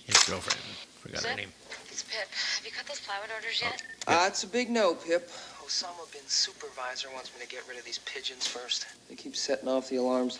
his 0.05 0.17
girlfriend. 0.27 0.59
Forgot 0.97 1.23
her 1.23 1.35
name. 1.35 1.49
It's 1.91 2.01
Pip. 2.01 2.27
Have 2.55 2.65
you 2.65 2.71
cut 2.71 2.87
those 2.87 2.99
plywood 2.99 3.29
orders 3.31 3.61
yet? 3.61 3.83
Ah, 4.07 4.25
it's 4.25 4.43
a 4.43 4.47
big 4.47 4.71
no, 4.71 4.95
Pip. 4.95 5.29
Osama 5.63 6.11
bin 6.11 6.23
supervisor 6.25 7.09
wants 7.13 7.31
me 7.35 7.45
to 7.45 7.47
get 7.47 7.61
rid 7.69 7.77
of 7.77 7.85
these 7.85 7.99
pigeons 7.99 8.47
first. 8.47 8.87
They 9.07 9.13
keep 9.13 9.35
setting 9.35 9.69
off 9.69 9.89
the 9.89 9.97
alarms. 9.97 10.39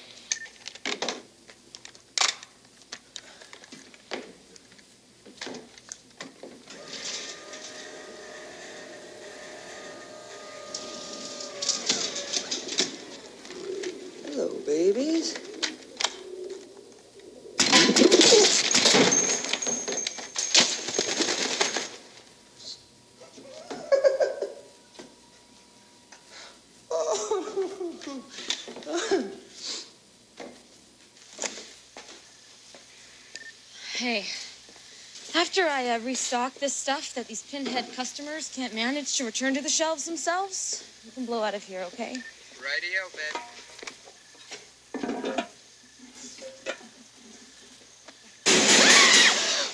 Hello, 14.40 14.54
babies. 14.66 15.36
Hey, 33.98 34.26
after 35.60 35.72
I 35.72 35.90
uh, 35.90 36.00
restock 36.00 36.54
this 36.56 36.74
stuff 36.74 37.14
that 37.16 37.28
these 37.28 37.42
pinhead 37.42 37.92
customers 37.94 38.52
can't 38.56 38.74
manage 38.74 39.18
to 39.18 39.26
return 39.26 39.54
to 39.56 39.62
the 39.62 39.70
shelves 39.70 40.06
themselves, 40.06 40.86
you 41.04 41.12
can 41.12 41.26
blow 41.26 41.44
out 41.44 41.54
of 41.54 41.64
here, 41.64 41.82
okay? 41.88 42.16
Radio, 42.62 43.02
babe. 43.14 43.42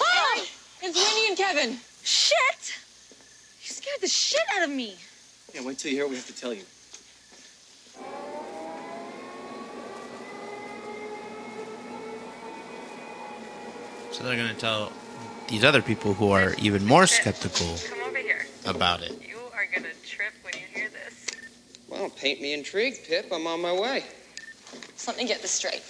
Oh! 0.01 0.45
It's 0.81 0.97
Winnie 0.97 1.27
and 1.29 1.38
Kevin. 1.38 1.77
Shit! 2.03 2.73
You 3.61 3.69
scared 3.69 4.01
the 4.01 4.07
shit 4.07 4.41
out 4.57 4.63
of 4.63 4.69
me. 4.69 4.95
Yeah, 5.53 5.63
wait 5.63 5.77
till 5.77 5.91
you 5.91 5.97
hear 5.97 6.05
what 6.05 6.11
we 6.11 6.15
have 6.17 6.27
to 6.27 6.36
tell 6.36 6.53
you. 6.53 6.63
So 14.11 14.23
they're 14.23 14.36
going 14.36 14.49
to 14.49 14.59
tell 14.59 14.91
these 15.47 15.63
other 15.63 15.81
people 15.81 16.13
who 16.13 16.31
are 16.31 16.53
even 16.57 16.85
more 16.85 17.07
skeptical 17.07 17.67
Come 17.89 18.07
over 18.07 18.17
here. 18.17 18.45
about 18.65 19.01
it. 19.01 19.11
You 19.27 19.37
are 19.53 19.67
gonna 19.73 19.93
trip 20.03 20.33
when 20.43 20.53
you 20.55 20.65
hear 20.73 20.89
this. 20.89 21.27
Well, 21.87 22.09
paint 22.09 22.41
me 22.41 22.53
intrigued, 22.53 23.07
Pip. 23.07 23.27
I'm 23.31 23.45
on 23.47 23.61
my 23.61 23.73
way. 23.73 24.03
So 24.95 25.11
let 25.11 25.17
me 25.17 25.27
get 25.27 25.41
this 25.41 25.51
straight. 25.51 25.83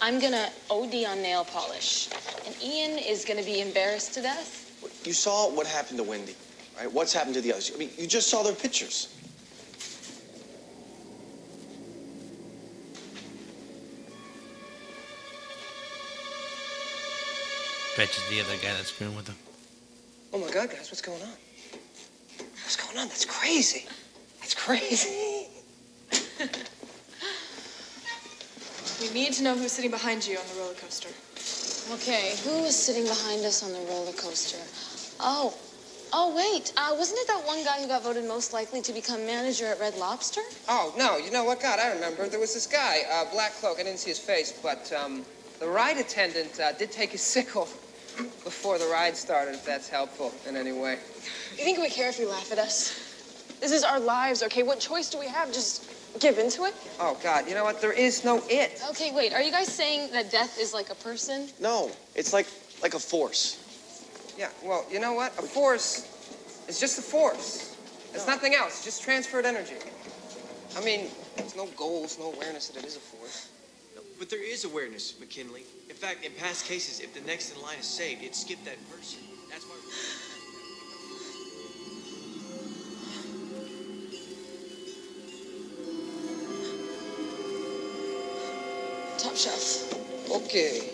I'm 0.00 0.20
gonna 0.20 0.50
OD 0.70 1.04
on 1.06 1.22
nail 1.22 1.44
polish, 1.44 2.08
and 2.46 2.54
Ian 2.62 2.98
is 2.98 3.24
gonna 3.24 3.42
be 3.42 3.60
embarrassed 3.60 4.14
to 4.14 4.22
death. 4.22 4.66
You 5.04 5.12
saw 5.12 5.50
what 5.50 5.66
happened 5.66 5.98
to 5.98 6.04
Wendy, 6.04 6.36
right? 6.78 6.90
What's 6.92 7.12
happened 7.12 7.34
to 7.34 7.40
the 7.40 7.52
others? 7.52 7.72
I 7.74 7.78
mean, 7.78 7.90
you 7.96 8.06
just 8.06 8.28
saw 8.28 8.42
their 8.42 8.54
pictures. 8.54 9.14
Bet 18.00 18.16
you 18.16 18.34
the 18.34 18.40
other 18.40 18.56
guy 18.62 18.72
that's 18.72 18.88
screwing 18.88 19.14
with 19.14 19.26
them. 19.26 19.36
Oh 20.32 20.38
my 20.38 20.50
God, 20.50 20.70
guys, 20.70 20.90
what's 20.90 21.02
going 21.02 21.20
on? 21.20 21.28
What's 22.62 22.76
going 22.76 22.96
on? 22.96 23.08
That's 23.08 23.26
crazy. 23.26 23.84
That's 24.40 24.54
crazy. 24.54 25.48
We 29.02 29.10
need 29.12 29.34
to 29.34 29.42
know 29.42 29.54
who's 29.54 29.72
sitting 29.72 29.90
behind 29.90 30.26
you 30.26 30.38
on 30.38 30.44
the 30.48 30.60
roller 30.62 30.72
coaster. 30.80 31.10
Okay, 31.92 32.36
who 32.42 32.62
was 32.62 32.74
sitting 32.74 33.04
behind 33.04 33.44
us 33.44 33.62
on 33.62 33.70
the 33.70 33.86
roller 33.90 34.12
coaster? 34.12 34.56
Oh, 35.20 35.52
oh 36.14 36.34
wait, 36.34 36.72
uh, 36.78 36.94
wasn't 36.96 37.20
it 37.20 37.26
that 37.26 37.42
one 37.46 37.62
guy 37.64 37.82
who 37.82 37.86
got 37.86 38.02
voted 38.02 38.24
most 38.24 38.54
likely 38.54 38.80
to 38.80 38.94
become 38.94 39.26
manager 39.26 39.66
at 39.66 39.78
Red 39.78 39.94
Lobster? 39.98 40.40
Oh, 40.70 40.94
no, 40.96 41.18
you 41.18 41.30
know 41.30 41.44
what? 41.44 41.60
God, 41.60 41.78
I 41.78 41.92
remember. 41.92 42.30
There 42.30 42.40
was 42.40 42.54
this 42.54 42.66
guy, 42.66 43.00
uh, 43.12 43.26
black 43.30 43.52
cloak. 43.56 43.78
I 43.78 43.82
didn't 43.82 43.98
see 43.98 44.08
his 44.08 44.18
face, 44.18 44.58
but 44.62 44.90
um, 44.94 45.22
the 45.58 45.68
ride 45.68 45.98
attendant 45.98 46.58
uh, 46.58 46.72
did 46.72 46.90
take 46.90 47.10
his 47.10 47.20
sickle 47.20 47.68
before 48.44 48.78
the 48.78 48.86
ride 48.86 49.16
started, 49.16 49.54
if 49.54 49.64
that's 49.64 49.88
helpful 49.88 50.32
in 50.48 50.56
any 50.56 50.72
way. 50.72 50.98
You 51.56 51.64
think 51.64 51.78
we 51.78 51.88
care 51.88 52.08
if 52.08 52.18
you 52.18 52.28
laugh 52.28 52.50
at 52.52 52.58
us? 52.58 53.06
This 53.60 53.72
is 53.72 53.84
our 53.84 54.00
lives, 54.00 54.42
okay? 54.44 54.62
What 54.62 54.80
choice 54.80 55.10
do 55.10 55.18
we 55.18 55.26
have? 55.26 55.52
Just 55.52 56.18
give 56.20 56.38
into 56.38 56.64
it? 56.64 56.74
Oh, 56.98 57.18
God, 57.22 57.46
you 57.48 57.54
know 57.54 57.64
what? 57.64 57.80
There 57.80 57.92
is 57.92 58.24
no 58.24 58.42
it. 58.48 58.82
Okay, 58.90 59.12
wait, 59.14 59.32
are 59.32 59.42
you 59.42 59.52
guys 59.52 59.68
saying 59.68 60.12
that 60.12 60.30
death 60.30 60.58
is 60.58 60.72
like 60.72 60.90
a 60.90 60.94
person? 60.94 61.48
No, 61.60 61.90
it's 62.14 62.32
like 62.32 62.46
like 62.82 62.94
a 62.94 62.98
force. 62.98 63.58
Yeah, 64.38 64.48
well, 64.64 64.86
you 64.90 65.00
know 65.00 65.12
what? 65.12 65.38
A 65.38 65.42
force 65.42 66.64
is 66.68 66.80
just 66.80 66.98
a 66.98 67.02
force. 67.02 67.76
It's 68.14 68.26
nothing 68.26 68.54
else. 68.54 68.76
It's 68.76 68.84
just 68.84 69.02
transferred 69.02 69.44
energy. 69.44 69.76
I 70.76 70.84
mean, 70.84 71.08
there's 71.36 71.56
no 71.56 71.66
goals, 71.76 72.18
no 72.18 72.32
awareness 72.32 72.68
that 72.68 72.82
it 72.82 72.86
is 72.86 72.96
a 72.96 73.00
force. 73.00 73.48
But 74.18 74.30
there 74.30 74.42
is 74.42 74.64
awareness, 74.64 75.14
McKinley. 75.20 75.64
In 76.00 76.06
fact, 76.06 76.24
in 76.24 76.32
past 76.32 76.64
cases, 76.64 77.00
if 77.00 77.12
the 77.12 77.20
next 77.26 77.54
in 77.54 77.60
line 77.60 77.76
is 77.78 77.84
saved, 77.84 78.22
it 78.22 78.34
skipped 78.34 78.64
that 78.64 78.78
person. 78.90 79.20
That's 79.50 79.66
why. 79.66 79.76
Top 89.18 89.36
shelf. 89.36 89.92
Okay. 90.30 90.88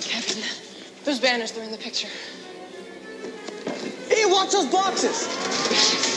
Kevin, 0.00 0.42
those 1.04 1.20
banners, 1.20 1.52
they're 1.52 1.62
in 1.62 1.72
the 1.72 1.76
picture. 1.76 2.08
Hey, 4.08 4.24
watch 4.24 4.52
those 4.52 4.72
boxes! 4.72 6.11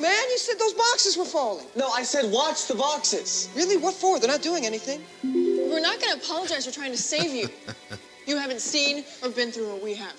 Man? 0.00 0.22
You 0.30 0.38
said 0.38 0.58
those 0.58 0.74
boxes 0.74 1.16
were 1.16 1.24
falling. 1.24 1.66
No, 1.74 1.88
I 1.90 2.02
said 2.02 2.30
watch 2.30 2.66
the 2.66 2.74
boxes. 2.74 3.48
Really? 3.54 3.76
What 3.76 3.94
for? 3.94 4.18
They're 4.18 4.30
not 4.30 4.42
doing 4.42 4.66
anything. 4.66 5.02
We're 5.22 5.80
not 5.80 6.00
gonna 6.00 6.14
apologize 6.14 6.66
for 6.66 6.72
trying 6.72 6.92
to 6.92 6.98
save 6.98 7.32
you. 7.32 7.48
you 8.26 8.36
haven't 8.36 8.60
seen 8.60 9.04
or 9.22 9.30
been 9.30 9.50
through 9.50 9.72
what 9.72 9.82
we 9.82 9.94
have. 9.94 10.16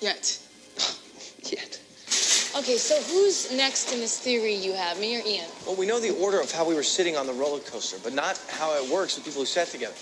Yet. 0.00 0.38
Yet. 1.42 1.80
Okay, 2.56 2.78
so 2.78 2.98
who's 3.12 3.52
next 3.54 3.92
in 3.92 4.00
this 4.00 4.18
theory 4.18 4.54
you 4.54 4.72
have, 4.72 4.98
me 4.98 5.20
or 5.20 5.26
Ian? 5.26 5.44
Well, 5.66 5.76
we 5.76 5.84
know 5.84 6.00
the 6.00 6.16
order 6.16 6.40
of 6.40 6.50
how 6.50 6.66
we 6.66 6.74
were 6.74 6.82
sitting 6.82 7.14
on 7.14 7.26
the 7.26 7.32
roller 7.34 7.60
coaster, 7.60 7.98
but 8.02 8.14
not 8.14 8.40
how 8.48 8.72
it 8.82 8.90
works 8.90 9.16
with 9.16 9.26
people 9.26 9.42
who 9.42 9.46
sat 9.46 9.68
together. 9.68 9.94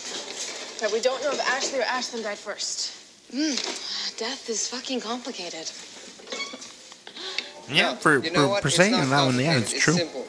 But 0.80 0.92
we 0.92 1.00
don't 1.00 1.20
know 1.22 1.32
if 1.32 1.40
Ashley 1.50 1.80
or 1.80 1.82
Ashlyn 1.82 2.22
died 2.22 2.38
first. 2.38 2.94
Hmm, 3.32 3.56
death 4.18 4.48
is 4.48 4.68
fucking 4.68 5.00
complicated. 5.00 5.68
Yeah, 7.68 7.94
for, 7.96 8.18
You 8.22 8.30
know 8.30 8.42
for, 8.44 8.48
what? 8.48 8.62
for 8.62 8.70
saying 8.70 8.92
that 8.92 9.00
one, 9.10 9.10
yeah, 9.38 9.54
complicated. 9.54 9.62
it's 9.62 9.72
true. 9.82 9.94
simple. 9.94 10.26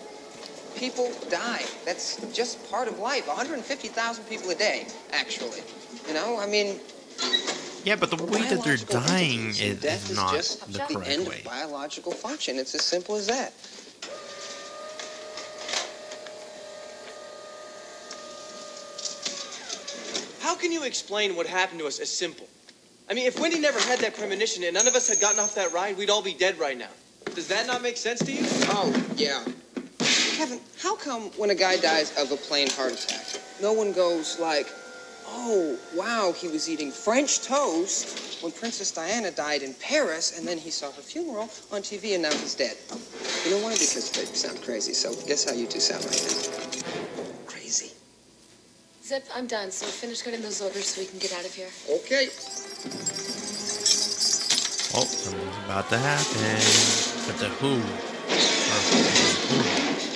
People 0.75 1.11
die. 1.29 1.63
That's 1.86 2.17
just 2.33 2.69
part 2.69 2.88
of 2.88 2.99
life. 2.99 3.27
150,000 3.27 4.23
people 4.25 4.49
a 4.49 4.55
day, 4.55 4.88
actually. 5.13 5.61
You 6.07 6.13
know, 6.13 6.38
I 6.39 6.45
mean, 6.47 6.79
Yeah, 7.83 7.95
but 7.95 8.09
the 8.11 8.23
way 8.23 8.41
that 8.41 8.63
they're 8.63 8.77
biological 8.77 8.99
dying 9.01 9.39
entities, 9.47 9.61
is, 9.61 9.71
and 9.71 9.81
death 9.81 10.03
is 10.11 10.17
is 10.17 10.31
just 10.31 10.73
the 10.73 10.99
the 10.99 11.07
end 11.07 11.27
way. 11.27 11.39
of 11.39 11.43
biological 11.45 12.11
function. 12.11 12.57
It's 12.57 12.75
as 12.75 12.83
simple 12.83 13.15
as 13.15 13.27
that. 13.27 13.53
How 20.41 20.55
can 20.55 20.71
you 20.71 20.83
explain 20.83 21.36
what 21.36 21.47
happened 21.47 21.79
to 21.79 21.88
us 21.88 21.99
as 21.99 22.09
simple? 22.09 22.47
I 23.09 23.13
mean, 23.13 23.25
if 23.27 23.39
Wendy 23.39 23.59
never 23.59 23.79
had 23.79 23.99
that 23.99 24.15
premonition 24.15 24.63
and 24.63 24.73
none 24.73 24.88
of 24.88 24.95
us 24.95 25.07
had 25.07 25.19
gotten 25.19 25.39
off 25.39 25.55
that 25.55 25.71
ride, 25.71 25.97
we'd 25.97 26.09
all 26.09 26.21
be 26.21 26.33
dead 26.33 26.57
right 26.59 26.77
now. 26.77 26.89
Does 27.36 27.49
that 27.49 27.67
not 27.67 27.81
make 27.81 27.97
sense 27.97 28.19
to 28.19 28.31
you? 28.31 28.45
Oh, 28.69 28.95
yeah. 29.17 29.43
Kevin, 30.38 30.61
how 30.81 30.95
come 30.95 31.23
when 31.36 31.49
a 31.49 31.55
guy 31.55 31.75
dies 31.75 32.17
of 32.17 32.31
a 32.31 32.38
plain 32.38 32.69
heart 32.69 32.93
attack, 32.93 33.41
no 33.61 33.73
one 33.73 33.91
goes 33.91 34.39
like, 34.39 34.67
oh, 35.27 35.77
wow, 35.93 36.33
he 36.36 36.47
was 36.47 36.69
eating 36.69 36.91
French 36.91 37.41
toast 37.41 38.41
when 38.41 38.53
Princess 38.53 38.91
Diana 38.91 39.31
died 39.31 39.63
in 39.63 39.73
Paris, 39.75 40.38
and 40.38 40.47
then 40.47 40.57
he 40.57 40.69
saw 40.69 40.91
her 40.93 41.01
funeral 41.01 41.49
on 41.73 41.81
TV 41.81 42.13
and 42.13 42.23
now 42.23 42.31
he's 42.31 42.55
dead? 42.55 42.77
You 43.43 43.51
know 43.51 43.63
why? 43.63 43.73
Because 43.73 44.11
they 44.11 44.23
sound 44.25 44.61
crazy, 44.63 44.93
so 44.93 45.13
guess 45.27 45.43
how 45.43 45.53
you 45.53 45.67
two 45.67 45.81
sound 45.81 46.05
right 46.05 46.13
now? 46.13 47.47
Crazy. 47.47 47.91
Zip, 49.03 49.25
I'm 49.36 49.45
done, 49.45 49.71
so 49.71 49.86
finish 49.88 50.23
getting 50.23 50.41
those 50.41 50.61
orders 50.61 50.88
so 50.88 51.01
we 51.01 51.07
can 51.07 51.19
get 51.19 51.33
out 51.33 51.45
of 51.45 51.53
here. 51.53 51.69
Okay. 51.89 52.29
Oh, 54.97 55.03
something's 55.03 55.65
about 55.65 55.89
to 55.89 55.97
happen. 55.97 57.14
But 57.28 57.39
the 57.39 57.47
who? 57.47 57.71
Or 57.71 57.80
who? 57.80 60.14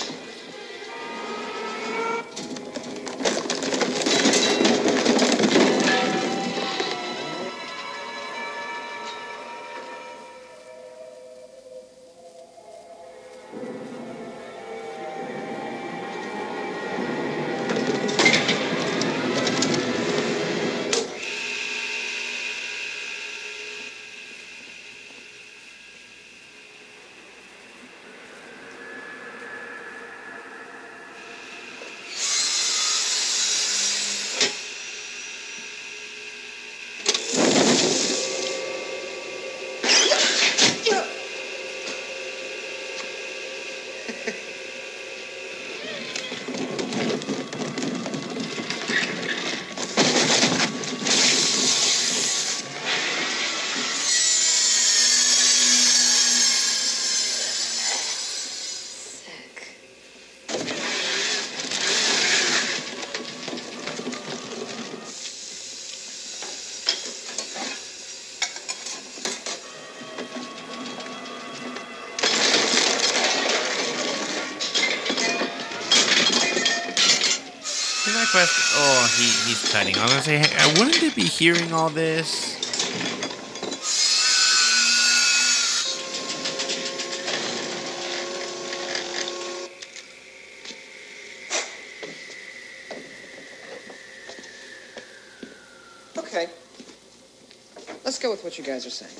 He, 79.72 79.78
he's 79.78 79.94
cutting. 79.94 79.98
I 79.98 80.02
was 80.02 80.12
gonna 80.12 80.22
say, 80.22 80.38
hey, 80.38 80.78
wouldn't 80.78 81.00
they 81.00 81.10
be 81.10 81.28
hearing 81.28 81.72
all 81.72 81.90
this? 81.90 82.56
Okay. 96.18 96.48
Let's 98.04 98.18
go 98.18 98.30
with 98.30 98.44
what 98.44 98.58
you 98.58 98.64
guys 98.64 98.86
are 98.86 98.90
saying. 98.90 99.12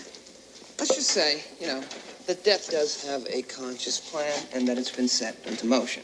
Let's 0.78 0.94
just 0.94 1.10
say, 1.10 1.44
you 1.60 1.66
know, 1.66 1.82
that 2.26 2.44
death 2.44 2.70
does 2.70 3.04
have 3.06 3.26
a 3.28 3.42
conscious 3.42 3.98
plan 4.00 4.46
and 4.54 4.66
that 4.68 4.78
it's 4.78 4.94
been 4.94 5.08
set 5.08 5.36
into 5.46 5.66
motion. 5.66 6.02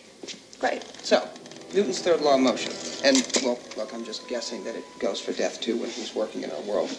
Great. 0.58 0.84
So, 1.02 1.28
Newton's 1.74 2.00
third 2.00 2.20
law 2.20 2.34
of 2.34 2.40
motion. 2.40 2.72
And, 3.04 3.26
well, 3.42 3.58
look, 3.76 3.92
I'm 3.94 4.04
just 4.04 4.26
guessing 4.28 4.64
that 4.64 4.74
it 4.74 4.84
goes 4.98 5.20
for 5.20 5.32
death 5.32 5.60
too 5.60 5.76
when 5.76 5.90
he's 5.90 6.14
working 6.14 6.42
in 6.42 6.50
our 6.50 6.60
world. 6.62 6.90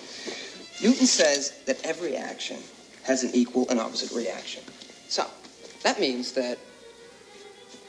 Newton 0.82 1.08
says 1.08 1.54
that 1.66 1.84
every 1.86 2.16
action 2.16 2.58
has 3.04 3.24
an 3.24 3.32
equal 3.34 3.68
and 3.70 3.80
opposite 3.80 4.16
reaction. 4.16 4.64
So, 5.08 5.26
that 5.84 6.00
means 6.00 6.34
that 6.34 6.58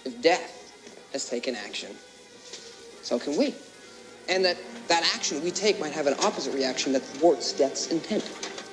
if 0.04 0.20
death 0.22 0.54
has 1.12 1.28
taken 1.28 1.54
action, 1.54 1.94
so 3.02 3.18
can 3.18 3.36
we. 3.36 3.54
And 4.28 4.44
that 4.44 4.56
that 4.88 5.10
action 5.14 5.42
we 5.42 5.50
take 5.50 5.80
might 5.80 5.92
have 5.92 6.06
an 6.06 6.14
opposite 6.22 6.54
reaction 6.54 6.92
that 6.92 7.00
thwarts 7.02 7.52
death's 7.52 7.90
intent. 7.90 8.24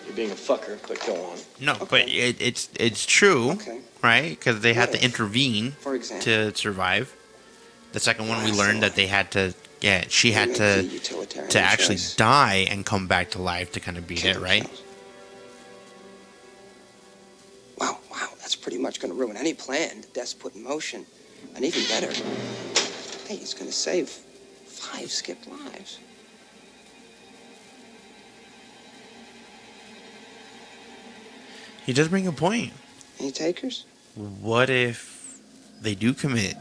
You're 0.06 0.16
being 0.16 0.32
a 0.32 0.36
fucker, 0.36 0.78
but 0.88 1.04
go 1.06 1.16
on. 1.26 1.38
No, 1.60 1.76
but 1.90 2.08
it, 2.08 2.42
it's 2.42 2.70
it's 2.80 3.06
true, 3.06 3.52
Okay. 3.52 3.80
right? 4.04 4.30
Because 4.30 4.60
they 4.60 4.74
had 4.74 4.90
What 4.90 5.00
to 5.00 5.06
if, 5.06 5.06
intervene 5.06 5.72
for 5.80 5.96
example- 5.96 6.26
to 6.26 6.56
survive. 6.56 7.16
The 7.94 8.00
second 8.02 8.28
one, 8.28 8.44
we 8.44 8.52
learned 8.52 8.84
that 8.84 8.96
they 8.96 9.08
had 9.08 9.32
to. 9.32 9.54
Yeah, 9.82 10.06
she 10.08 10.32
had 10.32 10.56
to 10.56 10.88
to 11.50 11.60
actually 11.60 11.96
choice. 11.96 12.16
die 12.16 12.66
and 12.70 12.86
come 12.86 13.08
back 13.08 13.32
to 13.32 13.42
life 13.42 13.72
to 13.74 13.80
kind 13.80 13.98
of 13.98 14.08
beat 14.08 14.26
it, 14.26 14.40
right? 14.40 14.68
Wow, 17.78 18.00
wow, 18.10 18.30
that's 18.40 18.56
pretty 18.56 18.78
much 18.78 19.00
going 19.00 19.14
to 19.14 19.20
ruin 19.20 19.38
any 19.38 19.54
plan 19.54 20.02
that 20.02 20.14
Death's 20.14 20.34
put 20.34 20.56
in 20.56 20.64
motion. 20.64 21.06
And 21.56 21.64
even 21.64 21.84
better, 21.84 22.12
hey, 23.28 23.36
he's 23.36 23.54
going 23.54 23.68
to 23.68 23.76
save 23.76 24.10
five 24.10 25.12
skipped 25.12 25.48
lives. 25.48 26.00
He 31.86 31.94
does 31.94 32.08
bring 32.08 32.26
a 32.28 32.32
point. 32.32 32.74
Any 33.20 33.32
takers? 33.32 33.86
What 34.16 34.70
if 34.70 35.40
they 35.82 35.94
do 35.94 36.14
commit 36.14 36.56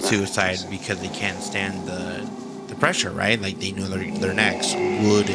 suicide 0.00 0.58
because 0.70 1.00
they 1.00 1.08
can't 1.08 1.42
stand 1.42 1.86
the 1.86 2.26
the 2.72 2.80
pressure, 2.80 3.10
right? 3.10 3.40
Like 3.40 3.58
they 3.58 3.72
know 3.72 3.86
they're, 3.86 4.10
they're 4.18 4.34
next. 4.34 4.74
Would 4.74 5.26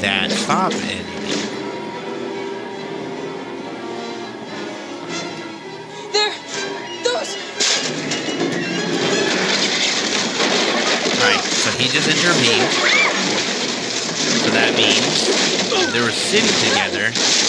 that 0.00 0.30
stop 0.30 0.72
anything? 0.72 1.04
There! 6.12 6.30
Those! 7.02 7.34
Right. 11.18 11.42
So 11.42 11.70
he 11.78 11.88
just 11.88 12.08
intervened. 12.08 12.70
So 14.44 14.50
that 14.50 14.74
means 14.76 15.92
they 15.92 16.00
were 16.00 16.10
sitting 16.10 16.46
together. 16.70 17.43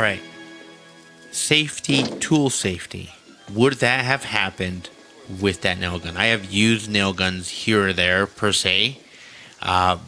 All 0.00 0.06
right. 0.06 0.22
Safety, 1.30 2.04
tool 2.20 2.48
safety. 2.48 3.10
Would 3.52 3.74
that 3.80 4.02
have 4.02 4.24
happened 4.24 4.88
with 5.42 5.60
that 5.60 5.78
nail 5.78 5.98
gun? 5.98 6.16
I 6.16 6.26
have 6.26 6.50
used 6.50 6.90
nail 6.90 7.12
guns 7.12 7.50
here 7.50 7.88
or 7.88 7.92
there 7.92 8.26
per 8.26 8.50
se, 8.50 8.98
uh, 9.60 9.98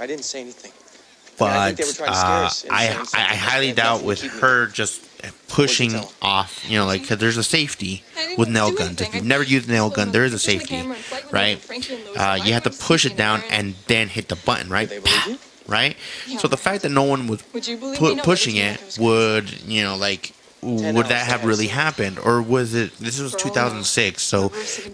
I 0.00 0.06
didn't 0.06 0.24
say 0.24 0.40
anything. 0.40 0.72
I 1.40 1.74
think 1.74 1.76
but 1.76 1.76
they 1.76 1.84
were 1.84 1.92
trying 1.92 2.12
to 2.12 2.16
scare 2.16 2.30
uh, 2.30 2.46
us 2.46 2.66
I, 2.70 2.86
I, 3.14 3.32
I 3.32 3.34
highly 3.34 3.72
doubt 3.72 4.02
with 4.02 4.22
keep 4.22 4.32
me 4.32 4.40
her 4.40 4.66
just 4.68 5.04
pushing 5.48 5.92
off, 6.22 6.64
you 6.66 6.78
know, 6.78 6.86
like, 6.86 7.02
because 7.02 7.18
there's 7.18 7.36
a 7.36 7.44
safety 7.44 8.02
with 8.38 8.48
nail 8.48 8.72
guns. 8.72 9.02
If 9.02 9.14
you've 9.14 9.26
never 9.26 9.44
used 9.44 9.68
a 9.68 9.72
nail 9.72 9.90
gun, 9.90 10.10
there 10.10 10.24
is 10.24 10.32
a 10.32 10.38
safety, 10.38 10.82
right? 11.30 11.62
Uh, 12.16 12.38
you 12.42 12.54
have 12.54 12.62
to 12.62 12.70
push 12.70 13.04
it 13.04 13.18
down 13.18 13.42
and 13.50 13.74
then 13.88 14.08
hit 14.08 14.28
the 14.28 14.36
button, 14.36 14.70
right? 14.70 14.90
Right? 15.68 15.96
So 16.38 16.48
the 16.48 16.56
fact 16.56 16.82
that 16.82 16.88
no 16.90 17.02
one 17.02 17.26
was 17.28 17.42
Would 17.52 17.68
you 17.68 17.76
believe 17.76 17.98
pu- 17.98 18.14
No, 18.16 18.22
pushing 18.22 18.56
it 18.56 18.96
would, 18.98 19.50
you 19.62 19.82
know, 19.84 19.96
like, 19.96 20.32
would 20.62 21.06
that 21.06 21.26
have 21.26 21.44
really 21.44 21.68
happened? 21.68 22.18
Or 22.18 22.40
was 22.42 22.74
it, 22.74 22.96
this 22.98 23.20
was 23.20 23.34
2006, 23.34 24.22
so 24.22 24.50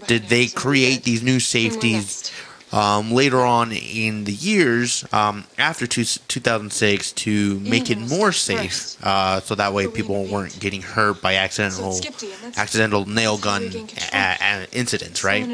did 0.07 0.23
they 0.29 0.47
create 0.47 1.03
these 1.03 1.23
new 1.23 1.39
safeties 1.39 2.29
um, 2.73 3.11
later 3.13 3.39
on 3.39 3.71
in 3.71 4.25
the 4.25 4.33
years 4.33 5.05
um, 5.13 5.45
after 5.57 5.87
two, 5.87 6.03
2006 6.03 7.13
to 7.13 7.57
make 7.61 7.89
it 7.89 7.97
more 7.97 8.31
safe 8.33 8.97
uh, 9.01 9.39
so 9.39 9.55
that 9.55 9.71
way 9.73 9.87
people 9.87 10.25
weren't 10.25 10.59
getting 10.59 10.81
hurt 10.81 11.21
by 11.21 11.35
accidental 11.35 11.93
Skipty, 11.93 12.33
and 12.33 12.41
that's- 12.43 12.57
accidental 12.57 13.05
nail 13.05 13.37
gun 13.37 13.63
a- 14.11 14.37
a- 14.41 14.67
incidents, 14.77 15.23
right? 15.23 15.47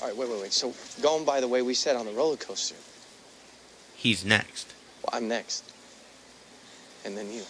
All 0.00 0.08
right, 0.08 0.16
wait, 0.16 0.28
wait, 0.28 0.40
wait. 0.40 0.52
So, 0.52 0.72
going 1.02 1.24
by 1.24 1.40
the 1.40 1.48
way 1.48 1.62
we 1.62 1.74
said 1.74 1.96
on 1.96 2.06
the 2.06 2.12
roller 2.12 2.36
coaster, 2.36 2.76
He's 3.96 4.24
next. 4.24 4.72
well, 5.02 5.10
I'm 5.20 5.26
next. 5.28 5.64
And 7.04 7.16
then 7.16 7.32
you. 7.32 7.42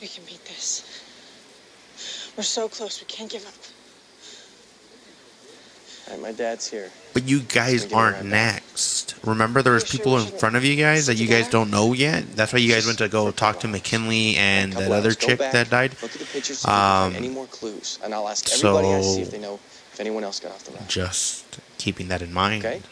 We 0.00 0.08
can 0.08 0.24
beat 0.24 0.42
this. 0.46 1.02
We're 2.36 2.42
so 2.42 2.68
close, 2.68 3.00
we 3.00 3.06
can't 3.06 3.30
give 3.30 3.46
up. 3.46 3.52
All 6.06 6.14
right, 6.14 6.22
my 6.22 6.32
dad's 6.32 6.68
here. 6.68 6.90
But 7.14 7.24
you 7.24 7.40
guys 7.40 7.90
aren't 7.92 8.26
next. 8.26 9.14
Remember, 9.24 9.62
there 9.62 9.72
was 9.72 9.84
people 9.84 10.18
in 10.18 10.26
front 10.26 10.56
of 10.56 10.64
you 10.64 10.76
guys 10.76 11.06
that 11.06 11.16
you 11.16 11.26
guys 11.26 11.48
don't 11.48 11.70
know 11.70 11.92
yet. 11.94 12.36
That's 12.36 12.52
why 12.52 12.58
you 12.58 12.70
guys 12.72 12.84
went 12.86 12.98
to 12.98 13.08
go 13.08 13.30
talk 13.30 13.60
to 13.60 13.68
McKinley 13.68 14.36
and 14.36 14.72
that 14.74 14.90
other 14.90 15.14
chick 15.14 15.38
back, 15.38 15.52
that 15.52 15.70
died. 15.70 15.92
Look 16.02 16.12
at 16.12 16.18
the 16.20 16.26
pictures. 16.26 16.58
See 16.58 16.68
if 16.68 16.70
we 16.70 16.72
can 16.72 17.12
find 17.12 17.16
Um, 17.16 17.24
any 17.24 17.28
more 17.28 17.46
clues, 17.46 17.98
and 18.04 18.12
I'll 18.14 18.28
ask 18.28 18.50
everybody 18.52 18.88
I 18.88 19.00
see 19.00 19.22
if 19.22 19.30
they 19.30 19.38
know 19.38 19.58
if 19.94 20.00
anyone 20.00 20.24
else 20.24 20.40
got 20.40 20.50
off 20.50 20.64
the 20.64 20.72
ride. 20.72 20.88
Just 20.88 21.60
keeping 21.78 22.08
that 22.08 22.20
in 22.20 22.32
mind. 22.32 22.64
Okay. 22.64 22.82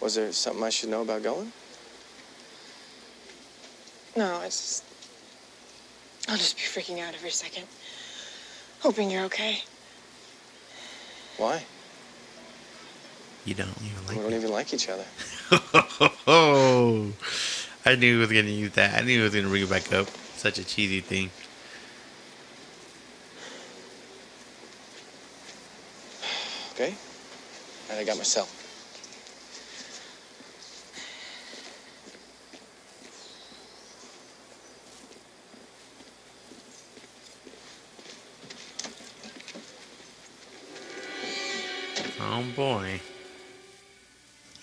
Was 0.00 0.14
there 0.14 0.30
something 0.30 0.62
I 0.62 0.70
should 0.70 0.88
know 0.88 1.02
about 1.02 1.24
going? 1.24 1.50
No, 4.16 4.40
it's 4.42 4.60
just. 4.60 4.84
I'll 6.28 6.36
just 6.36 6.56
be 6.56 6.62
freaking 6.62 7.00
out 7.00 7.12
every 7.14 7.30
second. 7.30 7.66
Hoping 8.80 9.10
you're 9.10 9.24
okay. 9.24 9.62
Why? 11.36 11.64
You 13.44 13.54
don't 13.54 13.76
even 13.82 14.06
like. 14.06 14.16
We 14.16 14.22
don't 14.22 14.32
even 14.32 14.52
like 14.52 14.72
each 14.72 14.88
other. 14.88 15.04
Oh, 16.26 17.12
I 17.84 17.96
knew 17.96 18.14
he 18.14 18.18
was 18.18 18.28
gonna 18.28 18.48
use 18.48 18.72
that. 18.72 18.98
I 18.98 19.04
knew 19.04 19.18
he 19.18 19.22
was 19.22 19.34
gonna 19.34 19.48
bring 19.48 19.64
it 19.64 19.68
back 19.68 19.92
up. 19.92 20.08
Such 20.36 20.58
a 20.58 20.64
cheesy 20.64 21.00
thing. 21.00 21.30
Okay. 26.74 26.92
And 27.88 28.00
I 28.00 28.04
got 28.04 28.16
my 28.16 28.24
cell. 28.24 28.48
Oh 42.20 42.42
boy. 42.56 43.00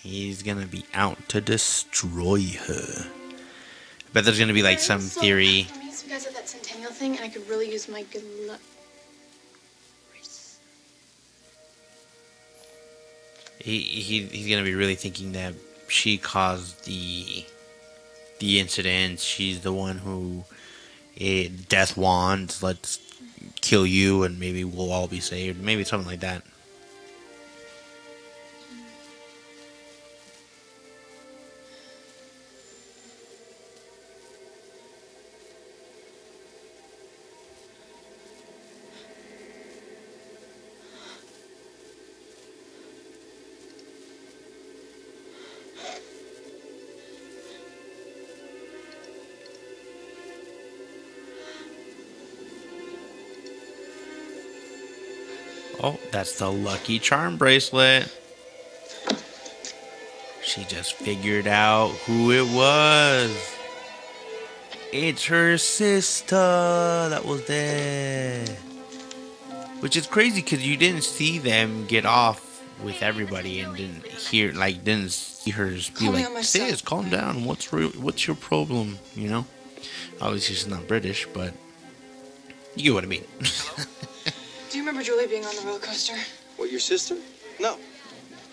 He's 0.02 0.44
gonna 0.44 0.66
be 0.66 0.84
out 0.94 1.30
to 1.30 1.40
destroy 1.40 2.42
her. 2.68 3.06
I 3.08 4.12
bet 4.12 4.26
there's 4.26 4.38
gonna 4.38 4.52
be 4.52 4.64
like 4.64 4.80
some 4.80 5.00
theory. 5.00 5.68
Let 5.70 5.80
me 5.80 5.90
ask 5.90 6.10
guys 6.10 6.26
at 6.28 6.34
that 6.34 6.50
centennial 6.50 6.92
thing, 6.92 7.16
and 7.16 7.24
I 7.24 7.30
could 7.30 7.48
really 7.48 7.72
use 7.72 7.88
my 7.88 8.04
good 8.04 8.26
luck. 8.46 8.60
He, 13.64 13.80
he 13.80 14.26
he's 14.26 14.50
gonna 14.50 14.64
be 14.64 14.74
really 14.74 14.96
thinking 14.96 15.34
that 15.34 15.54
she 15.88 16.18
caused 16.18 16.86
the 16.86 17.46
the 18.40 18.60
incident. 18.60 19.20
She's 19.20 19.62
the 19.62 19.74
one 19.74 19.98
who 19.98 20.44
it, 21.16 21.70
death 21.70 21.96
wands. 21.96 22.64
Let's 22.64 23.00
kill 23.62 23.86
you, 23.86 24.24
and 24.24 24.40
maybe 24.40 24.64
we'll 24.64 24.92
all 24.92 25.08
be 25.08 25.20
saved. 25.20 25.62
Maybe 25.62 25.84
something 25.84 26.10
like 26.10 26.22
that. 26.22 26.44
Oh, 55.84 56.00
that's 56.12 56.38
the 56.38 56.52
lucky 56.52 57.00
charm 57.00 57.38
bracelet. 57.38 58.08
She 60.44 60.64
just 60.66 60.94
figured 60.94 61.48
out 61.48 61.90
who 62.06 62.32
it 62.32 62.48
was. 62.54 63.36
It's 64.92 65.26
her 65.26 65.58
sister 65.58 66.36
that 66.36 67.24
was 67.26 67.46
there. 67.46 68.46
Which 69.80 69.96
is 69.96 70.06
crazy 70.06 70.42
because 70.42 70.66
you 70.66 70.78
didn't 70.78 71.04
see 71.04 71.40
them 71.40 71.86
get 71.88 72.06
off 72.06 72.62
with 72.84 73.02
everybody 73.02 73.62
and 73.62 73.76
didn't 73.76 74.06
hear, 74.06 74.52
like, 74.54 74.84
didn't 74.84 75.12
see 75.12 75.52
her 75.52 75.72
just 75.72 75.94
be 75.98 76.06
Call 76.06 76.14
me 76.14 76.26
on 76.26 76.32
my 76.34 76.40
like, 76.40 76.46
cell. 76.46 76.68
"Sis, 76.70 76.82
calm 76.82 77.10
down. 77.10 77.46
What's 77.46 77.72
re- 77.74 77.88
what's 77.88 78.28
your 78.28 78.36
problem?" 78.36 79.00
You 79.16 79.30
know. 79.30 79.46
Obviously, 80.20 80.56
she's 80.56 80.68
not 80.68 80.88
British, 80.88 81.28
but 81.34 81.54
you 82.76 82.84
get 82.84 82.94
what 82.94 83.04
I 83.04 83.08
mean. 83.08 83.24
Do 84.72 84.78
you 84.78 84.86
remember 84.86 85.04
Julie 85.04 85.28
being 85.28 85.44
on 85.44 85.54
the 85.54 85.64
roller 85.64 85.80
coaster? 85.80 86.16
What, 86.56 86.72
your 86.72 86.80
sister? 86.80 87.18
No. 87.60 87.78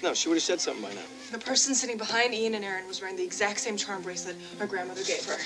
No, 0.02 0.14
she 0.14 0.28
would 0.28 0.34
have 0.34 0.42
said 0.42 0.60
something 0.60 0.82
by 0.82 0.92
now. 0.92 1.02
The 1.30 1.38
person 1.38 1.76
sitting 1.76 1.96
behind 1.96 2.34
Ian 2.34 2.54
and 2.54 2.64
Erin 2.64 2.88
was 2.88 3.00
wearing 3.00 3.14
the 3.14 3.22
exact 3.22 3.60
same 3.60 3.76
charm 3.76 4.02
bracelet 4.02 4.34
her 4.58 4.66
grandmother 4.66 5.04
gave 5.04 5.24
her. 5.26 5.38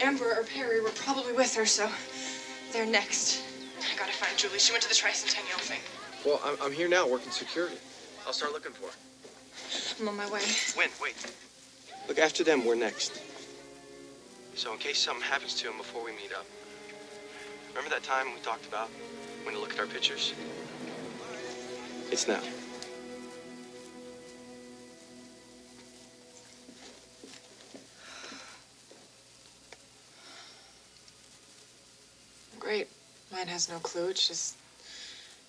Amber 0.00 0.32
or 0.32 0.44
Perry 0.44 0.80
were 0.80 0.90
probably 0.90 1.32
with 1.32 1.52
her, 1.56 1.66
so 1.66 1.90
they're 2.72 2.86
next. 2.86 3.42
I 3.80 3.98
gotta 3.98 4.12
find 4.12 4.38
Julie. 4.38 4.60
She 4.60 4.70
went 4.70 4.84
to 4.84 4.88
the 4.88 4.94
tricentennial 4.94 5.58
thing. 5.58 5.80
Well, 6.24 6.40
I'm, 6.44 6.56
I'm 6.62 6.72
here 6.72 6.88
now 6.88 7.08
working 7.08 7.32
security. 7.32 7.76
I'll 8.28 8.32
start 8.32 8.52
looking 8.52 8.72
for 8.72 8.86
her. 8.86 10.00
I'm 10.00 10.08
on 10.08 10.16
my 10.16 10.30
way. 10.30 10.42
When? 10.76 10.88
Wait. 11.02 11.16
Look, 12.06 12.20
after 12.20 12.44
them, 12.44 12.64
we're 12.64 12.76
next. 12.76 13.20
So 14.54 14.72
in 14.72 14.78
case 14.78 14.98
something 14.98 15.24
happens 15.24 15.56
to 15.56 15.68
him 15.68 15.78
before 15.78 16.04
we 16.04 16.12
meet 16.12 16.32
up. 16.32 16.46
Remember 17.70 17.90
that 17.90 18.04
time 18.04 18.26
we 18.32 18.40
talked 18.40 18.68
about 18.68 18.88
when 19.44 19.54
to 19.54 19.60
look 19.60 19.72
at 19.72 19.78
our 19.78 19.86
pictures? 19.86 20.34
It's 22.10 22.26
now. 22.28 22.40
Great. 32.58 32.88
Mine 33.32 33.46
has 33.48 33.68
no 33.68 33.78
clue. 33.78 34.08
It's 34.08 34.28
just 34.28 34.56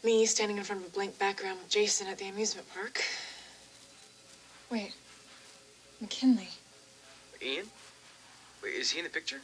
me 0.03 0.25
standing 0.25 0.57
in 0.57 0.63
front 0.63 0.81
of 0.81 0.87
a 0.87 0.91
blank 0.91 1.17
background 1.17 1.59
with 1.59 1.69
Jason 1.69 2.07
at 2.07 2.17
the 2.17 2.27
amusement 2.27 2.67
park. 2.73 3.03
Wait. 4.69 4.93
McKinley. 6.01 6.49
Ian? 7.41 7.65
Wait, 8.63 8.73
is 8.73 8.91
he 8.91 8.99
in 8.99 9.05
the 9.05 9.09
picture? 9.09 9.39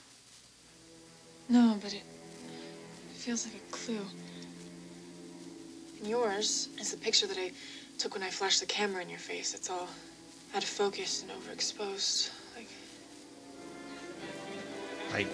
No, 1.49 1.77
but 1.81 1.93
it, 1.93 2.03
it 3.11 3.17
feels 3.17 3.45
like 3.45 3.55
a 3.55 3.71
clue. 3.71 4.05
And 6.01 6.09
yours 6.09 6.69
is 6.79 6.89
the 6.89 6.97
picture 6.97 7.27
that 7.27 7.37
I 7.37 7.51
took 7.99 8.15
when 8.15 8.23
I 8.23 8.31
flashed 8.31 8.59
the 8.59 8.65
camera 8.65 9.03
in 9.03 9.09
your 9.09 9.19
face. 9.19 9.53
It's 9.53 9.69
all 9.69 9.87
out 10.55 10.63
of 10.63 10.69
focus 10.69 11.21
and 11.21 11.31
overexposed. 11.31 12.31
Like, 12.57 12.67
like 15.13 15.27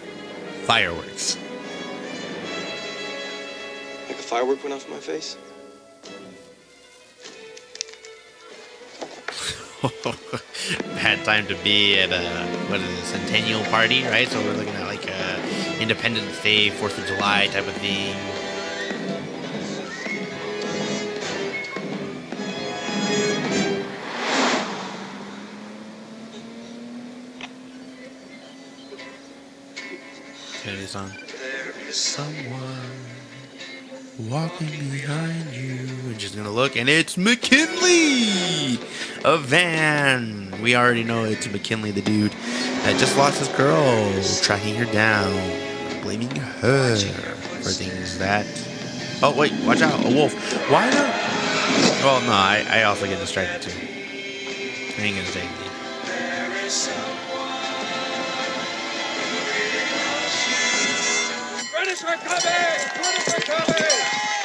fireworks. 0.66 1.38
Like 4.10 4.20
a 4.20 4.22
firework 4.22 4.62
went 4.62 4.76
off 4.76 4.86
in 4.86 4.92
my 4.92 5.00
face? 5.00 5.38
Bad 10.96 11.24
time 11.24 11.48
to 11.48 11.56
be 11.64 11.98
at 11.98 12.12
a 12.12 12.46
what 12.70 12.82
is 12.82 12.90
it, 12.90 13.06
centennial 13.06 13.64
party, 13.66 14.04
right? 14.04 14.28
So 14.28 14.42
we're 14.42 14.56
looking 14.56 14.74
at 14.74 14.88
like 14.88 15.08
a 15.10 15.82
Independence 15.82 16.44
Day, 16.44 16.72
Fourth 16.72 16.98
of 16.98 17.06
July 17.06 17.48
type 17.54 17.68
of 17.68 17.74
thing. 17.76 18.37
Turn 30.88 31.10
this 31.10 31.20
on. 31.20 31.40
There 31.42 31.90
is 31.90 31.96
someone 31.96 32.78
walking 34.30 34.90
behind 34.90 35.54
you. 35.54 35.80
And 36.10 36.22
she's 36.22 36.34
gonna 36.34 36.52
look, 36.52 36.78
and 36.78 36.88
it's 36.88 37.18
McKinley, 37.18 38.80
a 39.26 39.38
van. 39.38 40.62
We 40.62 40.76
already 40.78 41.04
know 41.04 41.26
it's 41.26 41.50
McKinley, 41.50 41.92
the 41.92 42.02
dude 42.02 42.32
that 42.32 42.98
just 43.00 43.18
lost 43.18 43.40
his 43.40 43.50
girl, 43.50 44.14
tracking 44.42 44.76
her 44.76 44.86
down, 44.86 45.34
blaming 46.04 46.34
her 46.36 46.96
for 46.96 47.70
things 47.70 48.18
that. 48.20 48.46
Oh 49.22 49.38
wait, 49.38 49.52
watch 49.66 49.82
out, 49.82 50.06
a 50.06 50.10
wolf. 50.10 50.34
Why 50.72 50.90
not? 50.90 51.16
Well, 52.04 52.22
no, 52.22 52.32
I, 52.32 52.66
I 52.70 52.84
also 52.84 53.08
get 53.08 53.20
distracted 53.20 53.70
too. 53.70 53.78
I 53.78 55.02
ain't 55.02 55.18
gonna 55.18 55.28
say 55.28 55.42
anything. 55.42 55.68
British 62.00 62.14
are 62.14 62.28
coming! 62.28 62.44
British 62.94 63.28
are 63.28 63.42
coming! 63.42 63.74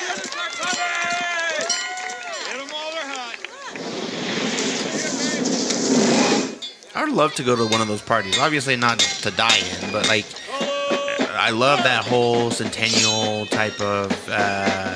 British 0.08 0.36
are 0.36 0.48
coming! 0.56 1.68
Get 2.46 2.56
them 2.56 2.68
while 2.70 2.90
they're 2.92 3.06
hot. 3.06 3.36
I 6.94 7.04
would 7.04 7.12
love 7.12 7.34
to 7.34 7.42
go 7.42 7.54
to 7.54 7.66
one 7.66 7.82
of 7.82 7.88
those 7.88 8.00
parties. 8.00 8.38
Obviously, 8.38 8.76
not 8.76 9.00
to 9.00 9.30
die 9.32 9.58
in, 9.58 9.92
but 9.92 10.08
like, 10.08 10.24
I 10.50 11.50
love 11.50 11.82
that 11.82 12.06
whole 12.06 12.50
centennial 12.50 13.44
type 13.46 13.78
of 13.82 14.28
uh, 14.30 14.94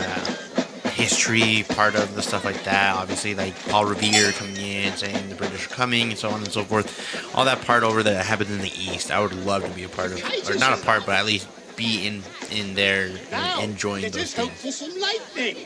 history 0.92 1.66
part 1.68 1.94
of 1.94 2.14
the 2.14 2.22
stuff 2.22 2.46
like 2.46 2.64
that. 2.64 2.96
Obviously, 2.96 3.34
like 3.34 3.54
Paul 3.68 3.84
Revere 3.84 4.32
coming 4.32 4.56
in 4.56 4.96
saying 4.96 5.28
the 5.28 5.34
British 5.34 5.66
are 5.66 5.74
coming, 5.74 6.08
and 6.08 6.18
so 6.18 6.30
on 6.30 6.42
and 6.42 6.50
so 6.50 6.64
forth. 6.64 7.34
All 7.34 7.44
that 7.44 7.60
part 7.66 7.82
over 7.82 8.02
that 8.02 8.24
happens 8.24 8.50
in 8.50 8.60
the 8.60 8.72
East, 8.72 9.10
I 9.10 9.20
would 9.20 9.34
love 9.44 9.62
to 9.62 9.70
be 9.72 9.82
a 9.84 9.90
part 9.90 10.12
of, 10.12 10.22
or 10.48 10.54
not 10.54 10.72
a 10.78 10.82
part, 10.82 11.04
but 11.04 11.16
at 11.16 11.26
least 11.26 11.46
be 11.76 12.06
in 12.06 12.22
in 12.50 12.74
there 12.74 13.10
and 13.32 13.70
enjoying 13.70 14.04
It 14.04 14.12
those 14.12 14.22
just 14.22 14.36
hope 14.36 14.50
things. 14.50 14.78
for 14.78 14.84
some 14.84 15.00
lightning. 15.00 15.56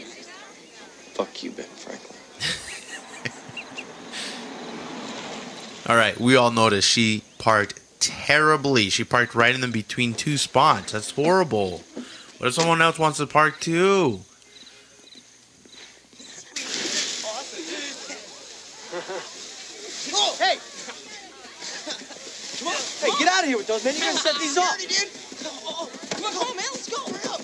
Fuck 1.14 1.42
you, 1.42 1.50
Ben 1.52 1.66
Franklin. 1.66 2.16
All 5.88 5.96
right, 5.96 6.18
we 6.20 6.36
all 6.36 6.50
noticed 6.50 6.88
she 6.88 7.22
parked 7.38 7.80
terribly. 8.00 8.90
She 8.90 9.04
parked 9.04 9.34
right 9.34 9.54
in 9.54 9.60
the 9.60 9.68
between 9.68 10.14
two 10.14 10.36
spots. 10.36 10.92
That's 10.92 11.10
horrible. 11.10 11.82
What 12.38 12.48
if 12.48 12.54
someone 12.54 12.80
else 12.80 12.98
wants 12.98 13.18
to 13.18 13.26
park 13.26 13.60
too? 13.60 14.20
Oh, 20.12 20.36
hey! 20.38 20.56
Come 22.58 22.68
on. 22.68 22.74
Hey, 23.00 23.18
get 23.18 23.28
out 23.32 23.42
of 23.42 23.48
here 23.48 23.56
with 23.56 23.66
those, 23.66 23.84
men. 23.84 23.94
You're 23.96 24.06
gonna 24.06 24.18
set 24.18 24.36
these 24.38 24.58
off. 24.58 24.76
Come 25.42 25.56
on, 25.66 25.88
come 26.10 26.36
on, 26.48 26.56
man. 26.56 26.66
Let's 26.72 26.88
go. 26.88 26.98
Hurry 27.04 27.34
up. 27.34 27.40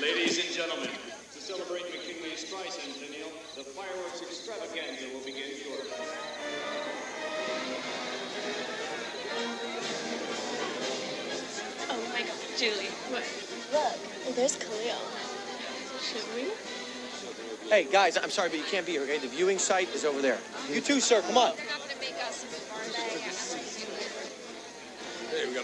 Ladies 0.00 0.38
and 0.42 0.54
gentlemen, 0.54 0.88
to 0.88 1.40
celebrate 1.40 1.82
McKinley's 1.82 2.50
tricentennial, 2.50 3.28
the 3.54 3.64
fireworks 3.64 4.22
extravaganza 4.22 5.12
will 5.12 5.20
begin 5.20 5.50
shortly. 5.62 5.90
Oh 11.90 12.08
my 12.14 12.22
god, 12.22 12.38
Julie. 12.56 12.88
What? 13.10 13.24
Look, 13.74 14.36
there's 14.36 14.56
Khalil. 14.56 14.96
Should 16.00 16.24
we? 16.34 17.68
Hey, 17.68 17.84
guys, 17.84 18.16
I'm 18.16 18.30
sorry, 18.30 18.48
but 18.48 18.58
you 18.58 18.64
can't 18.64 18.86
be 18.86 18.92
here, 18.92 19.02
okay? 19.02 19.18
The 19.18 19.28
viewing 19.28 19.58
site 19.58 19.94
is 19.94 20.06
over 20.06 20.22
there. 20.22 20.38
You 20.70 20.80
too, 20.80 21.00
sir. 21.00 21.20
Come 21.20 21.36
on. 21.36 21.52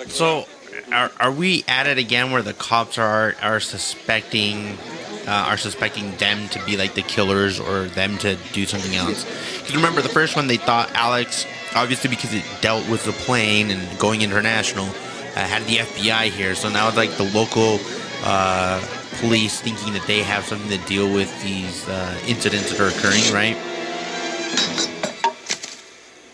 So, 0.09 0.47
are, 0.93 1.11
are 1.19 1.33
we 1.33 1.65
at 1.67 1.87
it 1.87 1.99
again 1.99 2.31
where 2.31 2.43
the 2.43 2.55
cops 2.55 2.99
are 2.99 3.35
are 3.43 3.61
suspecting 3.61 4.79
uh, 5.27 5.31
are 5.49 5.57
suspecting 5.57 6.15
them 6.17 6.49
to 6.51 6.65
be 6.65 6.77
like 6.77 6.95
the 6.95 7.03
killers 7.03 7.59
or 7.59 7.87
them 7.87 8.17
to 8.19 8.37
do 8.53 8.65
something 8.65 8.95
else. 8.95 9.25
Because 9.59 9.75
remember, 9.75 10.01
the 10.01 10.09
first 10.09 10.37
one 10.37 10.47
they 10.47 10.57
thought 10.57 10.91
Alex, 10.95 11.45
obviously 11.75 12.11
because 12.11 12.33
it 12.33 12.45
dealt 12.61 12.89
with 12.89 13.05
the 13.05 13.13
plane 13.13 13.71
and 13.71 13.99
going 13.99 14.23
international, 14.23 14.87
uh, 14.87 15.41
had 15.41 15.63
the 15.65 15.79
FBI 15.79 16.31
here. 16.31 16.55
So 16.55 16.69
now 16.69 16.87
it's 16.89 16.97
like 16.97 17.11
the 17.17 17.25
local 17.25 17.81
uh, 18.23 18.81
police 19.19 19.61
thinking 19.61 19.93
that 19.95 20.07
they 20.07 20.23
have 20.23 20.45
something 20.45 20.71
to 20.71 20.87
deal 20.87 21.13
with 21.13 21.31
these 21.43 21.89
uh, 21.89 22.21
incidents 22.27 22.71
that 22.71 22.81
are 22.81 22.89
occurring, 22.89 23.33
right? 23.35 23.57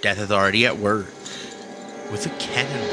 Death 0.02 0.18
Authority 0.18 0.66
at 0.66 0.76
work 0.76 1.06
with 2.12 2.26
a 2.26 2.30
cannon. 2.38 2.86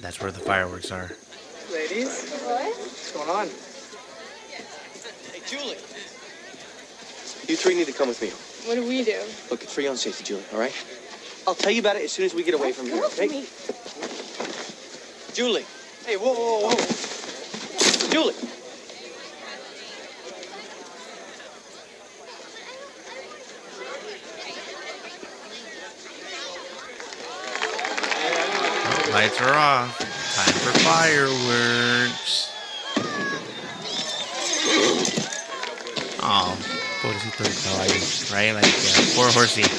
That's 0.00 0.20
where 0.20 0.30
the 0.30 0.38
fireworks 0.38 0.92
are. 0.92 1.10
Ladies, 1.72 2.30
What? 2.44 2.62
what's 2.78 3.12
going 3.12 3.28
on? 3.28 3.48
Hey, 5.32 5.42
Julie. 5.48 5.78
You 7.48 7.56
three 7.56 7.74
need 7.74 7.88
to 7.88 7.92
come 7.92 8.06
with 8.06 8.22
me. 8.22 8.28
What 8.68 8.76
do 8.76 8.86
we 8.88 9.02
do? 9.02 9.20
Look, 9.50 9.64
it's 9.64 9.74
for 9.74 9.80
your 9.80 9.90
own 9.90 9.96
safety, 9.96 10.22
Julie, 10.22 10.44
all 10.52 10.60
right? 10.60 10.72
I'll 11.44 11.56
tell 11.56 11.72
you 11.72 11.80
about 11.80 11.96
it 11.96 12.04
as 12.04 12.12
soon 12.12 12.26
as 12.26 12.32
we 12.32 12.44
get 12.44 12.54
away 12.54 12.70
from 12.70 12.86
here, 12.86 13.02
okay? 13.06 13.44
Julie. 15.34 15.66
Hey, 16.06 16.16
whoa, 16.16 16.32
whoa, 16.34 16.68
whoa. 16.68 18.10
Julie. 18.12 18.61
Lights 29.12 29.40
are 29.42 29.54
off. 29.54 29.98
Time 30.34 30.54
for 30.54 30.72
fireworks. 30.80 32.48
Oh, 36.22 36.56
pobrecito 37.02 37.44
el 37.44 37.52
caballo, 37.52 38.00
right? 38.32 38.52
Like 38.54 38.64
uh, 38.64 39.04
poor 39.14 39.30
horsey, 39.32 39.62
like, 39.62 39.70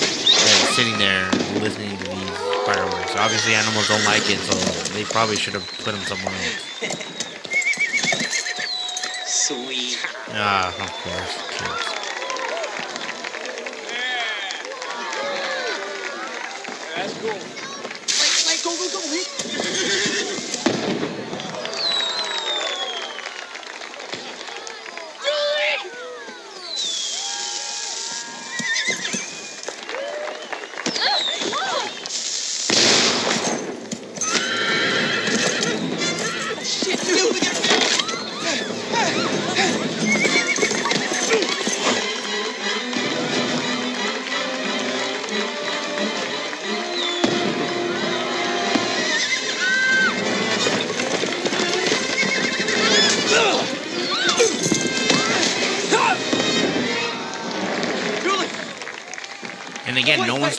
sitting 0.76 0.98
there 1.00 1.26
listening 1.60 1.98
to 1.98 2.04
these 2.04 2.38
fireworks. 2.68 3.16
Obviously, 3.16 3.56
animals 3.56 3.88
don't 3.88 4.06
like 4.06 4.30
it, 4.30 4.38
so 4.38 4.54
they 4.94 5.04
probably 5.04 5.36
should 5.36 5.56
have 5.56 5.66
put 5.84 5.96
him 5.96 6.02
somewhere 6.02 6.36
else. 6.36 6.62
Sweet. 9.26 9.98
Ah, 10.30 10.68
of 10.70 10.92
course, 11.02 11.38
kids. 11.58 11.90
That's 16.96 17.14
cool. 17.20 17.53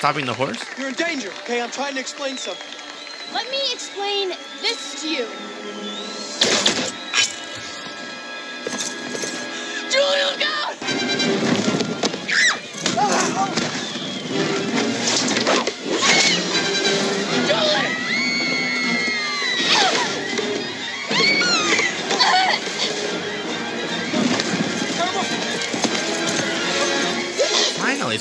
Stopping 0.04 0.26
the 0.26 0.34
horse. 0.34 0.62
you're 0.76 0.88
in 0.88 0.94
danger, 0.94 1.30
okay? 1.44 1.62
I'm 1.62 1.70
trying 1.70 1.94
to 1.94 2.00
explain 2.00 2.36
something. 2.36 2.66
Let 3.32 3.50
me 3.50 3.56
explain 3.72 4.34
this 4.60 5.00
to 5.00 5.08
you. 5.08 5.53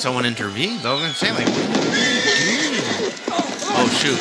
Someone 0.04 0.26
intervened. 0.26 0.84
I 0.84 0.92
was 0.92 1.16
say, 1.16 1.32
like? 1.32 1.46
Oh 3.76 3.88
shoot! 3.88 4.20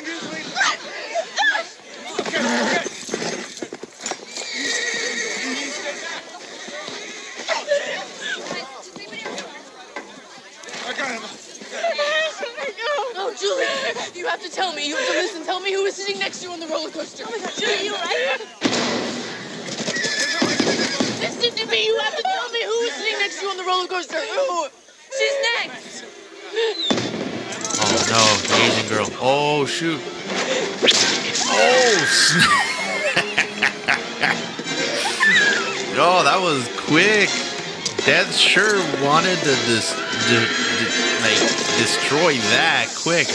Wanted 39.04 39.38
to 39.38 39.54
dis- 39.66 39.94
d- 40.28 40.48
d- 40.78 40.92
like 41.22 41.40
destroy 41.78 42.34
that 42.52 42.86
quick. 42.96 43.28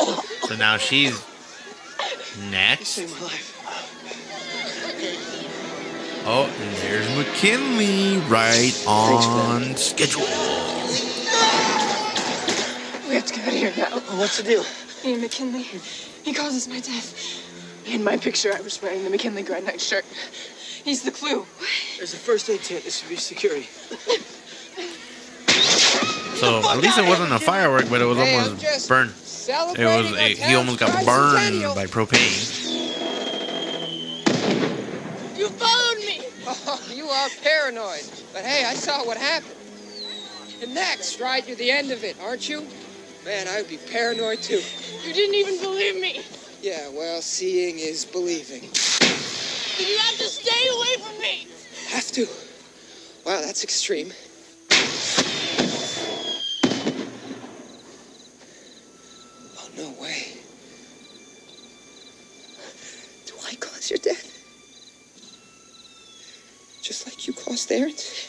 Oh. 0.00 0.22
So 0.48 0.56
now 0.56 0.76
she's 0.76 1.18
McKinley 7.42 8.18
right 8.28 8.84
on 8.86 9.74
schedule. 9.74 10.22
We 13.08 13.16
have 13.16 13.26
to 13.26 13.34
get 13.34 13.40
out 13.40 13.48
of 13.48 13.54
here 13.54 13.72
now. 13.76 13.98
What's 14.16 14.36
the 14.36 14.44
deal? 14.44 14.64
Ian 15.04 15.22
McKinley. 15.22 15.64
He 16.22 16.32
causes 16.32 16.68
my 16.68 16.78
death. 16.78 17.42
In 17.88 18.04
my 18.04 18.16
picture, 18.16 18.52
I 18.54 18.60
was 18.60 18.80
wearing 18.80 19.02
the 19.02 19.10
McKinley 19.10 19.42
Grad 19.42 19.64
Night 19.64 19.80
shirt. 19.80 20.04
He's 20.84 21.02
the 21.02 21.10
clue. 21.10 21.44
There's 21.96 22.14
a 22.14 22.16
first 22.16 22.48
aid 22.48 22.62
tent. 22.62 22.84
This 22.84 23.00
should 23.00 23.08
be 23.08 23.16
security. 23.16 23.66
So 26.36 26.60
at 26.70 26.78
least 26.78 26.96
it 26.96 27.08
wasn't 27.08 27.32
a 27.32 27.40
firework, 27.40 27.90
but 27.90 28.00
it 28.00 28.04
was 28.04 28.18
Hey, 28.18 28.38
almost 28.38 28.88
burned. 28.88 29.10
It 29.10 29.84
was 29.84 30.12
a, 30.12 30.28
he 30.28 30.54
almost 30.54 30.78
got 30.78 31.04
burned 31.04 31.60
by 31.74 31.86
propane. 31.86 32.60
You 35.36 35.48
followed 35.48 35.98
me. 35.98 36.20
Oh, 36.44 36.80
you 36.92 37.01
are 37.12 37.28
paranoid. 37.42 38.02
But 38.32 38.44
hey, 38.44 38.64
I 38.64 38.74
saw 38.74 39.04
what 39.04 39.16
happened. 39.16 39.54
And 40.62 40.74
next, 40.74 41.20
right? 41.20 41.46
You're 41.46 41.56
the 41.56 41.70
end 41.70 41.90
of 41.90 42.04
it, 42.04 42.16
aren't 42.20 42.48
you? 42.48 42.66
Man, 43.24 43.46
I 43.48 43.56
would 43.60 43.68
be 43.68 43.78
paranoid 43.78 44.42
too. 44.42 44.60
You 45.04 45.12
didn't 45.12 45.34
even 45.34 45.60
believe 45.60 46.00
me. 46.00 46.22
Yeah, 46.60 46.88
well, 46.90 47.20
seeing 47.22 47.78
is 47.78 48.04
believing. 48.04 48.62
Then 49.78 49.88
you 49.88 49.98
have 49.98 50.16
to 50.18 50.24
stay 50.24 50.68
away 50.76 50.96
from 51.04 51.20
me. 51.20 51.46
Have 51.88 52.10
to. 52.12 52.26
Wow, 53.24 53.40
that's 53.40 53.64
extreme. 53.64 54.12
Oh 59.58 59.68
no. 59.76 59.92
cause 63.82 63.90
your 63.90 63.98
death. 63.98 64.28
Just 66.82 67.06
like 67.72 67.90
you 67.90 67.92
caused 67.92 68.02
theirs. 68.02 68.28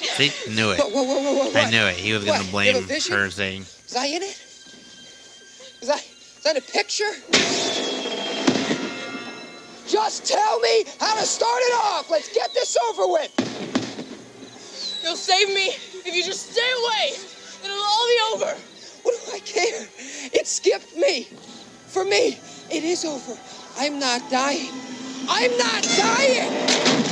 See, 0.00 0.54
knew 0.54 0.70
it. 0.70 0.78
Whoa, 0.80 0.88
whoa, 0.88 1.04
whoa, 1.04 1.22
whoa, 1.22 1.50
whoa, 1.50 1.60
I 1.60 1.70
knew 1.70 1.82
it. 1.82 1.96
He 1.96 2.12
was 2.12 2.24
gonna 2.24 2.44
blame 2.50 2.74
have 2.74 2.84
a 2.84 2.86
vision? 2.86 3.16
her, 3.16 3.30
saying, 3.30 3.60
Was 3.60 3.96
I 3.96 4.06
in 4.06 4.22
it? 4.22 4.42
Was 5.80 5.90
I, 5.90 5.94
was 5.94 6.46
I 6.46 6.50
in 6.50 6.56
a 6.56 6.60
picture? 6.60 7.10
Just 9.86 10.26
tell 10.26 10.60
me 10.60 10.84
how 11.00 11.14
to 11.18 11.24
start 11.24 11.60
it 11.62 11.74
off. 11.74 12.10
Let's 12.10 12.32
get 12.32 12.52
this 12.54 12.76
over 12.90 13.08
with. 13.08 13.32
You'll 15.02 15.16
save 15.16 15.48
me 15.48 15.68
if 16.04 16.14
you 16.14 16.22
just 16.22 16.52
stay 16.52 16.60
away. 16.60 17.14
It'll 17.64 17.82
all 17.82 18.06
be 18.06 18.20
over. 18.34 18.58
What 19.02 19.14
do 19.24 19.32
I 19.32 19.38
care? 19.40 19.88
It 20.32 20.46
skipped 20.46 20.96
me. 20.96 21.24
For 21.86 22.04
me, 22.04 22.38
it 22.70 22.84
is 22.84 23.04
over. 23.04 23.38
I'm 23.78 23.98
not 23.98 24.30
dying. 24.30 24.68
I'm 25.28 25.56
not 25.56 25.82
dying. 25.82 27.07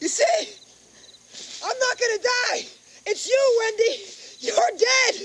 You 0.00 0.08
see, 0.08 0.48
I'm 1.64 1.78
not 1.78 1.98
gonna 2.00 2.22
die. 2.22 2.66
It's 3.06 3.28
you, 3.28 3.60
Wendy. 3.60 4.04
You're 4.40 4.70
dead. 4.78 5.16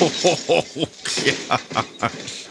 "Oh 0.48 0.88
gosh." 2.00 2.41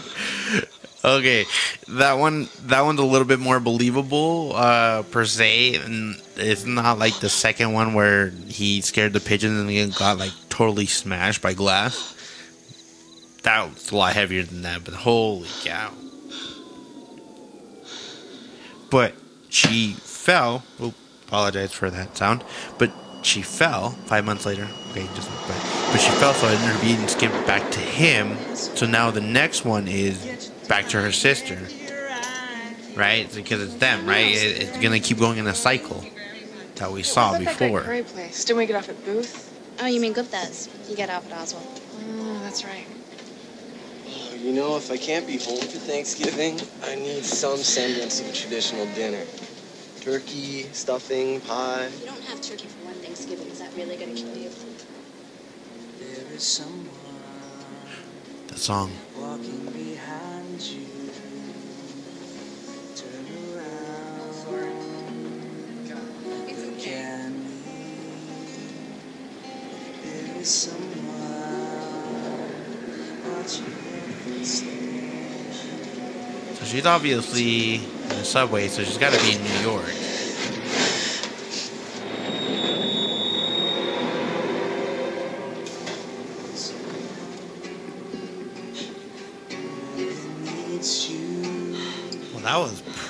Okay, 1.04 1.46
that 1.88 2.14
one 2.20 2.48
that 2.66 2.82
one's 2.82 3.00
a 3.00 3.06
little 3.06 3.26
bit 3.28 3.40
more 3.40 3.60
believable 3.60 4.54
uh, 4.56 5.02
per 5.04 5.26
se, 5.26 5.76
and 5.76 6.22
it's 6.36 6.64
not 6.64 7.00
like 7.00 7.20
the 7.20 7.30
second 7.30 7.74
one 7.74 7.96
where 7.96 8.30
he 8.30 8.82
scared 8.82 9.14
the 9.14 9.20
pigeons 9.20 9.60
and 9.60 9.70
he 9.70 9.84
got 9.88 10.20
like 10.20 10.32
totally 10.50 10.86
smashed 10.86 11.42
by 11.42 11.54
glass. 11.54 12.16
That 13.42 13.74
was 13.74 13.92
a 13.92 13.96
lot 13.96 14.14
heavier 14.14 14.44
than 14.44 14.62
that, 14.62 14.84
but 14.84 14.94
holy 14.94 15.48
cow! 15.64 15.92
But 18.92 19.16
she 19.50 19.94
fell. 19.94 20.64
Oh, 20.80 20.94
apologize 21.26 21.72
for 21.72 21.90
that 21.90 22.16
sound. 22.16 22.44
But 22.78 22.92
she 23.24 23.42
fell 23.42 23.92
five 24.06 24.26
months 24.26 24.46
later. 24.46 24.68
Okay, 24.92 25.08
just 25.16 25.30
but, 25.48 25.92
but 25.92 26.00
she 26.00 26.12
fell, 26.12 26.34
so 26.34 26.48
I 26.48 26.54
intervened 26.54 27.00
and 27.00 27.10
skipped 27.10 27.48
back 27.48 27.72
to 27.72 27.80
him. 27.80 28.38
So 28.56 28.86
now 28.86 29.10
the 29.10 29.22
next 29.22 29.66
one 29.66 29.88
is 29.88 30.31
back 30.72 30.88
to 30.88 31.02
her 31.02 31.12
sister, 31.12 31.60
right? 32.96 33.30
Because 33.36 33.62
it's 33.62 33.74
them, 33.74 34.06
right? 34.08 34.32
It, 34.32 34.62
it's 34.62 34.78
gonna 34.78 35.02
keep 35.02 35.20
going 35.20 35.38
in 35.38 35.46
a 35.48 35.54
cycle 35.54 36.02
that 36.76 36.90
we 36.90 37.04
saw 37.04 37.32
What 37.32 37.44
that 37.44 37.60
before. 37.60 37.82
Curry 37.82 38.04
place? 38.04 38.46
Didn't 38.46 38.60
we 38.60 38.66
get 38.68 38.78
off 38.78 38.88
at 38.88 39.04
Booth? 39.04 39.52
Oh, 39.82 39.88
you 39.88 40.00
mean 40.00 40.14
Gupta's? 40.14 40.70
You 40.88 40.96
get 40.96 41.10
off 41.10 41.30
at 41.30 41.38
Oswald. 41.38 41.82
Oh, 42.20 42.40
that's 42.44 42.64
right. 42.64 42.86
Uh, 44.08 44.36
you 44.36 44.54
know, 44.54 44.78
if 44.78 44.90
I 44.90 44.96
can't 44.96 45.28
be 45.28 45.36
home 45.36 45.60
for 45.60 45.80
Thanksgiving, 45.92 46.58
I 46.86 46.96
need 46.96 47.26
some 47.26 47.58
semblance 47.58 48.22
of 48.22 48.30
a 48.30 48.32
traditional 48.32 48.86
dinner. 48.96 49.26
Turkey, 50.00 50.64
stuffing, 50.72 51.42
pie. 51.42 51.90
You 52.00 52.06
don't 52.06 52.24
have 52.24 52.42
turkey 52.42 52.68
for 52.68 52.86
one 52.86 52.96
Thanksgiving. 52.96 53.48
Is 53.48 53.60
that 53.60 53.76
really 53.76 53.98
gonna 53.98 54.14
kill 54.14 54.38
you? 54.38 54.50
There 56.00 56.34
is 56.34 56.44
someone 56.44 56.88
The 58.48 58.58
song. 58.58 58.92
So 60.62 60.68
she's 76.66 76.86
obviously 76.86 77.76
in 77.76 78.10
the 78.10 78.24
subway, 78.24 78.68
so 78.68 78.84
she's 78.84 79.00
got 79.00 79.14
to 79.14 79.20
be 79.26 79.34
in 79.36 79.44
New 79.44 79.72
York. 79.72 80.01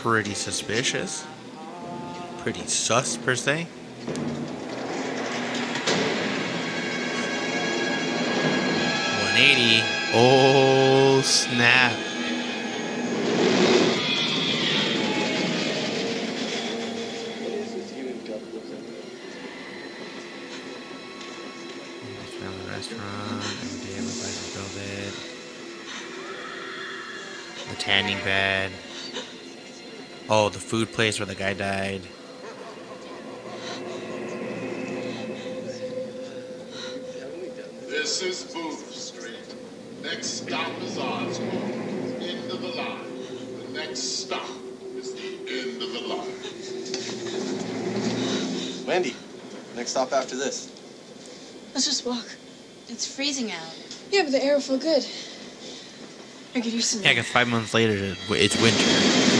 Pretty 0.01 0.33
suspicious. 0.33 1.27
Pretty 2.39 2.65
sus, 2.65 3.17
per 3.17 3.35
se. 3.35 3.67
One 9.21 9.37
eighty. 9.37 9.83
Oh 10.13 11.21
snap! 11.23 12.10
Food 30.71 30.89
place 30.93 31.19
where 31.19 31.25
the 31.25 31.35
guy 31.35 31.51
died. 31.53 32.01
This 37.89 38.21
is 38.21 38.45
Booth 38.53 38.89
Street. 38.95 39.35
Next 40.01 40.27
stop 40.27 40.71
is 40.81 40.97
Oswald. 40.97 41.43
End 42.21 42.49
of 42.49 42.61
the 42.61 42.69
line. 42.69 43.03
The 43.59 43.67
next 43.73 43.99
stop 43.99 44.47
is 44.95 45.13
the 45.13 45.39
end 45.49 45.81
of 45.83 45.91
the 45.91 45.99
line. 46.07 46.35
Wendy, 48.87 49.13
next 49.75 49.91
stop 49.91 50.13
after 50.13 50.37
this. 50.37 50.71
Let's 51.73 51.85
just 51.85 52.05
walk. 52.05 52.25
It's 52.87 53.13
freezing 53.13 53.51
out. 53.51 53.75
Yeah, 54.09 54.23
but 54.23 54.31
the 54.31 54.41
air 54.41 54.53
will 54.53 54.61
feel 54.61 54.77
good. 54.77 55.05
I 56.55 56.61
get 56.61 56.71
used 56.71 56.93
to 56.93 56.97
Yeah, 56.99 57.03
that. 57.03 57.15
because 57.15 57.27
five 57.29 57.49
months 57.49 57.73
later, 57.73 58.15
it's 58.29 58.61
winter. 58.61 59.30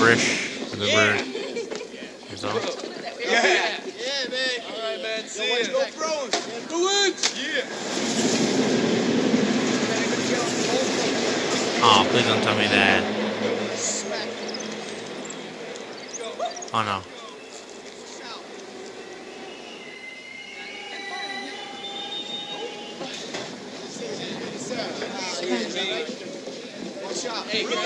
So 0.00 0.06
it's 0.06 0.16
like, 0.16 0.16
what, 0.16 0.16
November-ish? 0.16 0.72
November. 0.72 1.24
Years 2.30 2.44
old. 2.44 2.56
Yeah. 3.20 3.84
Yeah, 3.84 4.28
man. 4.30 4.56
All 4.64 4.80
right, 4.80 5.00
man. 5.02 5.22
See 5.26 5.44
ya. 5.44 5.54
Let's 5.56 5.68
go 5.68 5.80
throwing. 5.92 6.30
Do 6.70 6.88
it. 7.04 7.16
Yeah. 7.36 7.68
Oh, 11.82 12.00
please 12.08 12.26
don't 12.26 12.42
tell 12.42 12.56
me 12.56 12.66
that. 12.68 13.04
Oh 16.72 16.82
no. 16.82 17.02
Hey, 27.50 27.64
get 27.64 27.80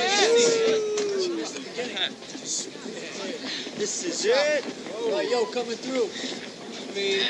This 3.77 4.05
is 4.05 4.24
it. 4.27 4.65
Oh, 4.95 5.20
yo, 5.20 5.45
coming 5.76 6.09
through. 6.09 6.09
I 6.90 6.94
mean, 6.94 7.20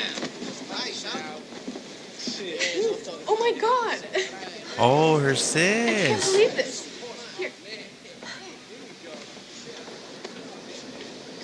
nice, 0.69 1.03
huh? 1.07 1.39
Oh 3.27 3.37
my 3.39 3.51
god! 3.59 3.99
Oh, 4.77 5.19
her 5.19 5.35
sis. 5.35 5.55
I 5.55 6.07
can't 6.07 6.21
sis. 6.21 6.31
believe 6.31 6.55
this. 6.55 7.37
Here. 7.37 7.51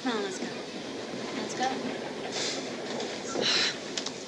Come 0.03 0.17
on, 0.17 0.23
let's 0.23 0.39
go. 0.39 0.45
Let's 1.37 1.55
go. 1.55 1.65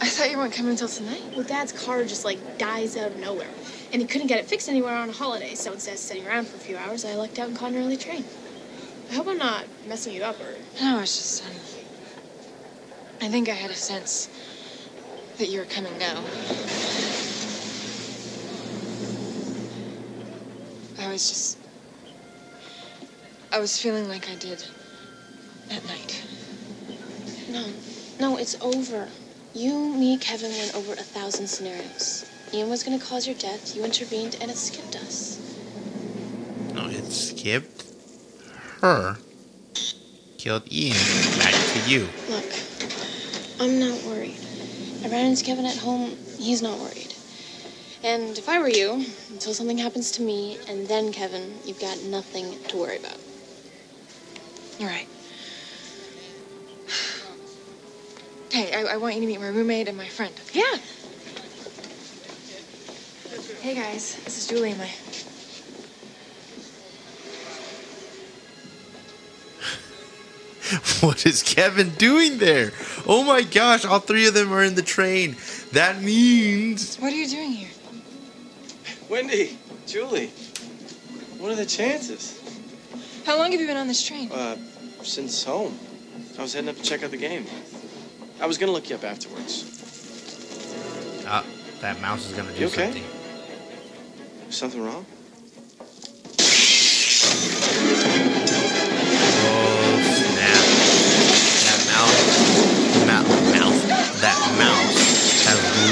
I 0.01 0.07
thought 0.07 0.31
you 0.31 0.37
weren't 0.37 0.53
coming 0.53 0.71
until 0.71 0.87
tonight. 0.87 1.21
Well, 1.35 1.45
Dad's 1.45 1.71
car 1.71 2.03
just 2.03 2.23
like 2.25 2.57
dies 2.57 2.95
out 2.97 3.11
of 3.11 3.17
nowhere, 3.17 3.49
and 3.91 4.01
he 4.01 4.07
couldn't 4.07 4.27
get 4.27 4.39
it 4.39 4.45
fixed 4.45 4.69
anywhere 4.69 4.95
on 4.95 5.09
a 5.09 5.13
holiday. 5.13 5.55
So 5.55 5.73
instead 5.73 5.95
of 5.95 5.99
sitting 5.99 6.25
around 6.25 6.47
for 6.47 6.55
a 6.57 6.59
few 6.59 6.77
hours, 6.77 7.03
I 7.05 7.15
lucked 7.15 7.39
out 7.39 7.49
and 7.49 7.57
caught 7.57 7.71
an 7.73 7.77
early 7.77 7.97
train. 7.97 8.23
I 9.11 9.15
hope 9.15 9.27
I'm 9.27 9.37
not 9.37 9.65
messing 9.87 10.13
you 10.13 10.23
up 10.23 10.39
or. 10.39 10.55
No, 10.81 10.99
it's 11.01 11.15
just, 11.15 11.45
um, 11.45 11.51
I 13.23 13.29
think 13.29 13.47
I 13.47 13.53
had 13.53 13.71
a 13.71 13.73
sense 13.73 14.27
that 15.37 15.47
you 15.47 15.59
were 15.59 15.65
coming 15.65 15.97
now. 15.97 16.21
I 20.99 21.09
was 21.09 21.29
just. 21.29 21.57
I 23.49 23.59
was 23.59 23.79
feeling 23.79 24.09
like 24.09 24.29
I 24.29 24.35
did 24.35 24.65
at 25.71 25.87
night. 25.87 26.21
No, 27.49 27.65
no, 28.19 28.35
it's 28.35 28.61
over. 28.61 29.07
You, 29.53 29.93
me, 29.95 30.17
Kevin 30.17 30.51
went 30.51 30.75
over 30.75 30.91
a 30.91 30.97
thousand 30.97 31.47
scenarios. 31.47 32.29
Ian 32.53 32.69
was 32.69 32.83
gonna 32.83 32.99
cause 32.99 33.25
your 33.25 33.37
death, 33.37 33.73
you 33.73 33.85
intervened, 33.85 34.35
and 34.41 34.51
it 34.51 34.57
skipped 34.57 34.97
us. 34.97 35.39
No, 36.75 36.87
it 36.87 37.05
skipped 37.05 37.85
her. 38.81 39.15
Killed 40.37 40.69
Ian. 40.69 40.97
Back 41.39 41.53
to 41.53 41.89
you. 41.89 42.09
Look, 42.27 42.43
I'm 43.59 43.79
not 43.79 44.03
worried. 44.03 44.39
I 45.03 45.09
ran 45.09 45.27
into 45.27 45.43
Kevin 45.43 45.65
at 45.65 45.77
home. 45.77 46.17
He's 46.37 46.61
not 46.61 46.79
worried. 46.79 47.13
And 48.03 48.37
if 48.37 48.49
I 48.49 48.59
were 48.59 48.67
you, 48.69 49.05
until 49.29 49.53
something 49.53 49.77
happens 49.77 50.11
to 50.11 50.21
me 50.21 50.59
and 50.67 50.87
then 50.87 51.11
Kevin, 51.13 51.59
you've 51.65 51.79
got 51.79 52.01
nothing 52.03 52.57
to 52.67 52.77
worry 52.77 52.97
about. 52.97 53.17
You're 54.77 54.89
right. 54.89 55.07
Hey, 58.51 58.73
I, 58.73 58.93
I 58.93 58.97
want 58.97 59.15
you 59.15 59.21
to 59.21 59.27
meet 59.27 59.39
my 59.39 59.47
roommate 59.47 59.87
and 59.87 59.97
my 59.97 60.07
friend. 60.07 60.33
Yeah. 60.53 60.77
Hey 63.61 63.75
guys, 63.75 64.17
this 64.25 64.37
is 64.37 64.47
Julie, 64.47 64.73
my 64.73 64.89
What 71.01 71.25
is 71.25 71.43
Kevin 71.43 71.89
doing 71.91 72.37
there? 72.37 72.71
Oh 73.05 73.23
my 73.23 73.41
gosh, 73.41 73.85
all 73.85 73.99
three 73.99 74.27
of 74.27 74.33
them 74.33 74.51
are 74.53 74.63
in 74.63 74.75
the 74.75 74.81
train. 74.81 75.35
That 75.71 76.01
means. 76.01 76.97
What 76.97 77.11
are 77.11 77.15
you 77.15 77.27
doing 77.27 77.51
here? 77.51 77.69
Wendy, 79.09 79.57
Julie, 79.85 80.27
what 81.37 81.51
are 81.51 81.55
the 81.55 81.65
chances? 81.65 82.39
How 83.25 83.37
long 83.37 83.51
have 83.51 83.61
you 83.61 83.67
been 83.67 83.77
on 83.77 83.87
this 83.87 84.03
train? 84.03 84.31
Uh, 84.31 84.57
since 85.03 85.43
home. 85.43 85.77
I 86.37 86.41
was 86.41 86.53
heading 86.53 86.69
up 86.69 86.77
to 86.77 86.81
check 86.83 87.03
out 87.03 87.11
the 87.11 87.17
game. 87.17 87.45
I 88.41 88.45
was 88.45 88.57
gonna 88.57 88.71
look 88.71 88.89
you 88.89 88.95
up 88.95 89.03
afterwards. 89.03 89.65
Ah, 91.27 91.43
that 91.81 92.01
mouse 92.01 92.29
is 92.29 92.35
gonna 92.35 92.51
do 92.53 92.59
You 92.61 92.67
okay? 92.67 92.85
something. 92.91 93.03
Something 94.49 94.83
wrong? 94.83 95.05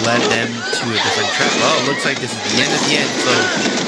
Led 0.05 0.21
them 0.29 0.47
to 0.49 0.83
a 0.89 0.97
different 0.97 1.29
trap. 1.33 1.51
Oh, 1.61 1.83
it 1.83 1.87
looks 1.89 2.05
like 2.05 2.19
this 2.19 2.33
is 2.33 2.41
the 2.53 2.63
end 2.63 2.73
of 2.73 2.81
the 2.87 2.93
end. 2.97 3.09
So 3.21 3.80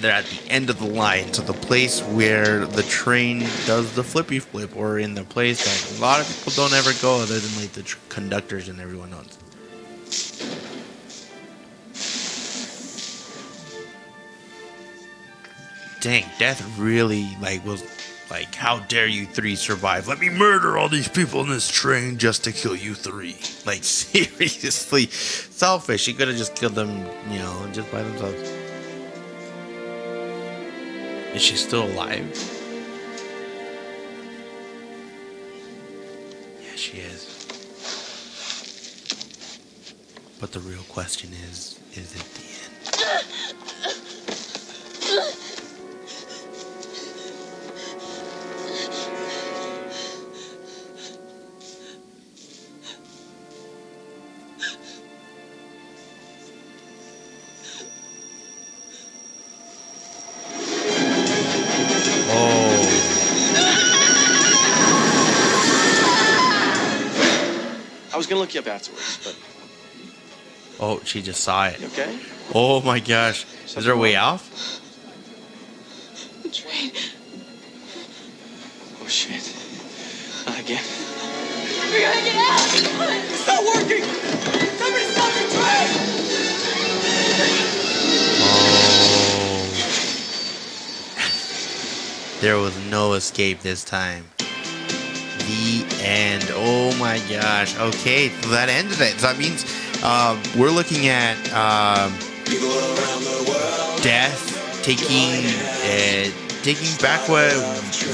they're 0.00 0.12
at 0.12 0.24
the 0.26 0.50
end 0.50 0.70
of 0.70 0.78
the 0.78 0.86
line, 0.86 1.32
so 1.32 1.42
the 1.42 1.52
place 1.52 2.00
where 2.00 2.66
the 2.66 2.82
train 2.84 3.40
does 3.66 3.94
the 3.94 4.04
flippy 4.04 4.38
flip, 4.38 4.76
or 4.76 4.98
in 4.98 5.14
the 5.14 5.24
place 5.24 5.64
that 5.64 5.98
a 5.98 6.00
lot 6.00 6.20
of 6.20 6.28
people 6.36 6.52
don't 6.52 6.72
ever 6.72 6.90
go, 7.00 7.20
other 7.20 7.38
than 7.38 7.60
like 7.60 7.72
the 7.72 7.82
tr- 7.82 7.98
conductors 8.08 8.68
and 8.68 8.80
everyone 8.80 9.12
else. 9.12 9.38
Dang, 16.00 16.24
death 16.38 16.78
really 16.78 17.28
like 17.40 17.64
was 17.66 17.82
like, 18.30 18.54
how 18.54 18.80
dare 18.80 19.06
you 19.06 19.26
three 19.26 19.56
survive? 19.56 20.06
Let 20.06 20.20
me 20.20 20.28
murder 20.28 20.76
all 20.78 20.88
these 20.88 21.08
people 21.08 21.40
in 21.40 21.48
this 21.48 21.68
train 21.68 22.18
just 22.18 22.44
to 22.44 22.52
kill 22.52 22.76
you 22.76 22.94
three. 22.94 23.36
Like 23.64 23.82
seriously, 23.84 25.06
selfish. 25.06 26.06
He 26.06 26.14
could 26.14 26.28
have 26.28 26.36
just 26.36 26.54
killed 26.54 26.74
them, 26.74 27.06
you 27.30 27.38
know, 27.38 27.68
just 27.72 27.90
by 27.90 28.02
themselves. 28.02 28.57
Is 31.34 31.42
she 31.42 31.56
still 31.56 31.84
alive? 31.84 32.26
Yeah, 36.62 36.74
she 36.74 36.98
is. 36.98 37.46
But 40.40 40.52
the 40.52 40.60
real 40.60 40.82
question 40.88 41.30
is, 41.50 41.78
is 41.94 42.14
it 42.14 42.24
the 42.34 42.42
end? 45.14 45.44
Was 68.18 68.26
gonna 68.26 68.40
look 68.40 68.52
you 68.54 68.60
up 68.60 68.66
afterwards, 68.66 69.18
but 69.24 69.36
Oh, 70.80 71.00
she 71.04 71.22
just 71.22 71.40
saw 71.42 71.66
it. 71.66 71.80
you 71.80 71.86
okay? 71.88 72.18
Oh 72.54 72.80
my 72.82 73.00
gosh. 73.00 73.46
Is 73.76 73.84
there 73.84 73.94
a 73.94 73.96
way 73.96 74.16
off? 74.16 74.48
The 76.42 76.48
train. 76.50 76.92
Oh 79.02 79.08
shit. 79.08 79.42
Not 80.46 80.60
again. 80.60 80.82
We 81.92 82.00
gotta 82.00 82.20
get 82.20 82.36
out! 82.36 82.60
It's 82.74 83.46
not 83.46 83.64
working! 83.64 84.04
Somebody 84.78 85.04
stop 85.06 85.32
the 85.32 85.40
train! 85.54 85.88
Oh. 88.40 89.64
There 92.40 92.56
was 92.58 92.76
no 92.88 93.14
escape 93.14 93.62
this 93.62 93.82
time. 93.82 94.26
End. 96.00 96.44
Oh 96.52 96.96
my 96.98 97.18
gosh. 97.30 97.78
Okay, 97.78 98.28
so 98.28 98.50
that 98.50 98.68
ended 98.68 99.00
it. 99.00 99.20
So 99.20 99.26
that 99.26 99.38
means 99.38 99.64
uh, 100.02 100.40
we're 100.56 100.70
looking 100.70 101.08
at 101.08 101.36
um, 101.52 102.12
death 104.02 104.82
taking 104.82 105.44
uh, 105.84 106.30
taking 106.62 106.96
back 106.98 107.28
what 107.28 107.52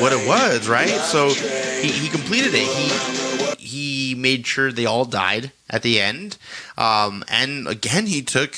what 0.00 0.12
it 0.12 0.26
was, 0.26 0.68
right? 0.68 0.88
So 0.88 1.28
he, 1.28 1.88
he 1.88 2.08
completed 2.08 2.52
it. 2.54 2.66
He 2.66 3.54
he 3.58 4.14
made 4.14 4.46
sure 4.46 4.72
they 4.72 4.86
all 4.86 5.04
died 5.04 5.52
at 5.70 5.82
the 5.82 6.00
end, 6.00 6.36
um, 6.76 7.24
and 7.28 7.68
again 7.68 8.06
he 8.06 8.22
took 8.22 8.56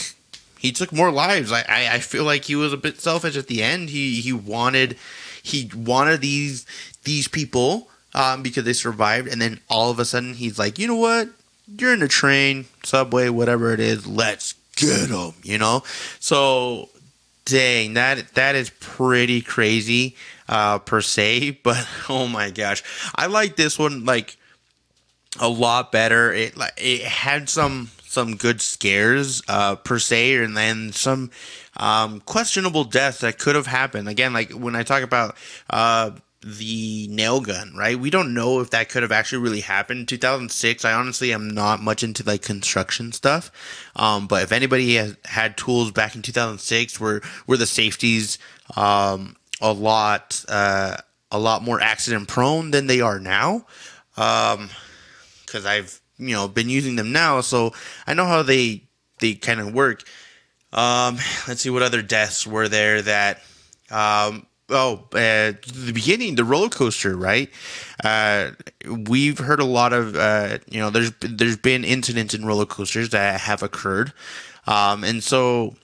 he 0.59 0.73
took 0.73 0.93
more 0.93 1.11
lives. 1.11 1.53
I, 1.53 1.65
I, 1.69 1.95
I 1.95 1.99
feel 1.99 2.25
like 2.25 2.45
he 2.45 2.57
was 2.57 2.73
a 2.73 2.77
bit 2.77 3.01
selfish 3.01 3.37
at 3.37 3.49
the 3.49 3.63
end. 3.63 3.91
He 3.91 4.21
he 4.21 4.33
wanted 4.33 4.97
he 5.43 5.71
wanted 5.75 6.21
these 6.21 6.67
these 7.05 7.29
people 7.29 7.89
um, 8.17 8.43
because 8.43 8.65
they 8.65 8.73
survived, 8.73 9.29
and 9.29 9.41
then 9.41 9.61
all 9.69 9.91
of 9.91 10.01
a 10.01 10.05
sudden 10.05 10.35
he's 10.35 10.59
like, 10.59 10.79
you 10.79 10.89
know 10.89 10.97
what? 10.97 11.29
You're 11.69 11.93
in 11.93 12.03
a 12.03 12.09
train, 12.09 12.65
subway, 12.83 13.29
whatever 13.29 13.73
it 13.73 13.81
is. 13.81 14.07
Let's 14.07 14.55
get 14.75 15.09
them. 15.11 15.35
You 15.43 15.59
know. 15.59 15.85
So 16.19 16.89
dang, 17.45 17.95
that 17.95 18.35
that 18.35 18.55
is 18.55 18.71
pretty 18.81 19.43
crazy 19.43 20.17
uh, 20.49 20.79
per 20.81 21.01
se. 21.01 21.61
But 21.63 21.87
oh 22.09 22.27
my 22.27 22.51
gosh, 22.51 22.83
I 23.15 23.27
like 23.27 23.57
this 23.57 23.79
one 23.79 24.05
like 24.05 24.37
a 25.39 25.49
lot 25.49 25.93
better. 25.93 26.33
It 26.33 26.57
like 26.57 26.73
it 26.77 27.03
had 27.03 27.49
some 27.51 27.91
some 28.03 28.37
good 28.37 28.63
scares 28.63 29.43
uh, 29.49 29.77
per 29.77 29.99
se, 29.99 30.37
and 30.37 30.57
then 30.57 30.93
some 30.93 31.31
um, 31.77 32.21
questionable 32.21 32.85
deaths 32.85 33.21
that 33.21 33.39
could 33.39 33.57
have 33.57 33.67
happened. 33.67 34.09
Again, 34.09 34.33
like 34.33 34.53
when 34.53 34.75
I 34.75 34.85
talk 34.85 35.03
about 35.03 35.37
uh, 35.69 36.13
the 36.47 37.09
nail 37.11 37.41
gun, 37.41 37.75
right? 37.77 37.99
We 37.99 38.09
don't 38.09 38.33
know 38.33 38.61
if 38.61 38.71
that 38.71 38.89
could 38.89 39.03
have 39.03 39.11
actually 39.11 39.43
really 39.43 39.61
happened. 39.61 40.07
2006. 40.07 40.85
I 40.85 40.93
honestly 40.93 41.33
am 41.33 41.51
not 41.51 41.83
much 41.83 42.05
into 42.05 42.23
like 42.23 42.43
construction 42.43 43.11
stuff, 43.11 43.51
um, 43.97 44.29
but 44.29 44.45
if 44.45 44.53
anybody 44.53 44.95
has 44.95 45.17
had 45.25 45.57
tools 45.57 45.91
back 45.91 46.15
in 46.15 46.23
2006, 46.23 47.01
where 47.01 47.21
where 47.47 47.59
the 47.59 47.67
safeties 47.67 48.39
um, 48.77 49.35
a 49.61 49.73
lot 49.73 50.45
uh, 50.49 50.97
a 51.33 51.39
lot 51.39 51.65
more 51.65 51.81
accident 51.81 52.29
prone 52.29 52.71
than 52.71 52.87
they 52.87 53.01
are 53.01 53.19
now. 53.19 53.67
Um, 54.17 54.71
because 55.45 55.67
I've 55.67 56.01
you 56.17 56.37
know 56.37 56.47
been 56.47 56.69
using 56.69 56.95
them 56.95 57.11
now, 57.11 57.41
so 57.41 57.73
I 58.07 58.15
know 58.15 58.25
how 58.25 58.45
they 58.45 58.85
they 59.19 59.35
kind 59.35 59.59
of 59.59 59.75
work. 59.75 60.05
Um, 60.73 61.17
let's 61.49 61.63
see 61.63 61.71
what 61.71 61.83
other 61.83 62.03
deaths 62.03 62.47
were 62.47 62.69
there 62.69 63.03
that. 63.03 63.43
Um, 63.91 64.47
oh, 64.71 65.05
uh, 65.13 65.53
the 65.53 65.93
beginning, 65.95 66.35
the 66.35 66.45
roller 66.45 66.69
coaster, 66.69 67.17
right? 67.17 67.51
Uh, 68.03 68.51
we've 69.07 69.39
heard 69.39 69.61
a 69.61 69.65
lot 69.65 69.93
of, 69.93 70.17
uh, 70.17 70.59
you 70.69 70.81
know, 70.81 70.91
there's 70.91 71.13
there's 71.21 71.57
been 71.57 71.85
incidents 71.85 72.35
in 72.35 72.45
roller 72.45 72.67
coasters 72.67 73.11
that 73.11 73.41
have 73.43 73.63
occurred, 73.63 74.13
um, 74.67 75.05
and 75.05 75.23
so 75.23 75.77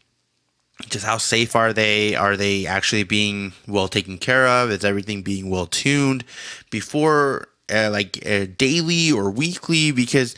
just 0.88 1.04
how 1.04 1.18
safe 1.18 1.54
are 1.54 1.72
they? 1.72 2.14
Are 2.14 2.36
they 2.36 2.66
actually 2.66 3.04
being 3.04 3.52
well 3.68 3.88
taken 3.88 4.18
care 4.18 4.46
of? 4.46 4.70
Is 4.70 4.84
everything 4.84 5.22
being 5.22 5.50
well 5.50 5.66
tuned 5.66 6.24
before, 6.70 7.48
uh, 7.72 7.90
like 7.90 8.24
uh, 8.26 8.46
daily 8.56 9.12
or 9.12 9.30
weekly? 9.30 9.92
Because 9.92 10.34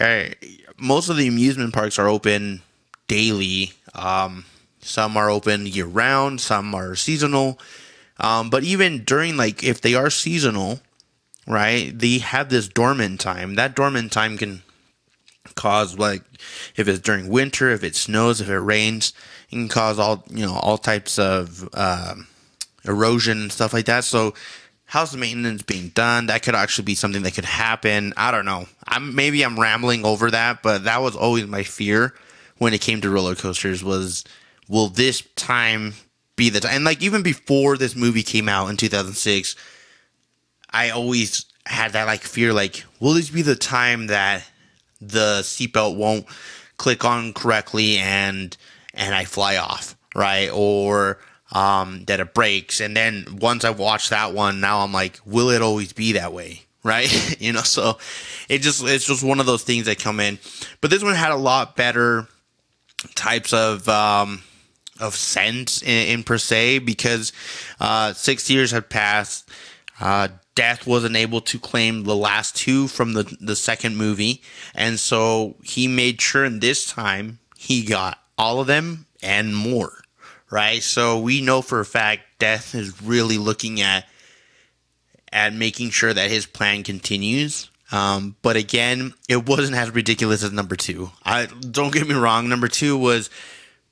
uh, 0.00 0.24
most 0.78 1.08
of 1.08 1.16
the 1.16 1.26
amusement 1.26 1.74
parks 1.74 1.98
are 1.98 2.08
open 2.08 2.62
daily. 3.08 3.72
Um, 3.94 4.44
some 4.80 5.16
are 5.16 5.28
open 5.30 5.66
year 5.66 5.86
round, 5.86 6.40
some 6.40 6.74
are 6.74 6.94
seasonal. 6.94 7.58
Um, 8.18 8.50
but 8.50 8.64
even 8.64 9.04
during, 9.04 9.36
like, 9.36 9.62
if 9.62 9.80
they 9.80 9.94
are 9.94 10.10
seasonal, 10.10 10.80
right, 11.46 11.96
they 11.96 12.18
have 12.18 12.48
this 12.48 12.68
dormant 12.68 13.20
time. 13.20 13.54
That 13.54 13.76
dormant 13.76 14.12
time 14.12 14.36
can 14.36 14.62
cause, 15.54 15.98
like, 15.98 16.22
if 16.76 16.88
it's 16.88 17.00
during 17.00 17.28
winter, 17.28 17.70
if 17.70 17.84
it 17.84 17.96
snows, 17.96 18.40
if 18.40 18.48
it 18.48 18.58
rains, 18.58 19.12
it 19.50 19.56
can 19.56 19.68
cause 19.68 19.98
all, 19.98 20.24
you 20.30 20.44
know, 20.44 20.54
all 20.54 20.78
types 20.78 21.18
of 21.18 21.68
um 21.74 22.26
erosion 22.84 23.40
and 23.42 23.52
stuff 23.52 23.72
like 23.72 23.86
that. 23.86 24.04
So, 24.04 24.34
how's 24.86 25.12
the 25.12 25.18
maintenance 25.18 25.62
being 25.62 25.88
done? 25.90 26.26
That 26.26 26.42
could 26.42 26.54
actually 26.54 26.86
be 26.86 26.94
something 26.94 27.22
that 27.22 27.34
could 27.34 27.44
happen. 27.44 28.14
I 28.16 28.30
don't 28.30 28.46
know. 28.46 28.66
I'm 28.86 29.14
maybe 29.14 29.42
I'm 29.44 29.58
rambling 29.58 30.04
over 30.04 30.30
that, 30.30 30.62
but 30.62 30.84
that 30.84 31.02
was 31.02 31.14
always 31.14 31.46
my 31.46 31.62
fear 31.62 32.14
when 32.58 32.74
it 32.74 32.80
came 32.80 33.00
to 33.00 33.10
roller 33.10 33.34
coasters 33.34 33.84
was 33.84 34.24
will 34.68 34.88
this 34.88 35.22
time 35.36 35.94
be 36.38 36.48
the 36.48 36.60
time? 36.60 36.72
And 36.74 36.84
like 36.84 37.02
even 37.02 37.22
before 37.22 37.76
this 37.76 37.94
movie 37.94 38.22
came 38.22 38.48
out 38.48 38.68
in 38.70 38.78
2006, 38.78 39.54
I 40.70 40.90
always 40.90 41.44
had 41.66 41.92
that 41.92 42.06
like 42.06 42.22
fear 42.22 42.54
like 42.54 42.84
will 42.98 43.12
this 43.12 43.28
be 43.28 43.42
the 43.42 43.54
time 43.54 44.06
that 44.06 44.48
the 45.02 45.40
seatbelt 45.42 45.96
won't 45.96 46.24
click 46.78 47.04
on 47.04 47.34
correctly 47.34 47.98
and 47.98 48.56
and 48.94 49.14
I 49.14 49.24
fly 49.24 49.56
off, 49.56 49.96
right? 50.14 50.50
Or 50.52 51.18
um, 51.52 52.04
that 52.06 52.20
it 52.20 52.34
breaks. 52.34 52.80
And 52.80 52.96
then 52.96 53.38
once 53.40 53.64
I 53.64 53.70
watched 53.70 54.10
that 54.10 54.32
one, 54.34 54.60
now 54.60 54.80
I'm 54.80 54.92
like, 54.92 55.20
will 55.24 55.50
it 55.50 55.62
always 55.62 55.92
be 55.92 56.12
that 56.12 56.32
way? 56.32 56.62
Right? 56.84 57.40
you 57.40 57.52
know, 57.52 57.62
so 57.62 57.98
it 58.48 58.62
just 58.62 58.82
it's 58.86 59.04
just 59.04 59.22
one 59.22 59.40
of 59.40 59.46
those 59.46 59.64
things 59.64 59.86
that 59.86 59.98
come 59.98 60.20
in. 60.20 60.38
But 60.80 60.90
this 60.90 61.02
one 61.02 61.12
had 61.12 61.32
a 61.32 61.36
lot 61.36 61.76
better 61.76 62.28
types 63.14 63.52
of 63.52 63.86
um 63.88 64.42
of 65.00 65.14
sense 65.14 65.82
in, 65.82 66.08
in 66.08 66.22
per 66.22 66.38
se 66.38 66.80
because 66.80 67.32
uh 67.80 68.12
six 68.12 68.50
years 68.50 68.70
had 68.70 68.88
passed. 68.88 69.48
Uh 70.00 70.28
Death 70.54 70.88
wasn't 70.88 71.14
able 71.14 71.40
to 71.42 71.58
claim 71.60 72.02
the 72.02 72.16
last 72.16 72.56
two 72.56 72.88
from 72.88 73.12
the 73.12 73.36
the 73.40 73.54
second 73.54 73.96
movie, 73.96 74.42
and 74.74 74.98
so 74.98 75.54
he 75.62 75.86
made 75.86 76.20
sure 76.20 76.44
in 76.44 76.58
this 76.58 76.84
time 76.90 77.38
he 77.56 77.84
got 77.84 78.18
all 78.36 78.60
of 78.60 78.66
them 78.66 79.06
and 79.22 79.54
more. 79.54 80.02
Right? 80.50 80.82
So 80.82 81.20
we 81.20 81.40
know 81.42 81.62
for 81.62 81.78
a 81.78 81.84
fact 81.84 82.22
Death 82.38 82.74
is 82.74 83.00
really 83.00 83.38
looking 83.38 83.80
at 83.80 84.08
at 85.32 85.54
making 85.54 85.90
sure 85.90 86.12
that 86.12 86.30
his 86.30 86.46
plan 86.46 86.82
continues. 86.82 87.70
Um, 87.90 88.36
but 88.42 88.56
again, 88.56 89.14
it 89.28 89.46
wasn't 89.46 89.76
as 89.76 89.90
ridiculous 89.90 90.42
as 90.42 90.52
number 90.52 90.76
two. 90.76 91.10
I 91.24 91.46
don't 91.46 91.92
get 91.92 92.06
me 92.06 92.14
wrong, 92.14 92.48
number 92.48 92.68
two 92.68 92.98
was 92.98 93.30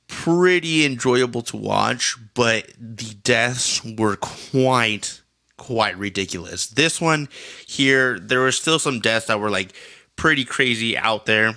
pretty 0.09 0.85
enjoyable 0.85 1.43
to 1.43 1.57
watch, 1.57 2.17
but 2.35 2.71
the 2.79 3.15
deaths 3.23 3.85
were 3.85 4.17
quite 4.17 5.23
quite 5.57 5.97
ridiculous. 5.99 6.67
This 6.67 7.01
one 7.01 7.29
here, 7.67 8.19
there 8.19 8.41
were 8.41 8.53
still 8.53 8.79
some 8.79 9.01
deaths 9.01 9.27
that 9.27 9.41
were 9.41 9.51
like 9.51 9.73
pretty 10.15 10.45
crazy 10.45 10.97
out 10.97 11.27
there, 11.27 11.55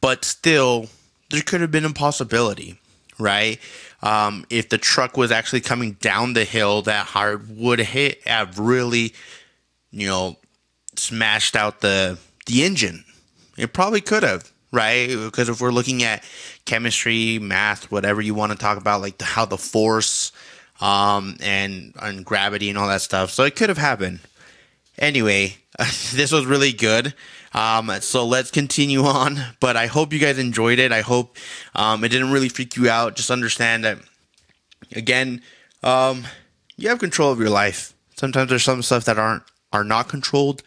but 0.00 0.24
still, 0.24 0.88
there 1.30 1.42
could 1.42 1.62
have 1.62 1.70
been 1.70 1.84
a 1.84 1.92
possibility, 1.92 2.78
right? 3.18 3.58
Um, 4.02 4.44
if 4.50 4.68
the 4.68 4.78
truck 4.78 5.16
was 5.16 5.30
actually 5.30 5.62
coming 5.62 5.92
down 5.92 6.34
the 6.34 6.44
hill 6.44 6.82
that 6.82 7.06
hard, 7.06 7.56
would 7.56 7.78
hit 7.78 8.26
have 8.26 8.58
really, 8.58 9.14
you 9.90 10.06
know, 10.06 10.36
smashed 10.96 11.56
out 11.56 11.80
the 11.80 12.18
the 12.46 12.64
engine. 12.64 13.04
It 13.56 13.72
probably 13.72 14.00
could 14.00 14.22
have, 14.22 14.51
right? 14.72 15.08
Because 15.08 15.48
if 15.48 15.60
we're 15.60 15.70
looking 15.70 16.02
at 16.02 16.24
chemistry, 16.64 17.38
math, 17.38 17.90
whatever 17.90 18.20
you 18.20 18.34
want 18.34 18.52
to 18.52 18.58
talk 18.58 18.78
about, 18.78 19.00
like 19.00 19.18
the, 19.18 19.24
how 19.24 19.44
the 19.44 19.58
force 19.58 20.32
um, 20.80 21.36
and 21.40 21.92
and 22.00 22.24
gravity 22.24 22.68
and 22.70 22.78
all 22.78 22.88
that 22.88 23.02
stuff, 23.02 23.30
so 23.30 23.44
it 23.44 23.54
could 23.54 23.68
have 23.68 23.78
happened. 23.78 24.20
Anyway, 24.98 25.56
this 26.12 26.32
was 26.32 26.46
really 26.46 26.72
good. 26.72 27.14
Um, 27.54 27.90
so 28.00 28.26
let's 28.26 28.50
continue 28.50 29.02
on. 29.04 29.38
But 29.60 29.76
I 29.76 29.86
hope 29.86 30.12
you 30.12 30.18
guys 30.18 30.38
enjoyed 30.38 30.78
it. 30.78 30.92
I 30.92 31.02
hope 31.02 31.36
um, 31.74 32.02
it 32.04 32.08
didn't 32.08 32.32
really 32.32 32.48
freak 32.48 32.76
you 32.76 32.88
out. 32.88 33.16
Just 33.16 33.30
understand 33.30 33.84
that, 33.84 33.98
again, 34.94 35.42
um, 35.82 36.24
you 36.76 36.88
have 36.88 36.98
control 36.98 37.30
of 37.30 37.38
your 37.38 37.50
life. 37.50 37.94
Sometimes 38.16 38.50
there's 38.50 38.64
some 38.64 38.82
stuff 38.82 39.04
that 39.04 39.18
aren't 39.18 39.42
are 39.72 39.84
not 39.84 40.08
controlled, 40.08 40.62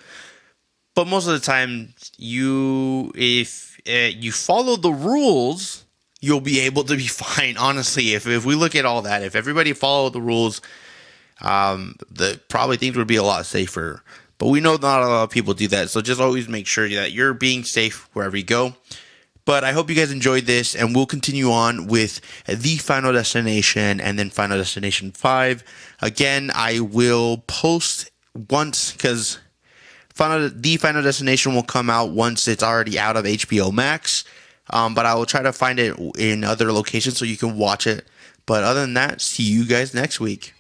but 0.96 1.08
most 1.08 1.28
of 1.28 1.34
the 1.34 1.40
time, 1.40 1.94
you 2.18 3.12
if 3.16 3.75
you 3.86 4.32
follow 4.32 4.76
the 4.76 4.92
rules, 4.92 5.86
you'll 6.22 6.42
be 6.42 6.60
able 6.62 6.84
to 6.86 6.96
be 6.96 7.08
fine. 7.08 7.58
Honestly, 7.58 8.14
if 8.14 8.28
if 8.28 8.46
we 8.46 8.56
look 8.56 8.76
at 8.76 8.86
all 8.86 9.02
that, 9.04 9.24
if 9.24 9.36
everybody 9.36 9.74
followed 9.74 10.14
the 10.14 10.22
rules, 10.22 10.62
um, 11.42 11.96
the 12.10 12.40
probably 12.50 12.78
things 12.78 12.98
would 12.98 13.08
be 13.08 13.16
a 13.16 13.24
lot 13.24 13.46
safer. 13.46 14.04
But 14.38 14.48
we 14.48 14.60
know 14.60 14.76
not 14.76 15.02
a 15.02 15.08
lot 15.08 15.24
of 15.24 15.30
people 15.30 15.54
do 15.54 15.68
that, 15.70 15.90
so 15.90 16.02
just 16.02 16.20
always 16.20 16.50
make 16.50 16.68
sure 16.68 16.90
that 16.90 17.14
you're 17.14 17.34
being 17.34 17.64
safe 17.64 18.10
wherever 18.14 18.36
you 18.36 18.44
go. 18.44 18.76
But 19.46 19.64
I 19.64 19.72
hope 19.74 19.90
you 19.90 19.96
guys 19.96 20.12
enjoyed 20.12 20.46
this, 20.46 20.76
and 20.76 20.96
we'll 20.96 21.06
continue 21.06 21.52
on 21.52 21.86
with 21.86 22.20
the 22.48 22.78
Final 22.78 23.14
Destination 23.14 24.02
and 24.02 24.18
then 24.18 24.32
Final 24.32 24.58
Destination 24.58 25.12
5. 25.12 25.64
Again, 26.02 26.52
I 26.54 26.80
will 26.80 27.44
post 27.48 28.10
once 28.50 28.92
because 28.92 29.38
Final 30.16 30.50
the 30.50 30.78
Final 30.78 31.04
Destination 31.04 31.54
will 31.54 31.64
come 31.64 31.90
out 31.90 32.12
once 32.12 32.48
it's 32.48 32.64
already 32.64 32.98
out 32.98 33.18
of 33.18 33.26
HBO 33.26 33.72
Max. 33.72 34.24
Um, 34.72 34.96
but 34.96 35.06
I 35.06 35.14
will 35.14 35.26
try 35.26 35.44
to 35.44 35.54
find 35.54 35.78
it 35.78 35.96
in 36.18 36.44
other 36.44 36.72
locations 36.72 37.18
so 37.18 37.26
you 37.26 37.38
can 37.38 37.58
watch 37.58 37.86
it. 37.86 38.06
But 38.46 38.64
other 38.64 38.82
than 38.82 38.94
that, 38.96 39.22
see 39.22 39.44
you 39.44 39.66
guys 39.66 39.94
next 39.94 40.20
week. 40.20 40.54